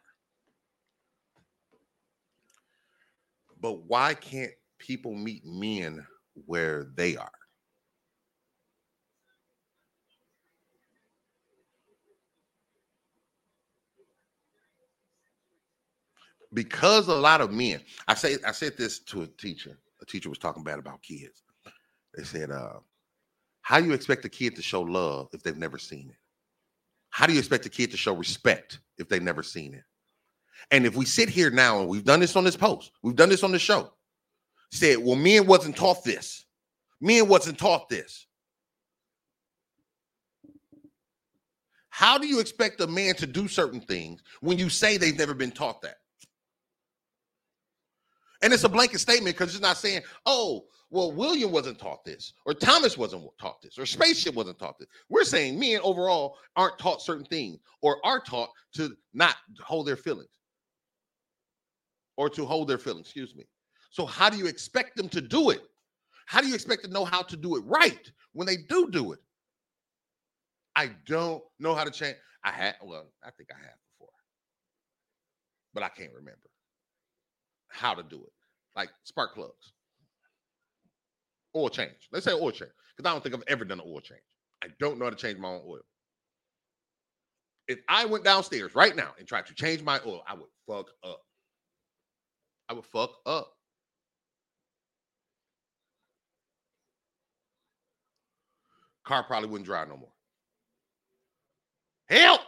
But 3.60 3.84
why 3.86 4.14
can't 4.14 4.52
people 4.78 5.14
meet 5.14 5.44
men 5.46 6.06
where 6.46 6.86
they 6.96 7.16
are? 7.16 7.30
Because 16.54 17.08
a 17.08 17.14
lot 17.14 17.40
of 17.40 17.52
men, 17.52 17.80
I 18.08 18.14
say 18.14 18.38
I 18.46 18.52
said 18.52 18.76
this 18.78 19.00
to 19.00 19.22
a 19.22 19.26
teacher. 19.26 19.78
A 20.02 20.04
teacher 20.04 20.28
was 20.28 20.38
talking 20.38 20.64
bad 20.64 20.78
about 20.78 21.00
kids. 21.02 21.42
They 22.16 22.24
said, 22.24 22.50
uh, 22.50 22.80
how 23.62 23.80
do 23.80 23.86
you 23.86 23.92
expect 23.92 24.24
a 24.24 24.28
kid 24.28 24.56
to 24.56 24.62
show 24.62 24.82
love 24.82 25.28
if 25.32 25.42
they've 25.42 25.56
never 25.56 25.78
seen 25.78 26.10
it? 26.10 26.16
How 27.10 27.26
do 27.26 27.32
you 27.32 27.38
expect 27.38 27.64
a 27.66 27.70
kid 27.70 27.90
to 27.92 27.96
show 27.96 28.14
respect 28.14 28.80
if 28.98 29.08
they've 29.08 29.22
never 29.22 29.42
seen 29.42 29.74
it? 29.74 29.84
And 30.70 30.84
if 30.84 30.96
we 30.96 31.04
sit 31.04 31.28
here 31.28 31.50
now 31.50 31.80
and 31.80 31.88
we've 31.88 32.04
done 32.04 32.20
this 32.20 32.36
on 32.36 32.44
this 32.44 32.56
post, 32.56 32.92
we've 33.02 33.16
done 33.16 33.28
this 33.28 33.44
on 33.44 33.52
the 33.52 33.58
show, 33.58 33.92
said, 34.70 34.98
well, 34.98 35.16
men 35.16 35.46
wasn't 35.46 35.76
taught 35.76 36.04
this. 36.04 36.46
Men 37.00 37.28
wasn't 37.28 37.58
taught 37.58 37.88
this. 37.88 38.26
How 41.90 42.16
do 42.16 42.26
you 42.26 42.40
expect 42.40 42.80
a 42.80 42.86
man 42.86 43.14
to 43.16 43.26
do 43.26 43.46
certain 43.46 43.80
things 43.80 44.22
when 44.40 44.58
you 44.58 44.68
say 44.68 44.96
they've 44.96 45.18
never 45.18 45.34
been 45.34 45.52
taught 45.52 45.82
that? 45.82 45.96
And 48.42 48.52
it's 48.52 48.64
a 48.64 48.68
blanket 48.68 48.98
statement 48.98 49.36
because 49.36 49.54
it's 49.54 49.62
not 49.62 49.76
saying, 49.76 50.02
oh, 50.26 50.64
well, 50.90 51.12
William 51.12 51.52
wasn't 51.52 51.78
taught 51.78 52.04
this, 52.04 52.34
or 52.44 52.52
Thomas 52.52 52.98
wasn't 52.98 53.24
taught 53.40 53.62
this, 53.62 53.78
or 53.78 53.86
Spaceship 53.86 54.34
wasn't 54.34 54.58
taught 54.58 54.78
this. 54.78 54.88
We're 55.08 55.24
saying 55.24 55.58
men 55.58 55.80
overall 55.82 56.36
aren't 56.54 56.78
taught 56.78 57.00
certain 57.00 57.24
things, 57.24 57.60
or 57.80 58.04
are 58.04 58.20
taught 58.20 58.50
to 58.74 58.94
not 59.14 59.36
hold 59.60 59.86
their 59.86 59.96
feelings, 59.96 60.28
or 62.16 62.28
to 62.30 62.44
hold 62.44 62.68
their 62.68 62.78
feelings, 62.78 63.06
excuse 63.06 63.34
me. 63.34 63.44
So, 63.90 64.04
how 64.04 64.28
do 64.28 64.36
you 64.36 64.46
expect 64.46 64.96
them 64.96 65.08
to 65.10 65.20
do 65.20 65.50
it? 65.50 65.62
How 66.26 66.40
do 66.40 66.48
you 66.48 66.54
expect 66.54 66.84
to 66.84 66.90
know 66.90 67.04
how 67.04 67.22
to 67.22 67.36
do 67.36 67.56
it 67.56 67.60
right 67.60 68.10
when 68.32 68.46
they 68.46 68.56
do 68.56 68.90
do 68.90 69.12
it? 69.12 69.20
I 70.76 70.90
don't 71.06 71.42
know 71.58 71.74
how 71.74 71.84
to 71.84 71.90
change. 71.90 72.16
I 72.44 72.50
had, 72.50 72.74
well, 72.82 73.06
I 73.24 73.30
think 73.30 73.50
I 73.50 73.58
have 73.62 73.76
before, 73.94 74.12
but 75.72 75.82
I 75.82 75.88
can't 75.88 76.12
remember 76.12 76.51
how 77.72 77.94
to 77.94 78.02
do 78.02 78.16
it. 78.16 78.32
Like 78.76 78.90
spark 79.04 79.34
plugs 79.34 79.72
oil 81.54 81.68
change. 81.68 82.08
Let's 82.10 82.24
say 82.24 82.32
oil 82.32 82.50
change, 82.50 82.70
because 82.96 83.08
I 83.08 83.12
don't 83.12 83.22
think 83.22 83.34
I've 83.34 83.44
ever 83.48 83.64
done 83.64 83.80
an 83.80 83.86
oil 83.86 84.00
change. 84.00 84.20
I 84.62 84.68
don't 84.78 84.98
know 84.98 85.06
how 85.06 85.10
to 85.10 85.16
change 85.16 85.38
my 85.38 85.48
own 85.48 85.62
oil. 85.66 85.80
If 87.68 87.78
I 87.88 88.04
went 88.04 88.24
downstairs 88.24 88.74
right 88.74 88.94
now 88.94 89.12
and 89.18 89.26
tried 89.26 89.46
to 89.46 89.54
change 89.54 89.82
my 89.82 90.00
oil, 90.06 90.22
I 90.28 90.34
would 90.34 90.48
fuck 90.66 90.90
up. 91.04 91.20
I 92.68 92.74
would 92.74 92.84
fuck 92.86 93.10
up. 93.26 93.52
Car 99.04 99.24
probably 99.24 99.48
wouldn't 99.48 99.66
drive 99.66 99.88
no 99.88 99.96
more. 99.96 100.12
Help! 102.08 102.40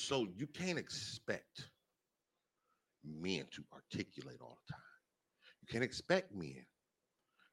So 0.00 0.26
you 0.34 0.46
can't 0.46 0.78
expect 0.78 1.68
men 3.04 3.44
to 3.52 3.62
articulate 3.72 4.38
all 4.40 4.58
the 4.66 4.72
time. 4.72 4.82
You 5.60 5.68
can't 5.70 5.84
expect 5.84 6.34
men 6.34 6.64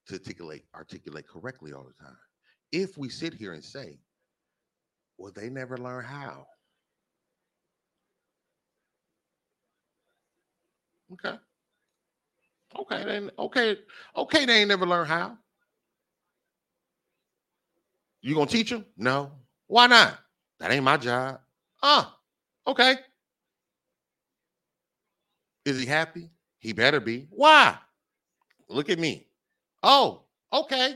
to 0.07 0.13
articulate 0.13 0.63
articulate 0.73 1.27
correctly 1.27 1.73
all 1.73 1.83
the 1.83 2.03
time. 2.03 2.17
If 2.71 2.97
we 2.97 3.09
sit 3.09 3.33
here 3.33 3.51
and 3.51 3.63
say, 3.63 3.99
well, 5.17 5.33
they 5.35 5.49
never 5.49 5.77
learn 5.77 6.05
how. 6.05 6.47
Okay. 11.13 11.37
Okay, 12.79 13.03
then 13.03 13.29
okay, 13.37 13.77
okay, 14.15 14.45
they 14.45 14.59
ain't 14.59 14.69
never 14.69 14.85
learned 14.85 15.09
how. 15.09 15.37
You 18.21 18.35
gonna 18.35 18.47
teach 18.47 18.69
them? 18.69 18.85
No. 18.95 19.33
Why 19.67 19.87
not? 19.87 20.17
That 20.59 20.71
ain't 20.71 20.83
my 20.85 20.95
job. 20.95 21.41
Ah, 21.83 22.16
okay. 22.67 22.95
Is 25.65 25.79
he 25.79 25.85
happy? 25.85 26.29
He 26.59 26.73
better 26.73 26.99
be. 26.99 27.27
Why? 27.29 27.77
Look 28.69 28.89
at 28.89 28.99
me. 28.99 29.27
Oh, 29.83 30.23
okay. 30.51 30.95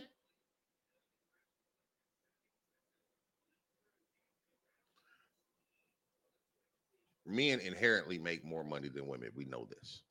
Men 7.25 7.59
inherently 7.61 8.17
make 8.17 8.43
more 8.43 8.63
money 8.63 8.89
than 8.89 9.07
women. 9.07 9.29
We 9.35 9.45
know 9.45 9.65
this. 9.69 10.01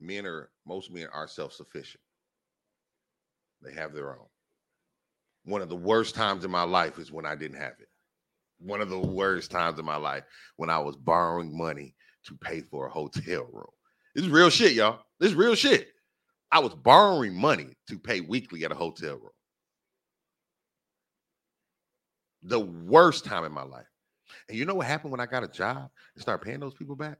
Men 0.00 0.26
are, 0.26 0.50
most 0.66 0.90
men 0.90 1.06
are 1.12 1.28
self 1.28 1.52
sufficient, 1.52 2.02
they 3.62 3.72
have 3.72 3.92
their 3.92 4.12
own. 4.12 4.26
One 5.44 5.62
of 5.62 5.68
the 5.68 5.76
worst 5.76 6.14
times 6.14 6.44
in 6.44 6.50
my 6.50 6.64
life 6.64 6.98
is 6.98 7.12
when 7.12 7.26
I 7.26 7.36
didn't 7.36 7.60
have 7.60 7.74
it. 7.78 7.88
One 8.64 8.80
of 8.80 8.88
the 8.88 8.98
worst 8.98 9.50
times 9.50 9.78
in 9.78 9.84
my 9.84 9.96
life 9.96 10.24
when 10.56 10.70
I 10.70 10.78
was 10.78 10.96
borrowing 10.96 11.56
money 11.56 11.94
to 12.24 12.34
pay 12.36 12.62
for 12.62 12.86
a 12.86 12.90
hotel 12.90 13.46
room. 13.52 13.66
This 14.14 14.24
is 14.24 14.30
real 14.30 14.48
shit, 14.48 14.72
y'all. 14.72 15.00
This 15.20 15.30
is 15.30 15.36
real 15.36 15.54
shit. 15.54 15.88
I 16.50 16.60
was 16.60 16.74
borrowing 16.74 17.34
money 17.34 17.76
to 17.88 17.98
pay 17.98 18.22
weekly 18.22 18.64
at 18.64 18.72
a 18.72 18.74
hotel 18.74 19.16
room. 19.16 19.30
The 22.42 22.60
worst 22.60 23.26
time 23.26 23.44
in 23.44 23.52
my 23.52 23.64
life. 23.64 23.86
And 24.48 24.56
you 24.56 24.64
know 24.64 24.74
what 24.74 24.86
happened 24.86 25.10
when 25.10 25.20
I 25.20 25.26
got 25.26 25.44
a 25.44 25.48
job 25.48 25.90
and 26.14 26.22
started 26.22 26.44
paying 26.44 26.60
those 26.60 26.74
people 26.74 26.96
back? 26.96 27.18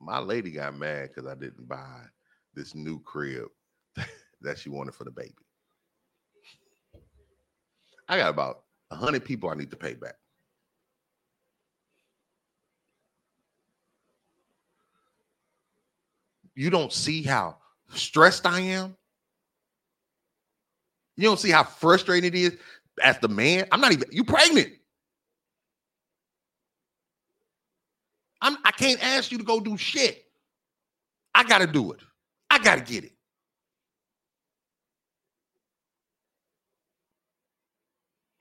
My 0.00 0.18
lady 0.18 0.50
got 0.50 0.76
mad 0.76 1.10
because 1.14 1.30
I 1.30 1.34
didn't 1.34 1.68
buy 1.68 2.02
this 2.54 2.74
new 2.74 3.00
crib 3.00 3.46
that 4.40 4.58
she 4.58 4.68
wanted 4.68 4.94
for 4.94 5.04
the 5.04 5.10
baby. 5.12 5.45
I 8.08 8.18
got 8.18 8.30
about 8.30 8.62
hundred 8.90 9.24
people 9.24 9.50
I 9.50 9.54
need 9.54 9.70
to 9.70 9.76
pay 9.76 9.94
back. 9.94 10.14
you 16.56 16.70
don't 16.70 16.92
see 16.92 17.22
how 17.22 17.58
stressed 17.94 18.46
I 18.46 18.60
am. 18.60 18.96
You 21.16 21.24
don't 21.24 21.38
see 21.38 21.50
how 21.50 21.62
frustrated 21.62 22.34
it 22.34 22.38
is 22.38 22.56
as 23.02 23.18
the 23.18 23.28
man. 23.28 23.66
I'm 23.70 23.80
not 23.80 23.92
even, 23.92 24.08
you 24.10 24.24
pregnant. 24.24 24.72
I'm, 28.40 28.56
I 28.64 28.70
can't 28.72 29.02
ask 29.02 29.30
you 29.30 29.38
to 29.38 29.44
go 29.44 29.60
do 29.60 29.76
shit. 29.76 30.24
I 31.34 31.44
got 31.44 31.58
to 31.58 31.66
do 31.66 31.92
it. 31.92 32.00
I 32.50 32.58
got 32.58 32.76
to 32.76 32.92
get 32.92 33.04
it. 33.04 33.12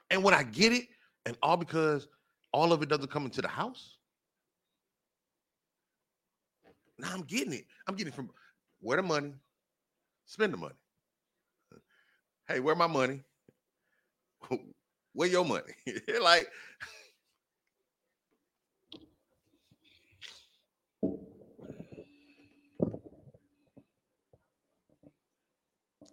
And 0.10 0.24
when 0.24 0.34
I 0.34 0.43
get 0.43 0.74
it, 0.74 0.88
and 1.26 1.38
all 1.41 1.58
because 1.58 2.08
all 2.53 2.72
of 2.72 2.82
it 2.84 2.89
doesn't 2.89 3.10
come 3.12 3.26
into 3.26 3.41
the 3.41 3.47
house, 3.47 3.97
now 6.99 7.10
I'm 7.14 7.24
getting 7.24 7.53
it. 7.53 7.66
I'm 7.88 7.95
getting 7.95 8.14
from 8.14 8.30
where 8.80 8.97
the 8.97 9.03
money, 9.03 9.34
spend 10.26 10.53
the 10.53 10.58
money. 10.58 10.76
Hey, 12.47 12.60
where 12.60 12.76
my 12.76 12.88
money? 12.88 13.24
Where 15.14 15.30
your 15.30 15.45
money? 15.45 15.74
like 16.22 16.49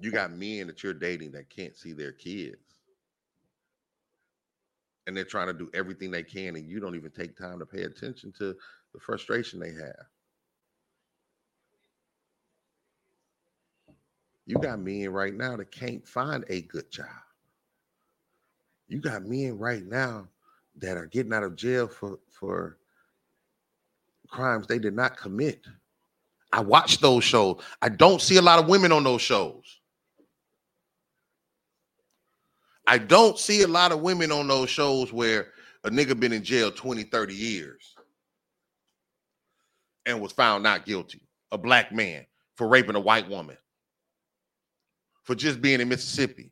you 0.00 0.10
got 0.10 0.32
men 0.32 0.66
that 0.68 0.82
you're 0.82 0.94
dating 0.94 1.32
that 1.32 1.50
can't 1.50 1.76
see 1.76 1.92
their 1.92 2.12
kids. 2.12 2.81
And 5.06 5.16
they're 5.16 5.24
trying 5.24 5.48
to 5.48 5.52
do 5.52 5.70
everything 5.74 6.10
they 6.10 6.22
can, 6.22 6.54
and 6.56 6.68
you 6.68 6.78
don't 6.78 6.94
even 6.94 7.10
take 7.10 7.36
time 7.36 7.58
to 7.58 7.66
pay 7.66 7.82
attention 7.82 8.32
to 8.38 8.54
the 8.92 9.00
frustration 9.00 9.58
they 9.58 9.72
have. 9.72 10.06
You 14.46 14.56
got 14.58 14.80
men 14.80 15.10
right 15.10 15.34
now 15.34 15.56
that 15.56 15.70
can't 15.70 16.06
find 16.06 16.44
a 16.48 16.62
good 16.62 16.90
job. 16.90 17.06
You 18.88 19.00
got 19.00 19.24
men 19.24 19.58
right 19.58 19.84
now 19.84 20.28
that 20.76 20.96
are 20.96 21.06
getting 21.06 21.32
out 21.32 21.42
of 21.42 21.56
jail 21.56 21.88
for 21.88 22.18
for 22.30 22.78
crimes 24.28 24.66
they 24.66 24.78
did 24.78 24.94
not 24.94 25.16
commit. 25.16 25.64
I 26.52 26.60
watch 26.60 26.98
those 26.98 27.24
shows. 27.24 27.62
I 27.80 27.88
don't 27.88 28.20
see 28.20 28.36
a 28.36 28.42
lot 28.42 28.58
of 28.58 28.68
women 28.68 28.92
on 28.92 29.04
those 29.04 29.22
shows. 29.22 29.80
I 32.86 32.98
don't 32.98 33.38
see 33.38 33.62
a 33.62 33.68
lot 33.68 33.92
of 33.92 34.00
women 34.00 34.32
on 34.32 34.48
those 34.48 34.68
shows 34.68 35.12
where 35.12 35.48
a 35.84 35.90
nigga 35.90 36.18
been 36.18 36.32
in 36.32 36.42
jail 36.42 36.70
20, 36.70 37.04
30 37.04 37.34
years 37.34 37.94
and 40.06 40.20
was 40.20 40.32
found 40.32 40.62
not 40.62 40.84
guilty. 40.84 41.22
A 41.52 41.58
black 41.58 41.92
man 41.92 42.26
for 42.56 42.68
raping 42.68 42.96
a 42.96 43.00
white 43.00 43.28
woman, 43.28 43.56
for 45.22 45.34
just 45.34 45.60
being 45.60 45.80
in 45.80 45.88
Mississippi. 45.88 46.50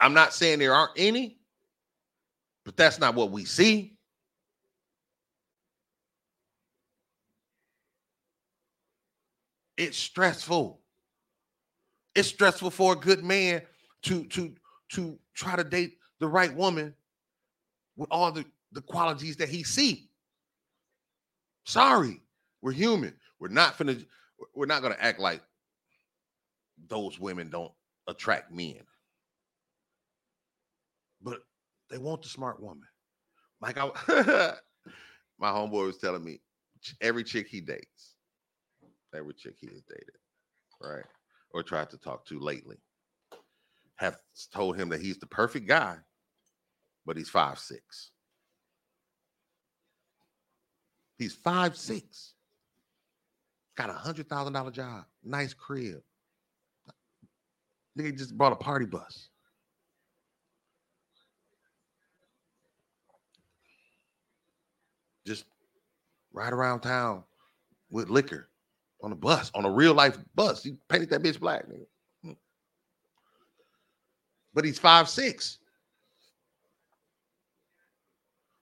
I'm 0.00 0.14
not 0.14 0.32
saying 0.32 0.58
there 0.58 0.74
aren't 0.74 0.92
any, 0.96 1.38
but 2.64 2.76
that's 2.76 2.98
not 2.98 3.14
what 3.14 3.30
we 3.30 3.44
see. 3.44 3.96
It's 9.76 9.96
stressful. 9.96 10.79
It's 12.14 12.28
stressful 12.28 12.70
for 12.70 12.92
a 12.92 12.96
good 12.96 13.24
man 13.24 13.62
to 14.02 14.24
to 14.24 14.54
to 14.92 15.18
try 15.34 15.56
to 15.56 15.64
date 15.64 15.98
the 16.18 16.28
right 16.28 16.54
woman 16.54 16.94
with 17.96 18.08
all 18.10 18.32
the, 18.32 18.44
the 18.72 18.80
qualities 18.82 19.36
that 19.36 19.48
he 19.48 19.62
see. 19.62 20.08
Sorry, 21.64 22.20
we're 22.62 22.72
human. 22.72 23.14
We're 23.38 23.48
not 23.48 23.76
finna, 23.78 24.04
we're 24.54 24.66
not 24.66 24.82
gonna 24.82 24.96
act 24.98 25.20
like 25.20 25.42
those 26.88 27.18
women 27.18 27.50
don't 27.50 27.72
attract 28.08 28.52
men. 28.52 28.80
But 31.22 31.40
they 31.90 31.98
want 31.98 32.22
the 32.22 32.28
smart 32.28 32.60
woman. 32.60 32.88
Like 33.60 33.76
I 33.78 33.84
my 35.38 35.50
homeboy 35.50 35.86
was 35.86 35.98
telling 35.98 36.24
me 36.24 36.40
every 37.00 37.24
chick 37.24 37.46
he 37.48 37.60
dates, 37.60 38.14
every 39.14 39.34
chick 39.34 39.56
he 39.58 39.66
has 39.68 39.82
dated, 39.82 40.16
right? 40.82 41.04
Or 41.52 41.62
tried 41.62 41.90
to 41.90 41.98
talk 41.98 42.26
to 42.26 42.38
lately, 42.38 42.76
have 43.96 44.18
told 44.52 44.76
him 44.76 44.88
that 44.90 45.00
he's 45.00 45.18
the 45.18 45.26
perfect 45.26 45.66
guy, 45.66 45.96
but 47.04 47.16
he's 47.16 47.28
five 47.28 47.58
six. 47.58 48.10
He's 51.18 51.34
five 51.34 51.76
six. 51.76 52.34
Got 53.76 53.90
a 53.90 53.94
hundred 53.94 54.28
thousand 54.28 54.52
dollar 54.52 54.70
job, 54.70 55.04
nice 55.24 55.52
crib. 55.52 56.02
Nigga 57.98 58.16
just 58.16 58.38
bought 58.38 58.52
a 58.52 58.56
party 58.56 58.86
bus. 58.86 59.28
Just 65.26 65.44
ride 66.32 66.52
around 66.52 66.80
town 66.80 67.24
with 67.90 68.08
liquor 68.08 68.49
on 69.02 69.12
a 69.12 69.16
bus, 69.16 69.50
on 69.54 69.64
a 69.64 69.70
real 69.70 69.94
life 69.94 70.18
bus. 70.34 70.62
He 70.62 70.76
painted 70.88 71.10
that 71.10 71.22
bitch 71.22 71.40
black, 71.40 71.66
nigga. 71.66 72.36
But 74.52 74.64
he's 74.64 74.78
five 74.78 75.08
six. 75.08 75.58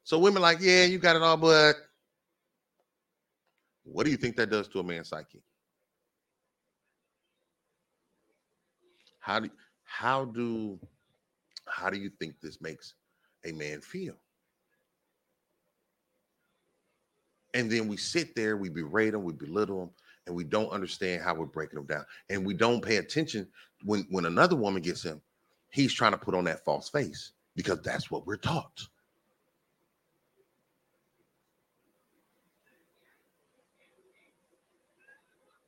So 0.04 0.18
women 0.18 0.42
like, 0.42 0.58
yeah, 0.60 0.84
you 0.84 0.98
got 0.98 1.16
it 1.16 1.22
all, 1.22 1.36
but 1.36 1.76
what 3.84 4.04
do 4.04 4.10
you 4.10 4.16
think 4.16 4.36
that 4.36 4.50
does 4.50 4.68
to 4.68 4.80
a 4.80 4.82
man's 4.82 5.08
psyche? 5.08 5.42
How 9.18 9.40
do 9.40 9.50
how 9.84 10.24
do 10.26 10.78
how 11.66 11.90
do 11.90 11.98
you 11.98 12.10
think 12.18 12.40
this 12.40 12.60
makes 12.60 12.94
a 13.44 13.52
man 13.52 13.80
feel? 13.80 14.14
And 17.54 17.70
then 17.70 17.88
we 17.88 17.96
sit 17.96 18.34
there, 18.34 18.56
we 18.56 18.68
berate 18.68 19.14
him, 19.14 19.24
we 19.24 19.32
belittle 19.32 19.80
them, 19.80 19.90
and 20.28 20.36
we 20.36 20.44
don't 20.44 20.70
understand 20.70 21.22
how 21.22 21.34
we're 21.34 21.46
breaking 21.46 21.76
them 21.76 21.86
down. 21.86 22.04
And 22.30 22.46
we 22.46 22.54
don't 22.54 22.84
pay 22.84 22.96
attention 22.96 23.48
when 23.84 24.06
when 24.10 24.26
another 24.26 24.54
woman 24.54 24.82
gets 24.82 25.02
him, 25.02 25.20
he's 25.70 25.92
trying 25.92 26.12
to 26.12 26.18
put 26.18 26.34
on 26.34 26.44
that 26.44 26.64
false 26.64 26.88
face 26.88 27.32
because 27.56 27.80
that's 27.82 28.10
what 28.10 28.26
we're 28.26 28.36
taught. 28.36 28.86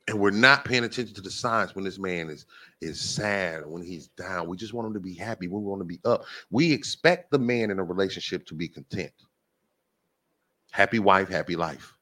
and 0.08 0.18
we're 0.18 0.30
not 0.32 0.64
paying 0.64 0.82
attention 0.82 1.14
to 1.14 1.20
the 1.20 1.30
signs 1.30 1.76
when 1.76 1.84
this 1.84 1.98
man 1.98 2.28
is 2.30 2.44
is 2.80 3.00
sad 3.00 3.64
when 3.64 3.80
he's 3.80 4.08
down 4.08 4.48
we 4.48 4.56
just 4.56 4.74
want 4.74 4.84
him 4.88 4.92
to 4.92 4.98
be 4.98 5.14
happy 5.14 5.46
we 5.46 5.60
want 5.60 5.80
to 5.80 5.84
be 5.84 6.00
up 6.04 6.24
we 6.50 6.72
expect 6.72 7.30
the 7.30 7.38
man 7.38 7.70
in 7.70 7.78
a 7.78 7.84
relationship 7.84 8.44
to 8.44 8.54
be 8.54 8.66
content 8.66 9.12
happy 10.72 10.98
wife 10.98 11.28
happy 11.28 11.54
life 11.54 11.94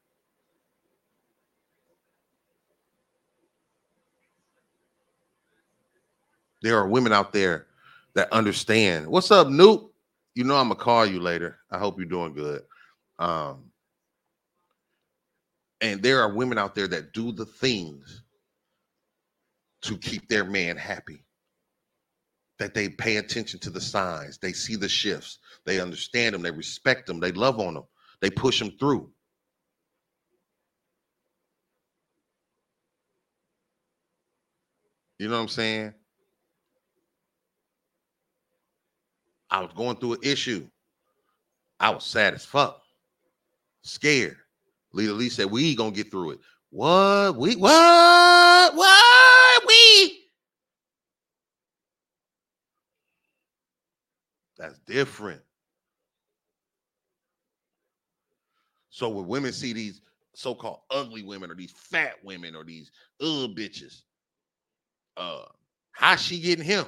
there 6.61 6.77
are 6.77 6.87
women 6.87 7.13
out 7.13 7.33
there 7.33 7.67
that 8.15 8.31
understand 8.33 9.07
what's 9.07 9.31
up 9.31 9.47
Noop? 9.47 9.89
you 10.35 10.43
know 10.43 10.55
i'm 10.55 10.69
gonna 10.69 10.75
call 10.79 11.05
you 11.05 11.19
later 11.19 11.57
i 11.71 11.77
hope 11.77 11.97
you're 11.97 12.07
doing 12.07 12.33
good 12.33 12.63
um 13.19 13.65
and 15.81 16.01
there 16.01 16.21
are 16.21 16.33
women 16.33 16.57
out 16.57 16.75
there 16.75 16.87
that 16.87 17.13
do 17.13 17.31
the 17.31 17.45
things 17.45 18.23
to 19.83 19.97
keep 19.97 20.27
their 20.27 20.43
man 20.43 20.77
happy. 20.77 21.23
That 22.59 22.73
they 22.73 22.89
pay 22.89 23.17
attention 23.17 23.59
to 23.61 23.69
the 23.69 23.79
signs, 23.79 24.37
they 24.37 24.51
see 24.51 24.75
the 24.75 24.89
shifts, 24.89 25.39
they 25.65 25.79
understand 25.79 26.35
them, 26.35 26.41
they 26.41 26.51
respect 26.51 27.07
them, 27.07 27.19
they 27.21 27.31
love 27.31 27.59
on 27.59 27.73
them, 27.73 27.85
they 28.21 28.29
push 28.29 28.59
them 28.59 28.71
through. 28.79 29.09
You 35.19 35.29
know 35.29 35.35
what 35.35 35.43
I'm 35.43 35.47
saying? 35.47 35.93
I 39.51 39.61
was 39.61 39.71
going 39.75 39.97
through 39.97 40.13
an 40.13 40.19
issue. 40.23 40.67
I 41.79 41.89
was 41.89 42.05
sad 42.05 42.33
as 42.33 42.45
fuck, 42.45 42.81
scared. 43.83 44.37
Lita 44.93 45.13
Lee 45.13 45.29
said, 45.29 45.49
We 45.49 45.75
gonna 45.75 45.91
get 45.91 46.11
through 46.11 46.31
it. 46.31 46.39
What? 46.71 47.35
We 47.35 47.55
what? 47.55 48.75
What? 48.75 49.63
We 49.67 50.19
that's 54.57 54.77
different. 54.79 55.41
So 58.89 59.07
when 59.07 59.27
women 59.27 59.53
see 59.53 59.71
these 59.71 60.01
so-called 60.35 60.81
ugly 60.91 61.23
women 61.23 61.49
or 61.49 61.55
these 61.55 61.71
fat 61.71 62.15
women 62.23 62.55
or 62.55 62.65
these 62.65 62.91
ugh 63.21 63.55
bitches, 63.55 64.01
uh, 65.15 65.45
how 65.91 66.17
she 66.17 66.39
getting 66.39 66.65
him? 66.65 66.85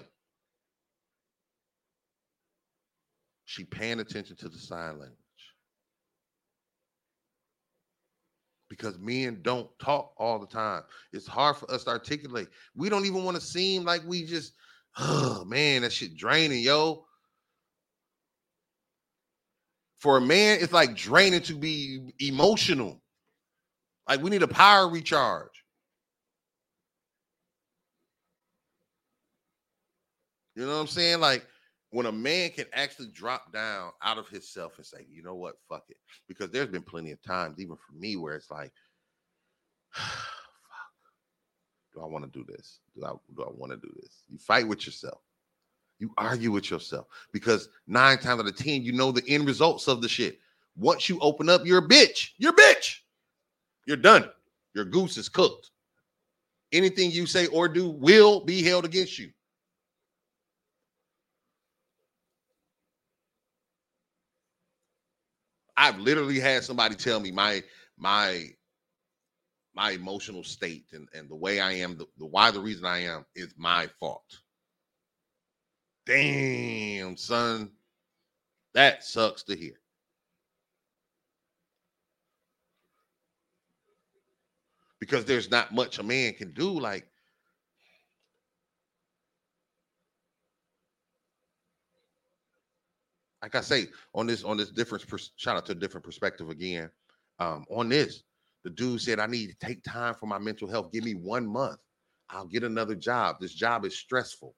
She 3.51 3.65
paying 3.65 3.99
attention 3.99 4.37
to 4.37 4.47
the 4.47 4.57
sign 4.57 4.97
language. 4.97 5.17
because 8.69 8.97
men 8.97 9.39
don't 9.41 9.67
talk 9.79 10.13
all 10.15 10.39
the 10.39 10.47
time. 10.47 10.83
It's 11.11 11.27
hard 11.27 11.57
for 11.57 11.69
us 11.69 11.83
to 11.83 11.89
articulate. 11.89 12.47
We 12.73 12.87
don't 12.87 13.05
even 13.05 13.25
want 13.25 13.35
to 13.35 13.41
seem 13.41 13.83
like 13.83 14.01
we 14.07 14.23
just, 14.23 14.53
oh 14.97 15.43
man, 15.45 15.81
that 15.81 15.91
shit 15.91 16.15
draining, 16.15 16.63
yo. 16.63 17.03
For 19.97 20.15
a 20.15 20.21
man, 20.21 20.59
it's 20.61 20.71
like 20.71 20.95
draining 20.95 21.41
to 21.41 21.57
be 21.57 22.13
emotional. 22.19 23.01
Like 24.07 24.21
we 24.21 24.29
need 24.29 24.41
a 24.41 24.47
power 24.47 24.87
recharge. 24.87 25.65
You 30.55 30.65
know 30.65 30.75
what 30.75 30.79
I'm 30.79 30.87
saying? 30.87 31.19
Like 31.19 31.45
when 31.91 32.05
a 32.05 32.11
man 32.11 32.49
can 32.49 32.65
actually 32.73 33.09
drop 33.09 33.51
down 33.51 33.91
out 34.01 34.17
of 34.17 34.27
himself 34.29 34.77
and 34.77 34.85
say, 34.85 35.05
you 35.09 35.21
know 35.21 35.35
what, 35.35 35.55
fuck 35.67 35.83
it. 35.89 35.97
Because 36.27 36.49
there's 36.49 36.69
been 36.69 36.81
plenty 36.81 37.11
of 37.11 37.21
times, 37.21 37.59
even 37.59 37.75
for 37.75 37.93
me, 37.97 38.15
where 38.15 38.35
it's 38.35 38.49
like, 38.49 38.71
fuck, 39.93 40.07
do 41.93 42.01
I 42.01 42.07
want 42.07 42.23
to 42.23 42.39
do 42.39 42.45
this? 42.47 42.79
Do 42.95 43.05
I 43.05 43.11
do 43.35 43.43
I 43.43 43.49
want 43.51 43.73
to 43.73 43.77
do 43.77 43.93
this? 44.01 44.23
You 44.29 44.37
fight 44.37 44.67
with 44.67 44.85
yourself. 44.85 45.19
You 45.99 46.11
argue 46.17 46.51
with 46.51 46.71
yourself 46.71 47.07
because 47.31 47.69
nine 47.87 48.17
times 48.17 48.41
out 48.41 48.47
of 48.47 48.55
ten, 48.55 48.83
you 48.83 48.93
know 48.93 49.11
the 49.11 49.27
end 49.27 49.45
results 49.45 49.87
of 49.87 50.01
the 50.01 50.09
shit. 50.09 50.39
Once 50.77 51.09
you 51.09 51.19
open 51.19 51.49
up, 51.49 51.65
you're 51.65 51.85
a 51.85 51.87
bitch. 51.87 52.29
You're 52.37 52.53
a 52.53 52.55
bitch. 52.55 52.99
You're 53.85 53.97
done. 53.97 54.29
Your 54.73 54.85
goose 54.85 55.17
is 55.17 55.27
cooked. 55.27 55.71
Anything 56.71 57.11
you 57.11 57.25
say 57.25 57.47
or 57.47 57.67
do 57.67 57.89
will 57.89 58.39
be 58.39 58.63
held 58.63 58.85
against 58.85 59.19
you. 59.19 59.31
I've 65.77 65.99
literally 65.99 66.39
had 66.39 66.63
somebody 66.63 66.95
tell 66.95 67.19
me 67.19 67.31
my 67.31 67.63
my 67.97 68.47
my 69.73 69.91
emotional 69.91 70.43
state 70.43 70.87
and, 70.93 71.07
and 71.13 71.29
the 71.29 71.35
way 71.35 71.59
I 71.59 71.71
am, 71.73 71.97
the, 71.97 72.05
the 72.17 72.25
why 72.25 72.51
the 72.51 72.59
reason 72.59 72.85
I 72.85 72.99
am 72.99 73.25
is 73.35 73.53
my 73.57 73.87
fault. 73.99 74.39
Damn, 76.05 77.15
son. 77.15 77.71
That 78.73 79.03
sucks 79.03 79.43
to 79.43 79.55
hear. 79.55 79.79
Because 84.99 85.25
there's 85.25 85.49
not 85.49 85.73
much 85.73 85.99
a 85.99 86.03
man 86.03 86.33
can 86.33 86.51
do. 86.51 86.69
Like, 86.69 87.07
like 93.41 93.55
I 93.55 93.61
say, 93.61 93.87
on 94.13 94.27
this 94.27 94.43
on 94.43 94.57
this 94.57 94.69
different 94.69 95.03
shout 95.35 95.57
out 95.57 95.65
to 95.67 95.71
a 95.71 95.75
different 95.75 96.05
perspective 96.05 96.49
again. 96.49 96.89
Um, 97.39 97.65
on 97.71 97.89
this, 97.89 98.23
The 98.63 98.69
dude 98.69 99.01
said, 99.01 99.19
I 99.19 99.25
need 99.25 99.47
to 99.47 99.65
take 99.65 99.83
time 99.83 100.13
for 100.19 100.27
my 100.27 100.37
mental 100.37 100.67
health. 100.69 100.91
Give 100.91 101.03
me 101.03 101.15
one 101.15 101.47
month. 101.47 101.79
I'll 102.29 102.45
get 102.45 102.63
another 102.63 102.95
job. 102.95 103.37
This 103.39 103.53
job 103.53 103.83
is 103.83 103.97
stressful. 103.97 104.55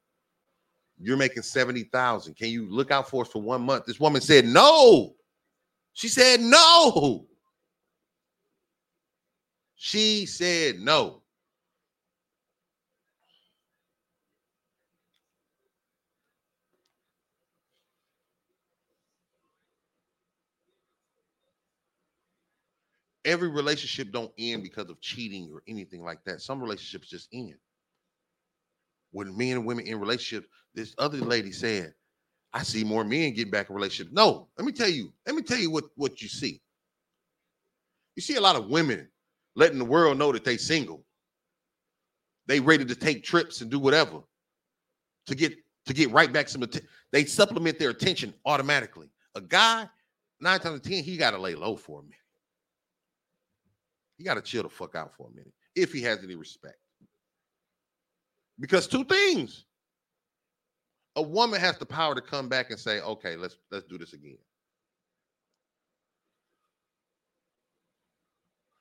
You're 1.00 1.18
making 1.18 1.44
70,000. 1.44 2.36
Can 2.36 2.50
you 2.50 2.70
look 2.70 2.92
out 2.92 3.10
for 3.10 3.24
us 3.24 3.32
for 3.32 3.42
one 3.42 3.62
month? 3.62 3.86
This 3.86 4.00
woman 4.00 4.22
said, 4.22 4.46
No. 4.46 5.16
She 5.94 6.08
said, 6.08 6.42
No. 6.42 7.26
She 9.76 10.26
said, 10.26 10.80
No. 10.80 11.23
Every 23.26 23.50
relationship 23.50 24.12
don't 24.12 24.32
end 24.38 24.64
because 24.64 24.90
of 24.90 25.00
cheating 25.02 25.50
or 25.54 25.64
anything 25.68 26.04
like 26.04 26.24
that. 26.26 26.42
Some 26.42 26.62
relationships 26.62 27.10
just 27.10 27.30
end. 27.34 27.56
When 29.12 29.38
men 29.38 29.58
and 29.58 29.66
women 29.66 29.86
in 29.86 30.00
relationships, 30.00 30.48
this 30.74 30.96
other 30.98 31.18
lady 31.18 31.52
said, 31.52 31.94
I 32.54 32.64
see 32.64 32.84
more 32.84 33.04
men 33.04 33.34
get 33.34 33.52
back 33.52 33.70
in 33.70 33.76
relationships. 33.76 34.14
No, 34.14 34.48
let 34.58 34.66
me 34.66 34.72
tell 34.72 34.90
you, 34.90 35.12
let 35.26 35.36
me 35.36 35.42
tell 35.42 35.58
you 35.58 35.72
what, 35.72 35.86
what 35.96 36.22
you 36.22 36.28
see. 36.28 36.62
You 38.16 38.22
see 38.22 38.36
a 38.36 38.42
lot 38.42 38.56
of 38.56 38.68
women 38.68 39.08
letting 39.56 39.80
the 39.80 39.86
world 39.86 40.18
know 40.18 40.32
that 40.32 40.44
they 40.44 40.58
single. 40.58 41.04
They 42.48 42.60
ready 42.60 42.86
to 42.86 42.96
take 42.96 43.24
trips 43.24 43.62
and 43.62 43.72
do 43.72 43.80
whatever 43.80 44.22
to 45.28 45.36
get 45.36 45.54
to 45.86 45.94
get 45.94 46.12
right 46.12 46.32
back 46.32 46.50
some 46.50 46.64
attention. 46.64 46.88
They 47.12 47.26
supplement 47.26 47.80
their 47.80 47.90
attention 47.90 48.34
automatically. 48.46 49.10
A 49.36 49.42
guy, 49.42 49.88
nine 50.40 50.60
times 50.60 50.76
of 50.76 50.84
ten, 50.84 51.04
he 51.04 51.18
got 51.18 51.32
to 51.32 51.38
lay 51.38 51.56
low 51.56 51.76
for 51.76 52.00
a 52.00 52.04
minute. 52.04 52.18
He 54.18 54.24
got 54.24 54.36
to 54.36 54.42
chill 54.42 54.64
the 54.64 54.70
fuck 54.70 54.96
out 54.96 55.14
for 55.16 55.28
a 55.28 55.36
minute 55.36 55.54
if 55.76 55.92
he 55.92 56.02
has 56.04 56.24
any 56.24 56.36
respect. 56.36 56.78
Because 58.60 58.88
two 58.88 59.04
things. 59.04 59.66
A 61.16 61.22
woman 61.22 61.60
has 61.60 61.78
the 61.78 61.86
power 61.86 62.16
to 62.16 62.22
come 62.22 62.50
back 62.50 62.72
and 62.72 62.80
say, 62.80 63.00
"Okay, 63.02 63.36
let's 63.36 63.58
let's 63.72 63.86
do 63.86 63.98
this 63.98 64.14
again." 64.14 64.38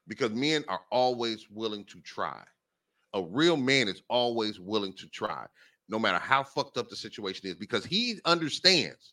Because 0.09 0.30
men 0.30 0.64
are 0.68 0.83
always 0.91 1.49
willing 1.51 1.85
to 1.87 2.01
try. 2.01 2.43
A 3.14 3.22
real 3.22 3.57
man 3.57 3.89
is 3.89 4.03
always 4.09 4.59
willing 4.59 4.95
to 4.95 5.07
try, 5.09 5.47
no 5.89 5.99
matter 5.99 6.18
how 6.18 6.43
fucked 6.43 6.78
up 6.78 6.89
the 6.89 6.97
situation 6.97 7.49
is, 7.49 7.55
because 7.55 7.85
he 7.85 8.18
understands 8.24 9.12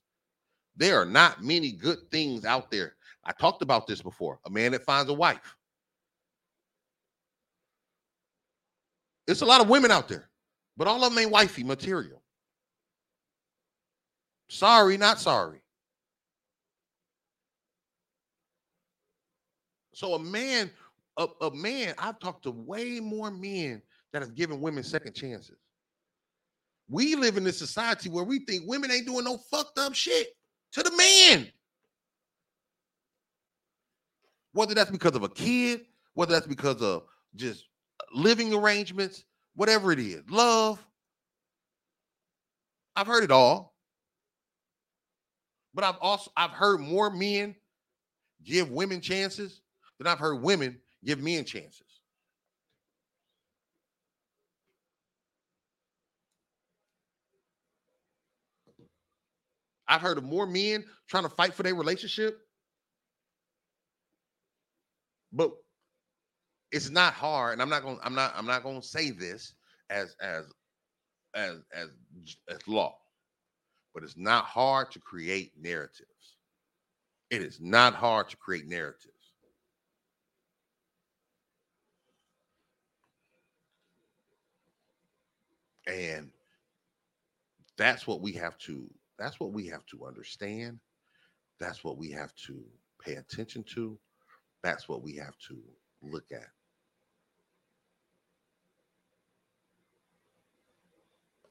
there 0.76 0.99
are 1.01 1.05
not 1.05 1.43
many 1.43 1.74
good 1.74 1.99
things 2.11 2.45
out 2.45 2.72
there. 2.72 2.95
I 3.26 3.34
talked 3.34 3.61
about 3.61 3.86
this 3.86 4.01
before. 4.01 4.39
A 4.45 4.49
man 4.49 4.72
that 4.72 4.86
finds 4.86 5.09
a 5.09 5.13
wife 5.13 5.57
It's 9.30 9.41
a 9.41 9.45
lot 9.45 9.61
of 9.61 9.69
women 9.69 9.91
out 9.91 10.07
there, 10.07 10.27
but 10.75 10.88
all 10.88 11.03
of 11.03 11.11
them 11.11 11.19
ain't 11.19 11.32
wifey 11.32 11.63
material. 11.63 12.23
Sorry, 14.49 14.97
not 14.97 15.19
sorry. 15.19 15.61
So 19.93 20.15
a 20.15 20.19
man, 20.19 20.71
a, 21.17 21.27
a 21.41 21.51
man, 21.53 21.93
I've 21.99 22.19
talked 22.19 22.43
to 22.43 22.51
way 22.51 22.99
more 22.99 23.30
men 23.30 23.84
that 24.13 24.23
have 24.23 24.34
given 24.34 24.61
women 24.61 24.84
second 24.84 25.13
chances. 25.13 25.57
We 26.89 27.15
live 27.15 27.38
in 27.38 27.43
this 27.43 27.59
society 27.59 28.09
where 28.09 28.23
we 28.23 28.39
think 28.39 28.63
women 28.65 28.89
ain't 28.89 29.05
doing 29.05 29.25
no 29.25 29.38
fucked 29.38 29.77
up 29.77 29.93
shit 29.93 30.30
to 30.71 30.82
the 30.82 30.91
man. 30.97 31.47
Whether 34.53 34.73
that's 34.73 34.89
because 34.89 35.15
of 35.15 35.21
a 35.21 35.30
kid, 35.30 35.82
whether 36.15 36.32
that's 36.32 36.47
because 36.47 36.82
of 36.82 37.03
just 37.36 37.68
living 38.14 38.53
arrangements, 38.53 39.24
whatever 39.55 39.91
it 39.91 39.99
is, 39.99 40.24
love. 40.30 40.84
I've 42.95 43.07
heard 43.07 43.24
it 43.24 43.32
all. 43.32 43.76
But 45.74 45.84
I've 45.84 45.97
also 46.01 46.32
I've 46.36 46.51
heard 46.51 46.80
more 46.80 47.10
men 47.10 47.55
give 48.43 48.72
women 48.72 49.01
chances 49.01 49.62
than 49.97 50.07
I've 50.07 50.20
heard 50.20 50.41
women 50.41 50.80
give 51.05 51.20
men 51.20 51.45
chances. 51.45 51.84
I've 59.88 60.01
heard 60.01 60.18
of 60.18 60.24
more 60.24 60.45
men 60.45 60.86
trying 61.07 61.24
to 61.24 61.30
fight 61.30 61.53
for 61.53 61.64
their 61.64 61.76
relationship. 61.76 62.39
But 65.32 65.51
it's 66.72 66.89
not 66.89 67.13
hard, 67.13 67.53
and 67.53 67.61
I'm 67.61 67.70
not 67.70 67.84
going. 67.84 67.99
I'm 68.03 68.15
not. 68.15 68.34
I'm 68.36 68.45
not 68.45 68.63
to 68.63 68.88
say 68.88 69.11
this 69.11 69.53
as 69.89 70.15
as 70.22 70.45
as 71.36 71.57
as 71.74 71.89
as 72.49 72.67
law, 72.67 72.97
but 73.93 74.03
it's 74.03 74.17
not 74.17 74.45
hard 74.45 74.91
to 74.91 74.99
create 74.99 75.53
narratives. 75.59 76.38
It 77.30 77.41
is 77.41 77.59
not 77.61 77.95
hard 77.95 78.30
to 78.30 78.38
create 78.38 78.67
narratives. 78.67 79.13
And 85.88 86.30
that's 87.78 88.05
what 88.07 88.22
we 88.22 88.34
have 88.34 88.57
to 88.59 88.89
that's 89.17 89.39
what 89.39 89.53
we 89.53 89.67
have 89.67 89.86
to 89.88 90.05
understand. 90.05 90.80
That's 91.59 91.84
what 91.84 91.97
we 91.97 92.11
have 92.11 92.34
to 92.47 92.63
pay 93.03 93.15
attention 93.15 93.63
to. 93.76 93.99
That's 94.63 94.89
what 94.89 95.03
we 95.03 95.15
have 95.17 95.38
to 95.49 95.57
look 96.01 96.26
at. 96.32 96.47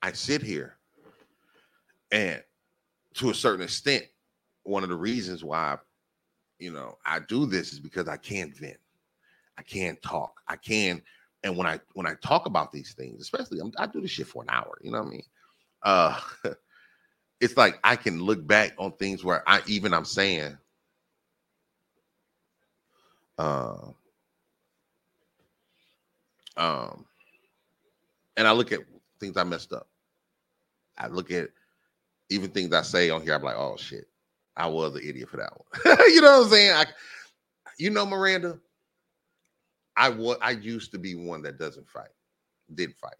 I 0.02 0.12
sit 0.12 0.42
here 0.42 0.76
and 2.10 2.42
to 3.14 3.30
a 3.30 3.34
certain 3.34 3.62
extent, 3.62 4.04
one 4.62 4.82
of 4.82 4.88
the 4.88 4.96
reasons 4.96 5.42
why, 5.42 5.76
you 6.58 6.72
know, 6.72 6.98
I 7.04 7.20
do 7.20 7.46
this 7.46 7.72
is 7.72 7.80
because 7.80 8.08
I 8.08 8.16
can't 8.16 8.56
vent. 8.56 8.78
I 9.58 9.62
can't 9.62 10.00
talk. 10.02 10.40
I 10.46 10.56
can, 10.56 11.02
and 11.42 11.56
when 11.56 11.66
I 11.66 11.80
when 11.94 12.06
I 12.06 12.14
talk 12.22 12.46
about 12.46 12.70
these 12.70 12.94
things, 12.94 13.20
especially 13.20 13.58
I'm, 13.60 13.72
i 13.78 13.86
do 13.86 14.00
this 14.00 14.10
shit 14.10 14.28
for 14.28 14.42
an 14.42 14.50
hour. 14.50 14.78
You 14.82 14.92
know 14.92 15.00
what 15.00 15.08
I 15.08 15.10
mean? 15.10 15.22
Uh, 15.82 16.20
it's 17.40 17.56
like 17.56 17.78
I 17.82 17.96
can 17.96 18.20
look 18.22 18.46
back 18.46 18.74
on 18.78 18.92
things 18.92 19.24
where 19.24 19.42
I 19.48 19.62
even 19.66 19.92
I'm 19.92 20.04
saying, 20.04 20.56
uh, 23.38 23.78
um, 26.56 27.04
and 28.36 28.46
I 28.46 28.52
look 28.52 28.70
at 28.70 28.80
things 29.20 29.36
I 29.36 29.44
messed 29.44 29.72
up. 29.72 29.88
I 30.96 31.06
look 31.08 31.30
at 31.30 31.48
even 32.30 32.50
things 32.50 32.72
I 32.72 32.82
say 32.82 33.10
on 33.10 33.22
here, 33.22 33.34
I'm 33.34 33.42
like, 33.42 33.56
oh 33.56 33.76
shit, 33.76 34.06
I 34.56 34.66
was 34.66 34.94
an 34.94 35.02
idiot 35.04 35.28
for 35.28 35.38
that 35.38 35.52
one. 35.52 35.98
you 36.08 36.20
know 36.20 36.38
what 36.38 36.46
I'm 36.46 36.50
saying? 36.50 36.72
I, 36.72 36.86
you 37.78 37.90
know, 37.90 38.04
Miranda, 38.04 38.58
I 39.96 40.08
was 40.08 40.36
I 40.42 40.52
used 40.52 40.92
to 40.92 40.98
be 40.98 41.14
one 41.14 41.42
that 41.42 41.58
doesn't 41.58 41.88
fight, 41.88 42.10
didn't 42.74 42.96
fight. 42.96 43.16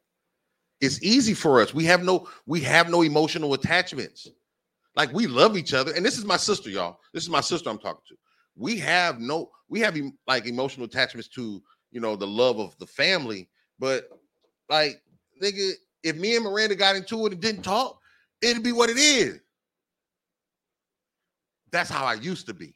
It's 0.81 1.03
easy 1.03 1.35
for 1.35 1.61
us. 1.61 1.75
We 1.75 1.85
have 1.85 2.05
no 2.05 2.29
we 2.47 2.61
have 2.61 2.91
no 2.91 3.03
emotional 3.03 3.55
attachments. 3.55 4.29
Like 4.95 5.13
we 5.13 5.27
love 5.27 5.57
each 5.57 5.75
other, 5.75 5.93
and 5.95 6.05
this 6.05 6.19
is 6.19 6.25
my 6.25 6.37
sister, 6.37 6.71
y'all. 6.71 6.99
This 7.13 7.23
is 7.23 7.31
my 7.31 7.41
sister 7.41 7.71
I'm 7.71 7.79
talking 7.79 8.03
to. 8.09 8.17
We 8.57 8.79
have 8.79 9.21
no 9.21 9.51
we 9.69 9.81
have 9.81 9.97
like 10.27 10.47
emotional 10.47 10.87
attachments 10.87 11.29
to 11.29 11.63
you 11.91 12.01
know 12.01 12.17
the 12.17 12.27
love 12.27 12.59
of 12.59 12.77
the 12.79 12.87
family, 12.87 13.49
but 13.79 14.09
like 14.69 15.01
nigga, 15.43 15.73
if 16.09 16.17
me 16.17 16.37
and 16.37 16.45
Miranda 16.45 16.75
got 16.75 16.97
into 16.97 17.27
it 17.27 17.33
and 17.33 17.41
didn't 17.41 17.63
talk, 17.63 18.01
it'd 18.43 18.63
be 18.63 18.73
what 18.73 18.91
it 18.91 18.99
is. 18.99 19.41
That's 21.71 21.91
how 21.91 22.05
I 22.05 22.15
used 22.15 22.47
to 22.47 22.55
be. 22.55 22.75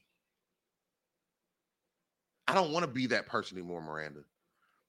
I 2.47 2.55
don't 2.55 2.73
want 2.73 2.85
to 2.85 2.91
be 2.91 3.07
that 3.09 3.27
person 3.27 3.57
anymore, 3.57 3.81
Miranda. 3.81 4.21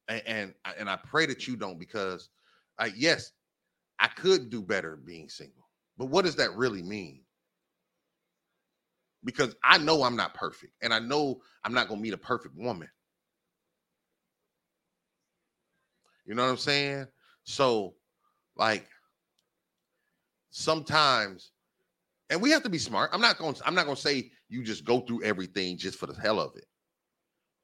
And, 0.09 0.21
and 0.25 0.53
and 0.77 0.89
I 0.89 0.97
pray 0.97 1.25
that 1.27 1.47
you 1.47 1.55
don't 1.55 1.79
because 1.79 2.29
I 2.77 2.91
yes, 2.95 3.31
I 3.99 4.07
could 4.07 4.49
do 4.49 4.61
better 4.61 4.97
being 4.97 5.29
single. 5.29 5.69
But 5.97 6.07
what 6.07 6.25
does 6.25 6.35
that 6.37 6.53
really 6.55 6.83
mean? 6.83 7.21
Because 9.23 9.55
I 9.63 9.77
know 9.77 10.03
I'm 10.03 10.17
not 10.17 10.33
perfect 10.33 10.73
and 10.81 10.93
I 10.93 10.99
know 10.99 11.41
I'm 11.63 11.73
not 11.73 11.87
going 11.87 11.99
to 11.99 12.03
meet 12.03 12.13
a 12.13 12.17
perfect 12.17 12.57
woman. 12.57 12.89
You 16.25 16.35
know 16.35 16.43
what 16.43 16.51
I'm 16.51 16.57
saying? 16.57 17.07
So 17.45 17.93
like 18.55 18.87
sometimes, 20.51 21.51
and 22.29 22.41
we 22.41 22.51
have 22.51 22.63
to 22.63 22.69
be 22.69 22.77
smart. 22.77 23.09
I'm 23.13 23.21
not 23.21 23.37
going. 23.37 23.53
to 23.55 23.67
I'm 23.67 23.75
not 23.75 23.85
going 23.85 23.95
to 23.95 24.01
say 24.01 24.31
you 24.49 24.63
just 24.63 24.85
go 24.85 25.01
through 25.01 25.23
everything 25.23 25.77
just 25.77 25.97
for 25.99 26.07
the 26.07 26.19
hell 26.19 26.39
of 26.39 26.55
it. 26.55 26.65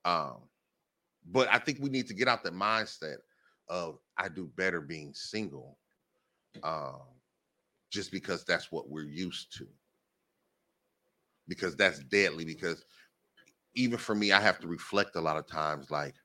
Um, 0.06 0.38
but 1.32 1.48
I 1.52 1.60
think 1.60 1.80
we 1.80 1.90
need 1.90 2.08
to 2.08 2.14
get 2.14 2.28
out 2.28 2.44
the 2.44 2.52
mindset 2.52 3.18
of 3.68 4.00
I 4.18 4.30
do 4.30 4.50
better 4.56 4.82
being 4.82 5.14
single, 5.14 5.78
um, 6.64 7.02
just 7.92 8.12
because 8.12 8.44
that's 8.44 8.72
what 8.72 8.90
we're 8.90 9.04
used 9.04 9.56
to. 9.58 9.68
Because 11.48 11.76
that's 11.76 12.00
deadly. 12.00 12.46
Because 12.46 12.84
even 13.76 13.98
for 13.98 14.16
me, 14.16 14.32
I 14.32 14.42
have 14.42 14.60
to 14.60 14.68
reflect 14.68 15.16
a 15.16 15.22
lot 15.22 15.38
of 15.38 15.48
times, 15.48 15.92
like, 15.92 16.16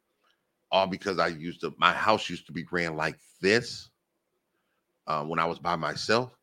all 0.71 0.87
because 0.87 1.19
I 1.19 1.29
used 1.29 1.61
to, 1.61 1.75
my 1.79 1.93
house 1.93 2.29
used 2.31 2.47
to 2.47 2.53
be 2.53 2.65
ran 2.71 2.97
like 2.97 3.19
this 3.41 3.91
uh, 5.07 5.25
when 5.25 5.39
I 5.39 5.45
was 5.45 5.59
by 5.59 5.77
myself. 5.77 6.37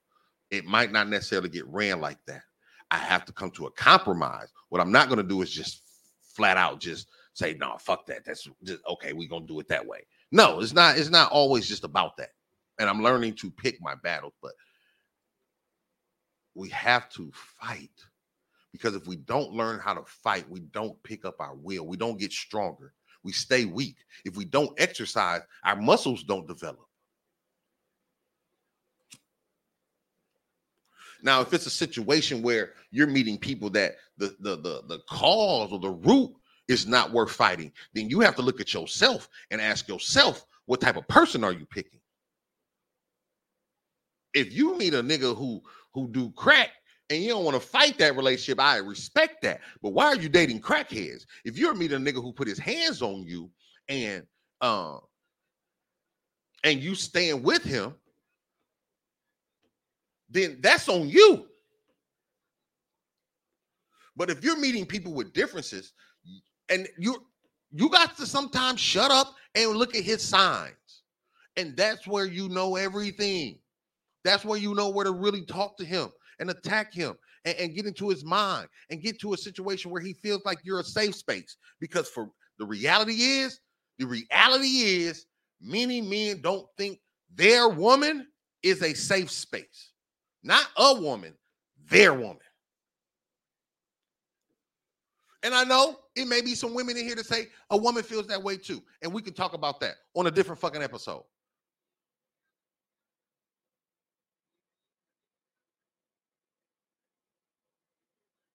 It 0.50 0.66
might 0.66 0.92
not 0.92 1.08
necessarily 1.08 1.50
get 1.50 1.66
ran 1.68 2.02
like 2.02 2.18
that. 2.28 2.42
I 2.90 2.98
have 2.98 3.24
to 3.26 3.32
come 3.32 3.52
to 3.52 3.68
a 3.68 3.72
compromise. 3.72 4.52
What 4.70 4.82
I'm 4.82 4.92
not 4.92 5.08
going 5.08 5.18
to 5.18 5.24
do 5.24 5.42
is 5.42 5.50
just 5.50 5.82
flat 6.34 6.58
out 6.58 6.80
just 6.80 7.08
say, 7.34 7.56
no, 7.60 7.78
fuck 7.80 8.06
that. 8.08 8.26
That's 8.26 8.48
just 8.64 8.86
okay. 8.88 9.14
We're 9.14 9.30
gonna 9.30 9.46
do 9.46 9.60
it 9.60 9.68
that 9.70 9.86
way. 9.86 10.00
No, 10.32 10.60
it's 10.60 10.74
not, 10.74 10.98
it's 10.98 11.10
not 11.10 11.32
always 11.32 11.68
just 11.68 11.84
about 11.84 12.18
that. 12.18 12.30
And 12.80 12.90
I'm 12.90 13.04
learning 13.04 13.36
to 13.36 13.52
pick 13.52 13.82
my 13.82 13.96
battles, 13.96 14.34
but 14.42 14.54
we 16.56 16.70
have 16.70 17.10
to 17.12 17.32
fight 17.34 17.92
because 18.72 18.96
if 18.96 19.08
we 19.08 19.18
don't 19.18 19.52
learn 19.52 19.80
how 19.80 19.94
to 19.94 20.04
fight, 20.06 20.50
we 20.50 20.62
don't 20.62 21.02
pick 21.04 21.26
up 21.26 21.36
our 21.40 21.56
will, 21.56 21.86
we 21.86 21.98
don't 21.98 22.20
get 22.20 22.32
stronger, 22.32 22.94
we 23.24 23.32
stay 23.32 23.66
weak. 23.66 23.98
If 24.26 24.36
we 24.36 24.46
don't 24.46 24.80
exercise, 24.80 25.42
our 25.64 25.76
muscles 25.76 26.24
don't 26.24 26.48
develop. 26.48 26.88
Now, 31.24 31.42
if 31.42 31.54
it's 31.54 31.66
a 31.66 31.72
situation 31.72 32.42
where 32.42 32.74
you're 32.92 33.08
meeting 33.08 33.38
people 33.38 33.70
that 33.72 33.96
the 34.18 34.36
the 34.40 34.56
the, 34.58 34.84
the 34.88 35.00
cause 35.10 35.72
or 35.72 35.80
the 35.80 35.90
root 35.90 36.32
is 36.68 36.88
not 36.88 37.12
worth 37.12 37.32
fighting, 37.32 37.72
then 37.94 38.10
you 38.10 38.20
have 38.22 38.36
to 38.36 38.42
look 38.42 38.62
at 38.62 38.74
yourself 38.74 39.28
and 39.50 39.60
ask 39.62 39.88
yourself, 39.88 40.46
what 40.66 40.82
type 40.82 40.98
of 40.98 41.08
person 41.08 41.44
are 41.44 41.52
you 41.52 41.66
picking? 41.66 42.00
If 44.34 44.54
you 44.54 44.78
meet 44.78 44.94
a 44.94 45.04
nigga 45.04 45.36
who 45.36 45.62
who 45.94 46.08
do 46.08 46.32
crack 46.32 46.70
and 47.10 47.22
you 47.22 47.30
don't 47.30 47.44
want 47.44 47.62
to 47.62 47.68
fight 47.68 47.98
that 47.98 48.16
relationship, 48.16 48.60
I 48.60 48.78
respect 48.78 49.42
that. 49.42 49.60
But 49.82 49.90
why 49.90 50.06
are 50.06 50.16
you 50.16 50.30
dating 50.30 50.62
crackheads? 50.62 51.26
If 51.44 51.58
you're 51.58 51.76
meeting 51.76 51.98
a 51.98 52.12
nigga 52.12 52.22
who 52.22 52.32
put 52.32 52.48
his 52.48 52.60
hands 52.60 53.02
on 53.02 53.24
you 53.24 53.52
and 53.90 54.26
uh, 54.62 54.98
and 56.64 56.80
you 56.80 56.96
stand 56.96 57.44
with 57.44 57.64
him, 57.64 57.96
then 60.32 60.58
that's 60.62 60.88
on 60.90 61.10
you. 61.10 61.48
But 64.16 64.30
if 64.30 64.44
you're 64.44 64.58
meeting 64.60 64.86
people 64.86 65.14
with 65.14 65.34
differences, 65.34 65.94
and 66.70 66.88
you 66.98 67.26
you 67.72 67.90
got 67.90 68.18
to 68.18 68.26
sometimes 68.26 68.80
shut 68.80 69.12
up 69.12 69.36
and 69.56 69.72
look 69.72 69.96
at 69.96 70.04
his 70.04 70.22
signs. 70.22 70.76
And 71.58 71.76
that's 71.76 72.08
where 72.08 72.26
you 72.26 72.50
know 72.50 72.76
everything. 72.76 73.60
That's 74.24 74.46
where 74.46 74.58
you 74.58 74.74
know 74.74 74.90
where 74.90 75.06
to 75.06 75.12
really 75.12 75.46
talk 75.46 75.78
to 75.78 75.86
him 75.86 76.10
and 76.40 76.50
attack 76.50 76.94
him 76.94 77.16
and, 77.46 77.56
and, 77.58 77.76
get 77.76 77.86
into 77.86 78.10
his 78.10 78.24
mind 78.24 78.68
and 78.90 79.02
get 79.02 79.20
to 79.22 79.34
a 79.34 79.38
situation 79.38 79.92
where 79.92 80.02
he 80.02 80.14
feels 80.14 80.42
like 80.46 80.60
you're 80.64 80.80
a 80.80 80.84
safe 80.84 81.16
space. 81.16 81.58
Because 81.80 82.08
for 82.08 82.30
the 82.60 82.66
reality 82.66 83.14
is, 83.14 83.60
the 83.98 84.06
reality 84.06 85.04
is, 85.06 85.26
many 85.62 86.02
men 86.02 86.42
don't 86.42 86.68
think 86.78 87.00
their 87.36 87.70
woman 87.70 88.28
is 88.64 88.82
a 88.82 88.94
safe 88.94 89.32
space. 89.32 89.91
Not 90.44 90.66
a 90.78 91.00
woman, 91.00 91.34
their 91.90 92.14
woman. 92.14 92.38
And 95.44 95.54
I 95.56 95.64
know 95.64 96.00
it 96.16 96.28
may 96.28 96.42
be 96.42 96.54
some 96.54 96.74
women 96.74 96.98
in 96.98 97.06
here 97.06 97.16
to 97.16 97.24
say 97.24 97.48
a 97.70 97.78
woman 97.78 98.04
feels 98.04 98.28
that 98.28 98.42
way 98.42 98.58
too. 98.58 98.82
And 99.02 99.12
we 99.12 99.22
can 99.22 99.34
talk 99.34 99.54
about 99.54 99.80
that 99.80 99.96
on 100.16 100.28
a 100.28 100.32
different 100.32 100.62
fucking 100.62 100.84
episode. 100.84 101.24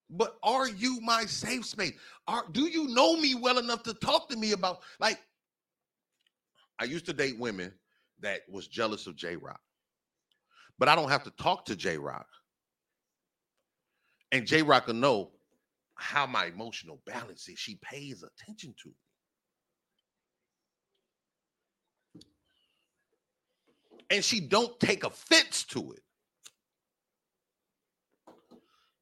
But 0.08 0.36
are 0.42 0.68
you 0.68 1.00
my 1.02 1.24
safe 1.24 1.66
space? 1.66 1.92
Are 2.28 2.44
do 2.52 2.62
you 2.62 2.86
know 2.88 3.16
me 3.16 3.34
well 3.34 3.58
enough 3.58 3.82
to 3.82 3.94
talk 3.94 4.28
to 4.28 4.36
me 4.36 4.52
about 4.52 4.80
like 5.00 5.18
I 6.78 6.84
used 6.84 7.06
to 7.06 7.12
date 7.12 7.38
women 7.38 7.72
that 8.20 8.42
was 8.48 8.68
jealous 8.68 9.06
of 9.06 9.16
J 9.16 9.36
Rock. 9.36 9.60
But 10.78 10.88
I 10.88 10.94
don't 10.94 11.08
have 11.08 11.24
to 11.24 11.30
talk 11.30 11.64
to 11.66 11.76
J 11.76 11.98
Rock. 11.98 12.26
And 14.32 14.46
J 14.46 14.62
Rock 14.62 14.86
will 14.86 14.94
know 14.94 15.30
how 15.94 16.26
my 16.26 16.46
emotional 16.46 17.00
balance 17.06 17.48
is. 17.48 17.58
She 17.58 17.78
pays 17.82 18.22
attention 18.22 18.74
to 18.82 18.88
me. 18.88 18.94
And 24.10 24.24
she 24.24 24.40
don't 24.40 24.78
take 24.78 25.04
offense 25.04 25.64
to 25.64 25.92
it. 25.92 26.02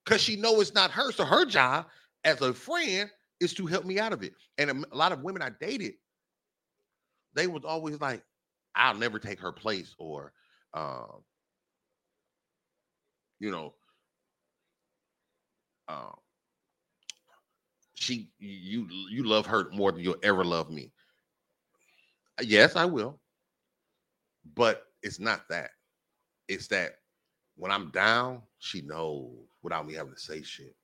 Because 0.04 0.20
she 0.20 0.36
know 0.36 0.60
it's 0.60 0.74
not 0.74 0.90
her. 0.92 1.12
So 1.12 1.24
her 1.24 1.44
job 1.44 1.86
as 2.24 2.40
a 2.40 2.54
friend 2.54 3.10
is 3.40 3.54
to 3.54 3.66
help 3.66 3.84
me 3.84 3.98
out 3.98 4.12
of 4.12 4.22
it. 4.22 4.34
And 4.58 4.70
a, 4.70 4.84
a 4.92 4.96
lot 4.96 5.12
of 5.12 5.22
women 5.22 5.42
I 5.42 5.50
dated, 5.60 5.94
they 7.34 7.46
was 7.46 7.64
always 7.64 8.00
like, 8.00 8.22
I'll 8.76 8.94
never 8.94 9.18
take 9.18 9.40
her 9.40 9.52
place 9.52 9.94
or 9.98 10.32
um, 10.74 11.22
you 13.40 13.50
know, 13.50 13.74
um, 15.88 16.14
she 17.94 18.30
you 18.38 18.86
you 19.10 19.24
love 19.24 19.46
her 19.46 19.68
more 19.72 19.92
than 19.92 20.02
you'll 20.02 20.16
ever 20.22 20.44
love 20.44 20.70
me. 20.70 20.92
Yes, 22.42 22.76
I 22.76 22.84
will. 22.84 23.20
But 24.54 24.86
it's 25.02 25.20
not 25.20 25.48
that. 25.48 25.70
It's 26.48 26.68
that 26.68 26.96
when 27.56 27.70
I'm 27.70 27.90
down, 27.90 28.42
she 28.58 28.82
knows 28.82 29.30
without 29.62 29.86
me 29.86 29.94
having 29.94 30.14
to 30.14 30.20
say 30.20 30.42
shit. 30.42 30.74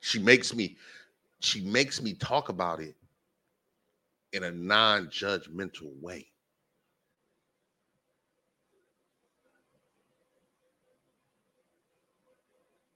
She 0.00 0.18
makes 0.18 0.54
me 0.54 0.76
she 1.40 1.60
makes 1.62 2.02
me 2.02 2.14
talk 2.14 2.48
about 2.48 2.80
it 2.80 2.96
in 4.32 4.44
a 4.44 4.50
non-judgmental 4.50 6.00
way. 6.00 6.26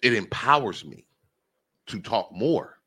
It 0.02 0.14
empowers 0.14 0.84
me 0.84 1.06
to 1.86 2.00
talk 2.00 2.30
more, 2.32 2.78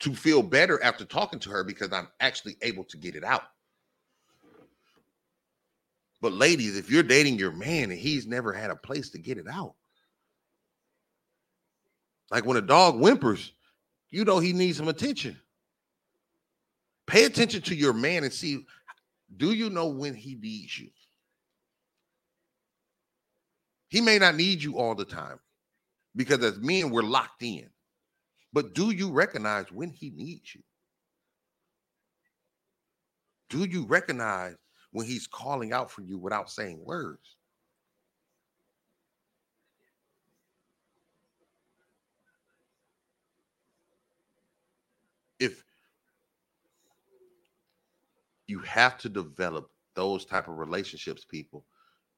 to 0.00 0.14
feel 0.14 0.42
better 0.42 0.82
after 0.82 1.04
talking 1.04 1.38
to 1.40 1.50
her 1.50 1.64
because 1.64 1.92
I'm 1.92 2.08
actually 2.20 2.56
able 2.62 2.84
to 2.84 2.96
get 2.96 3.16
it 3.16 3.24
out. 3.24 3.44
But 6.20 6.32
ladies, 6.32 6.76
if 6.76 6.88
you're 6.88 7.02
dating 7.02 7.38
your 7.38 7.50
man 7.50 7.90
and 7.90 7.98
he's 7.98 8.26
never 8.26 8.52
had 8.52 8.70
a 8.70 8.76
place 8.76 9.10
to 9.10 9.18
get 9.18 9.38
it 9.38 9.48
out, 9.48 9.74
like 12.30 12.46
when 12.46 12.56
a 12.56 12.62
dog 12.62 12.94
whimpers, 12.94 13.52
you 14.10 14.24
know 14.24 14.38
he 14.38 14.52
needs 14.52 14.78
some 14.78 14.88
attention. 14.88 15.36
Pay 17.06 17.24
attention 17.24 17.60
to 17.62 17.74
your 17.74 17.92
man 17.92 18.24
and 18.24 18.32
see 18.32 18.64
do 19.36 19.52
you 19.52 19.70
know 19.70 19.86
when 19.86 20.14
he 20.14 20.34
needs 20.34 20.78
you? 20.78 20.90
He 23.92 24.00
may 24.00 24.18
not 24.18 24.36
need 24.36 24.62
you 24.62 24.78
all 24.78 24.94
the 24.94 25.04
time 25.04 25.38
because 26.16 26.42
as 26.42 26.58
men, 26.58 26.88
we're 26.88 27.02
locked 27.02 27.42
in. 27.42 27.68
But 28.50 28.74
do 28.74 28.90
you 28.90 29.12
recognize 29.12 29.70
when 29.70 29.90
he 29.90 30.08
needs 30.16 30.54
you? 30.54 30.62
Do 33.50 33.64
you 33.64 33.84
recognize 33.84 34.56
when 34.92 35.04
he's 35.04 35.26
calling 35.26 35.74
out 35.74 35.90
for 35.90 36.00
you 36.00 36.16
without 36.16 36.48
saying 36.48 36.82
words? 36.82 37.36
If 45.38 45.62
you 48.46 48.60
have 48.60 48.96
to 49.00 49.10
develop 49.10 49.68
those 49.94 50.24
type 50.24 50.48
of 50.48 50.56
relationships, 50.56 51.26
people, 51.26 51.66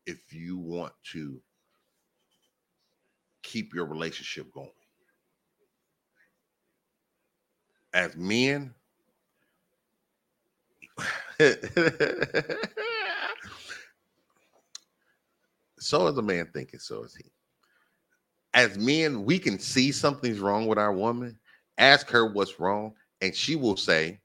if 0.07 0.33
you 0.33 0.57
want 0.57 0.93
to 1.11 1.41
keep 3.45 3.73
your 3.73 3.85
relationship 3.87 4.53
going. 4.53 4.71
As 7.93 8.17
men, 8.17 8.75
so 15.79 16.09
is 16.09 16.19
a 16.19 16.23
man 16.23 16.49
thinking, 16.53 16.81
so 16.81 17.05
is 17.05 17.15
he. 17.15 17.31
As 18.53 18.77
men, 18.77 19.25
we 19.25 19.39
can 19.39 19.61
see 19.61 19.93
something's 19.93 20.41
wrong 20.41 20.67
with 20.67 20.79
our 20.79 20.93
woman, 20.93 21.39
ask 21.79 22.09
her 22.11 22.27
what's 22.33 22.59
wrong, 22.59 22.95
and 23.21 23.33
she 23.35 23.55
will 23.55 23.77
say, 23.77 24.19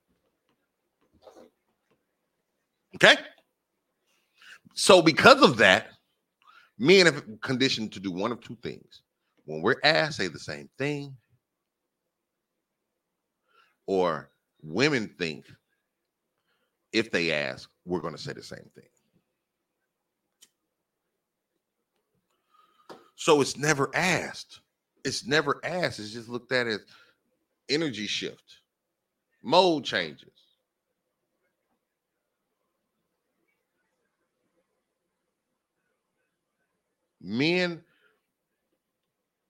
Okay. 2.96 3.18
So, 4.74 5.02
because 5.04 5.44
of 5.44 5.58
that, 5.58 5.90
men 6.80 7.06
have 7.06 7.24
conditioned 7.42 7.92
to 7.94 8.00
do 8.00 8.12
one 8.12 8.32
of 8.32 8.42
two 8.42 8.58
things 8.64 9.04
when 9.50 9.64
we're 9.64 9.80
asked, 9.84 10.18
say 10.18 10.28
the 10.28 10.38
same 10.38 10.70
thing. 10.78 11.18
Or 13.88 14.30
women 14.62 15.16
think 15.18 15.48
if 16.94 17.10
they 17.10 17.32
ask, 17.32 17.68
we're 17.84 18.00
going 18.00 18.16
to 18.16 18.22
say 18.22 18.34
the 18.34 18.44
same 18.44 18.70
thing. 18.76 18.86
So 23.16 23.42
it's 23.42 23.58
never 23.58 23.90
asked. 23.96 24.60
It's 25.04 25.26
never 25.26 25.60
asked. 25.64 25.98
It's 25.98 26.14
just 26.14 26.30
looked 26.30 26.52
at 26.52 26.68
as 26.68 26.82
energy 27.70 28.06
shift, 28.06 28.60
mode 29.42 29.84
changes. 29.84 30.30
Men 37.20 37.82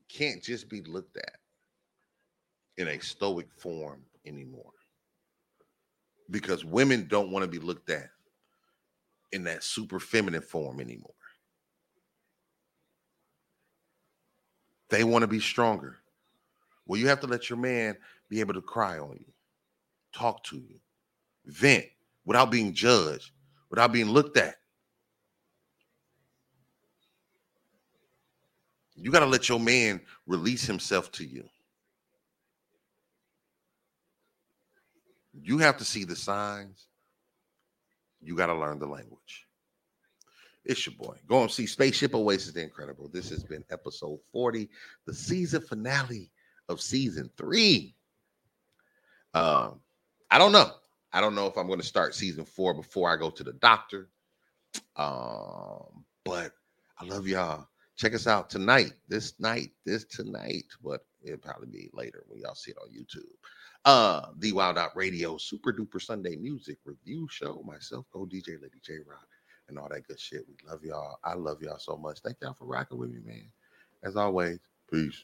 can't 0.09 0.43
just 0.43 0.69
be 0.69 0.81
looked 0.81 1.17
at 1.17 1.37
in 2.77 2.87
a 2.87 2.99
stoic 2.99 3.47
form 3.57 4.01
anymore 4.25 4.71
because 6.31 6.65
women 6.65 7.07
don't 7.07 7.31
want 7.31 7.43
to 7.43 7.49
be 7.49 7.63
looked 7.63 7.89
at 7.89 8.09
in 9.31 9.43
that 9.43 9.63
super 9.63 9.99
feminine 9.99 10.41
form 10.41 10.79
anymore. 10.79 11.13
They 14.89 15.03
want 15.03 15.21
to 15.21 15.27
be 15.27 15.39
stronger. 15.39 15.97
Well, 16.85 16.99
you 16.99 17.07
have 17.07 17.19
to 17.21 17.27
let 17.27 17.49
your 17.49 17.59
man 17.59 17.95
be 18.29 18.39
able 18.39 18.55
to 18.55 18.61
cry 18.61 18.97
on 18.97 19.17
you, 19.19 19.33
talk 20.13 20.43
to 20.45 20.57
you, 20.57 20.79
vent 21.45 21.85
without 22.25 22.49
being 22.49 22.73
judged, 22.73 23.31
without 23.69 23.91
being 23.91 24.09
looked 24.09 24.37
at. 24.37 24.55
You 29.01 29.11
got 29.11 29.19
to 29.21 29.25
let 29.25 29.47
your 29.47 29.59
man 29.59 30.01
release 30.27 30.65
himself 30.65 31.11
to 31.13 31.25
you. 31.25 31.43
You 35.41 35.57
have 35.59 35.77
to 35.77 35.85
see 35.85 36.03
the 36.03 36.15
signs. 36.15 36.87
You 38.21 38.35
got 38.35 38.47
to 38.47 38.55
learn 38.55 38.79
the 38.79 38.87
language. 38.87 39.47
It's 40.65 40.85
your 40.85 40.95
boy. 40.95 41.15
Go 41.27 41.41
and 41.41 41.49
see 41.49 41.65
Spaceship 41.65 42.13
Oasis 42.13 42.53
the 42.53 42.61
Incredible. 42.61 43.09
This 43.11 43.29
has 43.29 43.43
been 43.43 43.63
episode 43.71 44.19
40, 44.31 44.69
the 45.05 45.13
season 45.13 45.61
finale 45.61 46.29
of 46.67 46.81
season 46.81 47.29
three. 47.37 47.95
Um, 49.33 49.79
I 50.29 50.37
don't 50.37 50.51
know. 50.51 50.71
I 51.13 51.21
don't 51.21 51.35
know 51.35 51.47
if 51.47 51.57
I'm 51.57 51.67
going 51.67 51.79
to 51.79 51.85
start 51.85 52.13
season 52.13 52.43
four 52.45 52.73
before 52.73 53.11
I 53.11 53.15
go 53.15 53.29
to 53.29 53.43
the 53.43 53.53
doctor. 53.53 54.09
Um, 54.95 56.05
but 56.25 56.51
I 56.99 57.05
love 57.05 57.25
y'all. 57.27 57.68
Check 57.99 58.15
us 58.15 58.27
out 58.27 58.49
tonight, 58.49 58.93
this 59.09 59.37
night, 59.41 59.71
this 59.85 60.05
tonight, 60.05 60.63
but 60.81 61.01
it'll 61.21 61.37
probably 61.37 61.67
be 61.67 61.89
later 61.91 62.23
when 62.29 62.39
y'all 62.39 62.55
see 62.55 62.71
it 62.71 62.77
on 62.81 62.87
YouTube. 62.87 63.27
Uh, 63.83 64.27
the 64.37 64.53
Wild 64.53 64.77
Out 64.77 64.95
Radio 64.95 65.35
Super 65.35 65.73
Duper 65.73 66.01
Sunday 66.01 66.37
Music 66.37 66.77
Review 66.85 67.27
Show. 67.29 67.61
Myself, 67.65 68.05
Go 68.13 68.19
DJ 68.25 68.61
Lady 68.61 68.79
J 68.81 68.99
Rock, 69.05 69.27
and 69.67 69.77
all 69.77 69.89
that 69.89 70.07
good 70.07 70.17
shit. 70.17 70.45
We 70.47 70.55
love 70.65 70.81
y'all. 70.81 71.17
I 71.25 71.33
love 71.33 71.61
y'all 71.61 71.77
so 71.77 71.97
much. 71.97 72.19
Thank 72.23 72.37
y'all 72.41 72.53
for 72.53 72.63
rocking 72.63 72.97
with 72.97 73.09
me, 73.09 73.19
man. 73.25 73.51
As 74.01 74.15
always, 74.15 74.59
peace. 74.89 75.21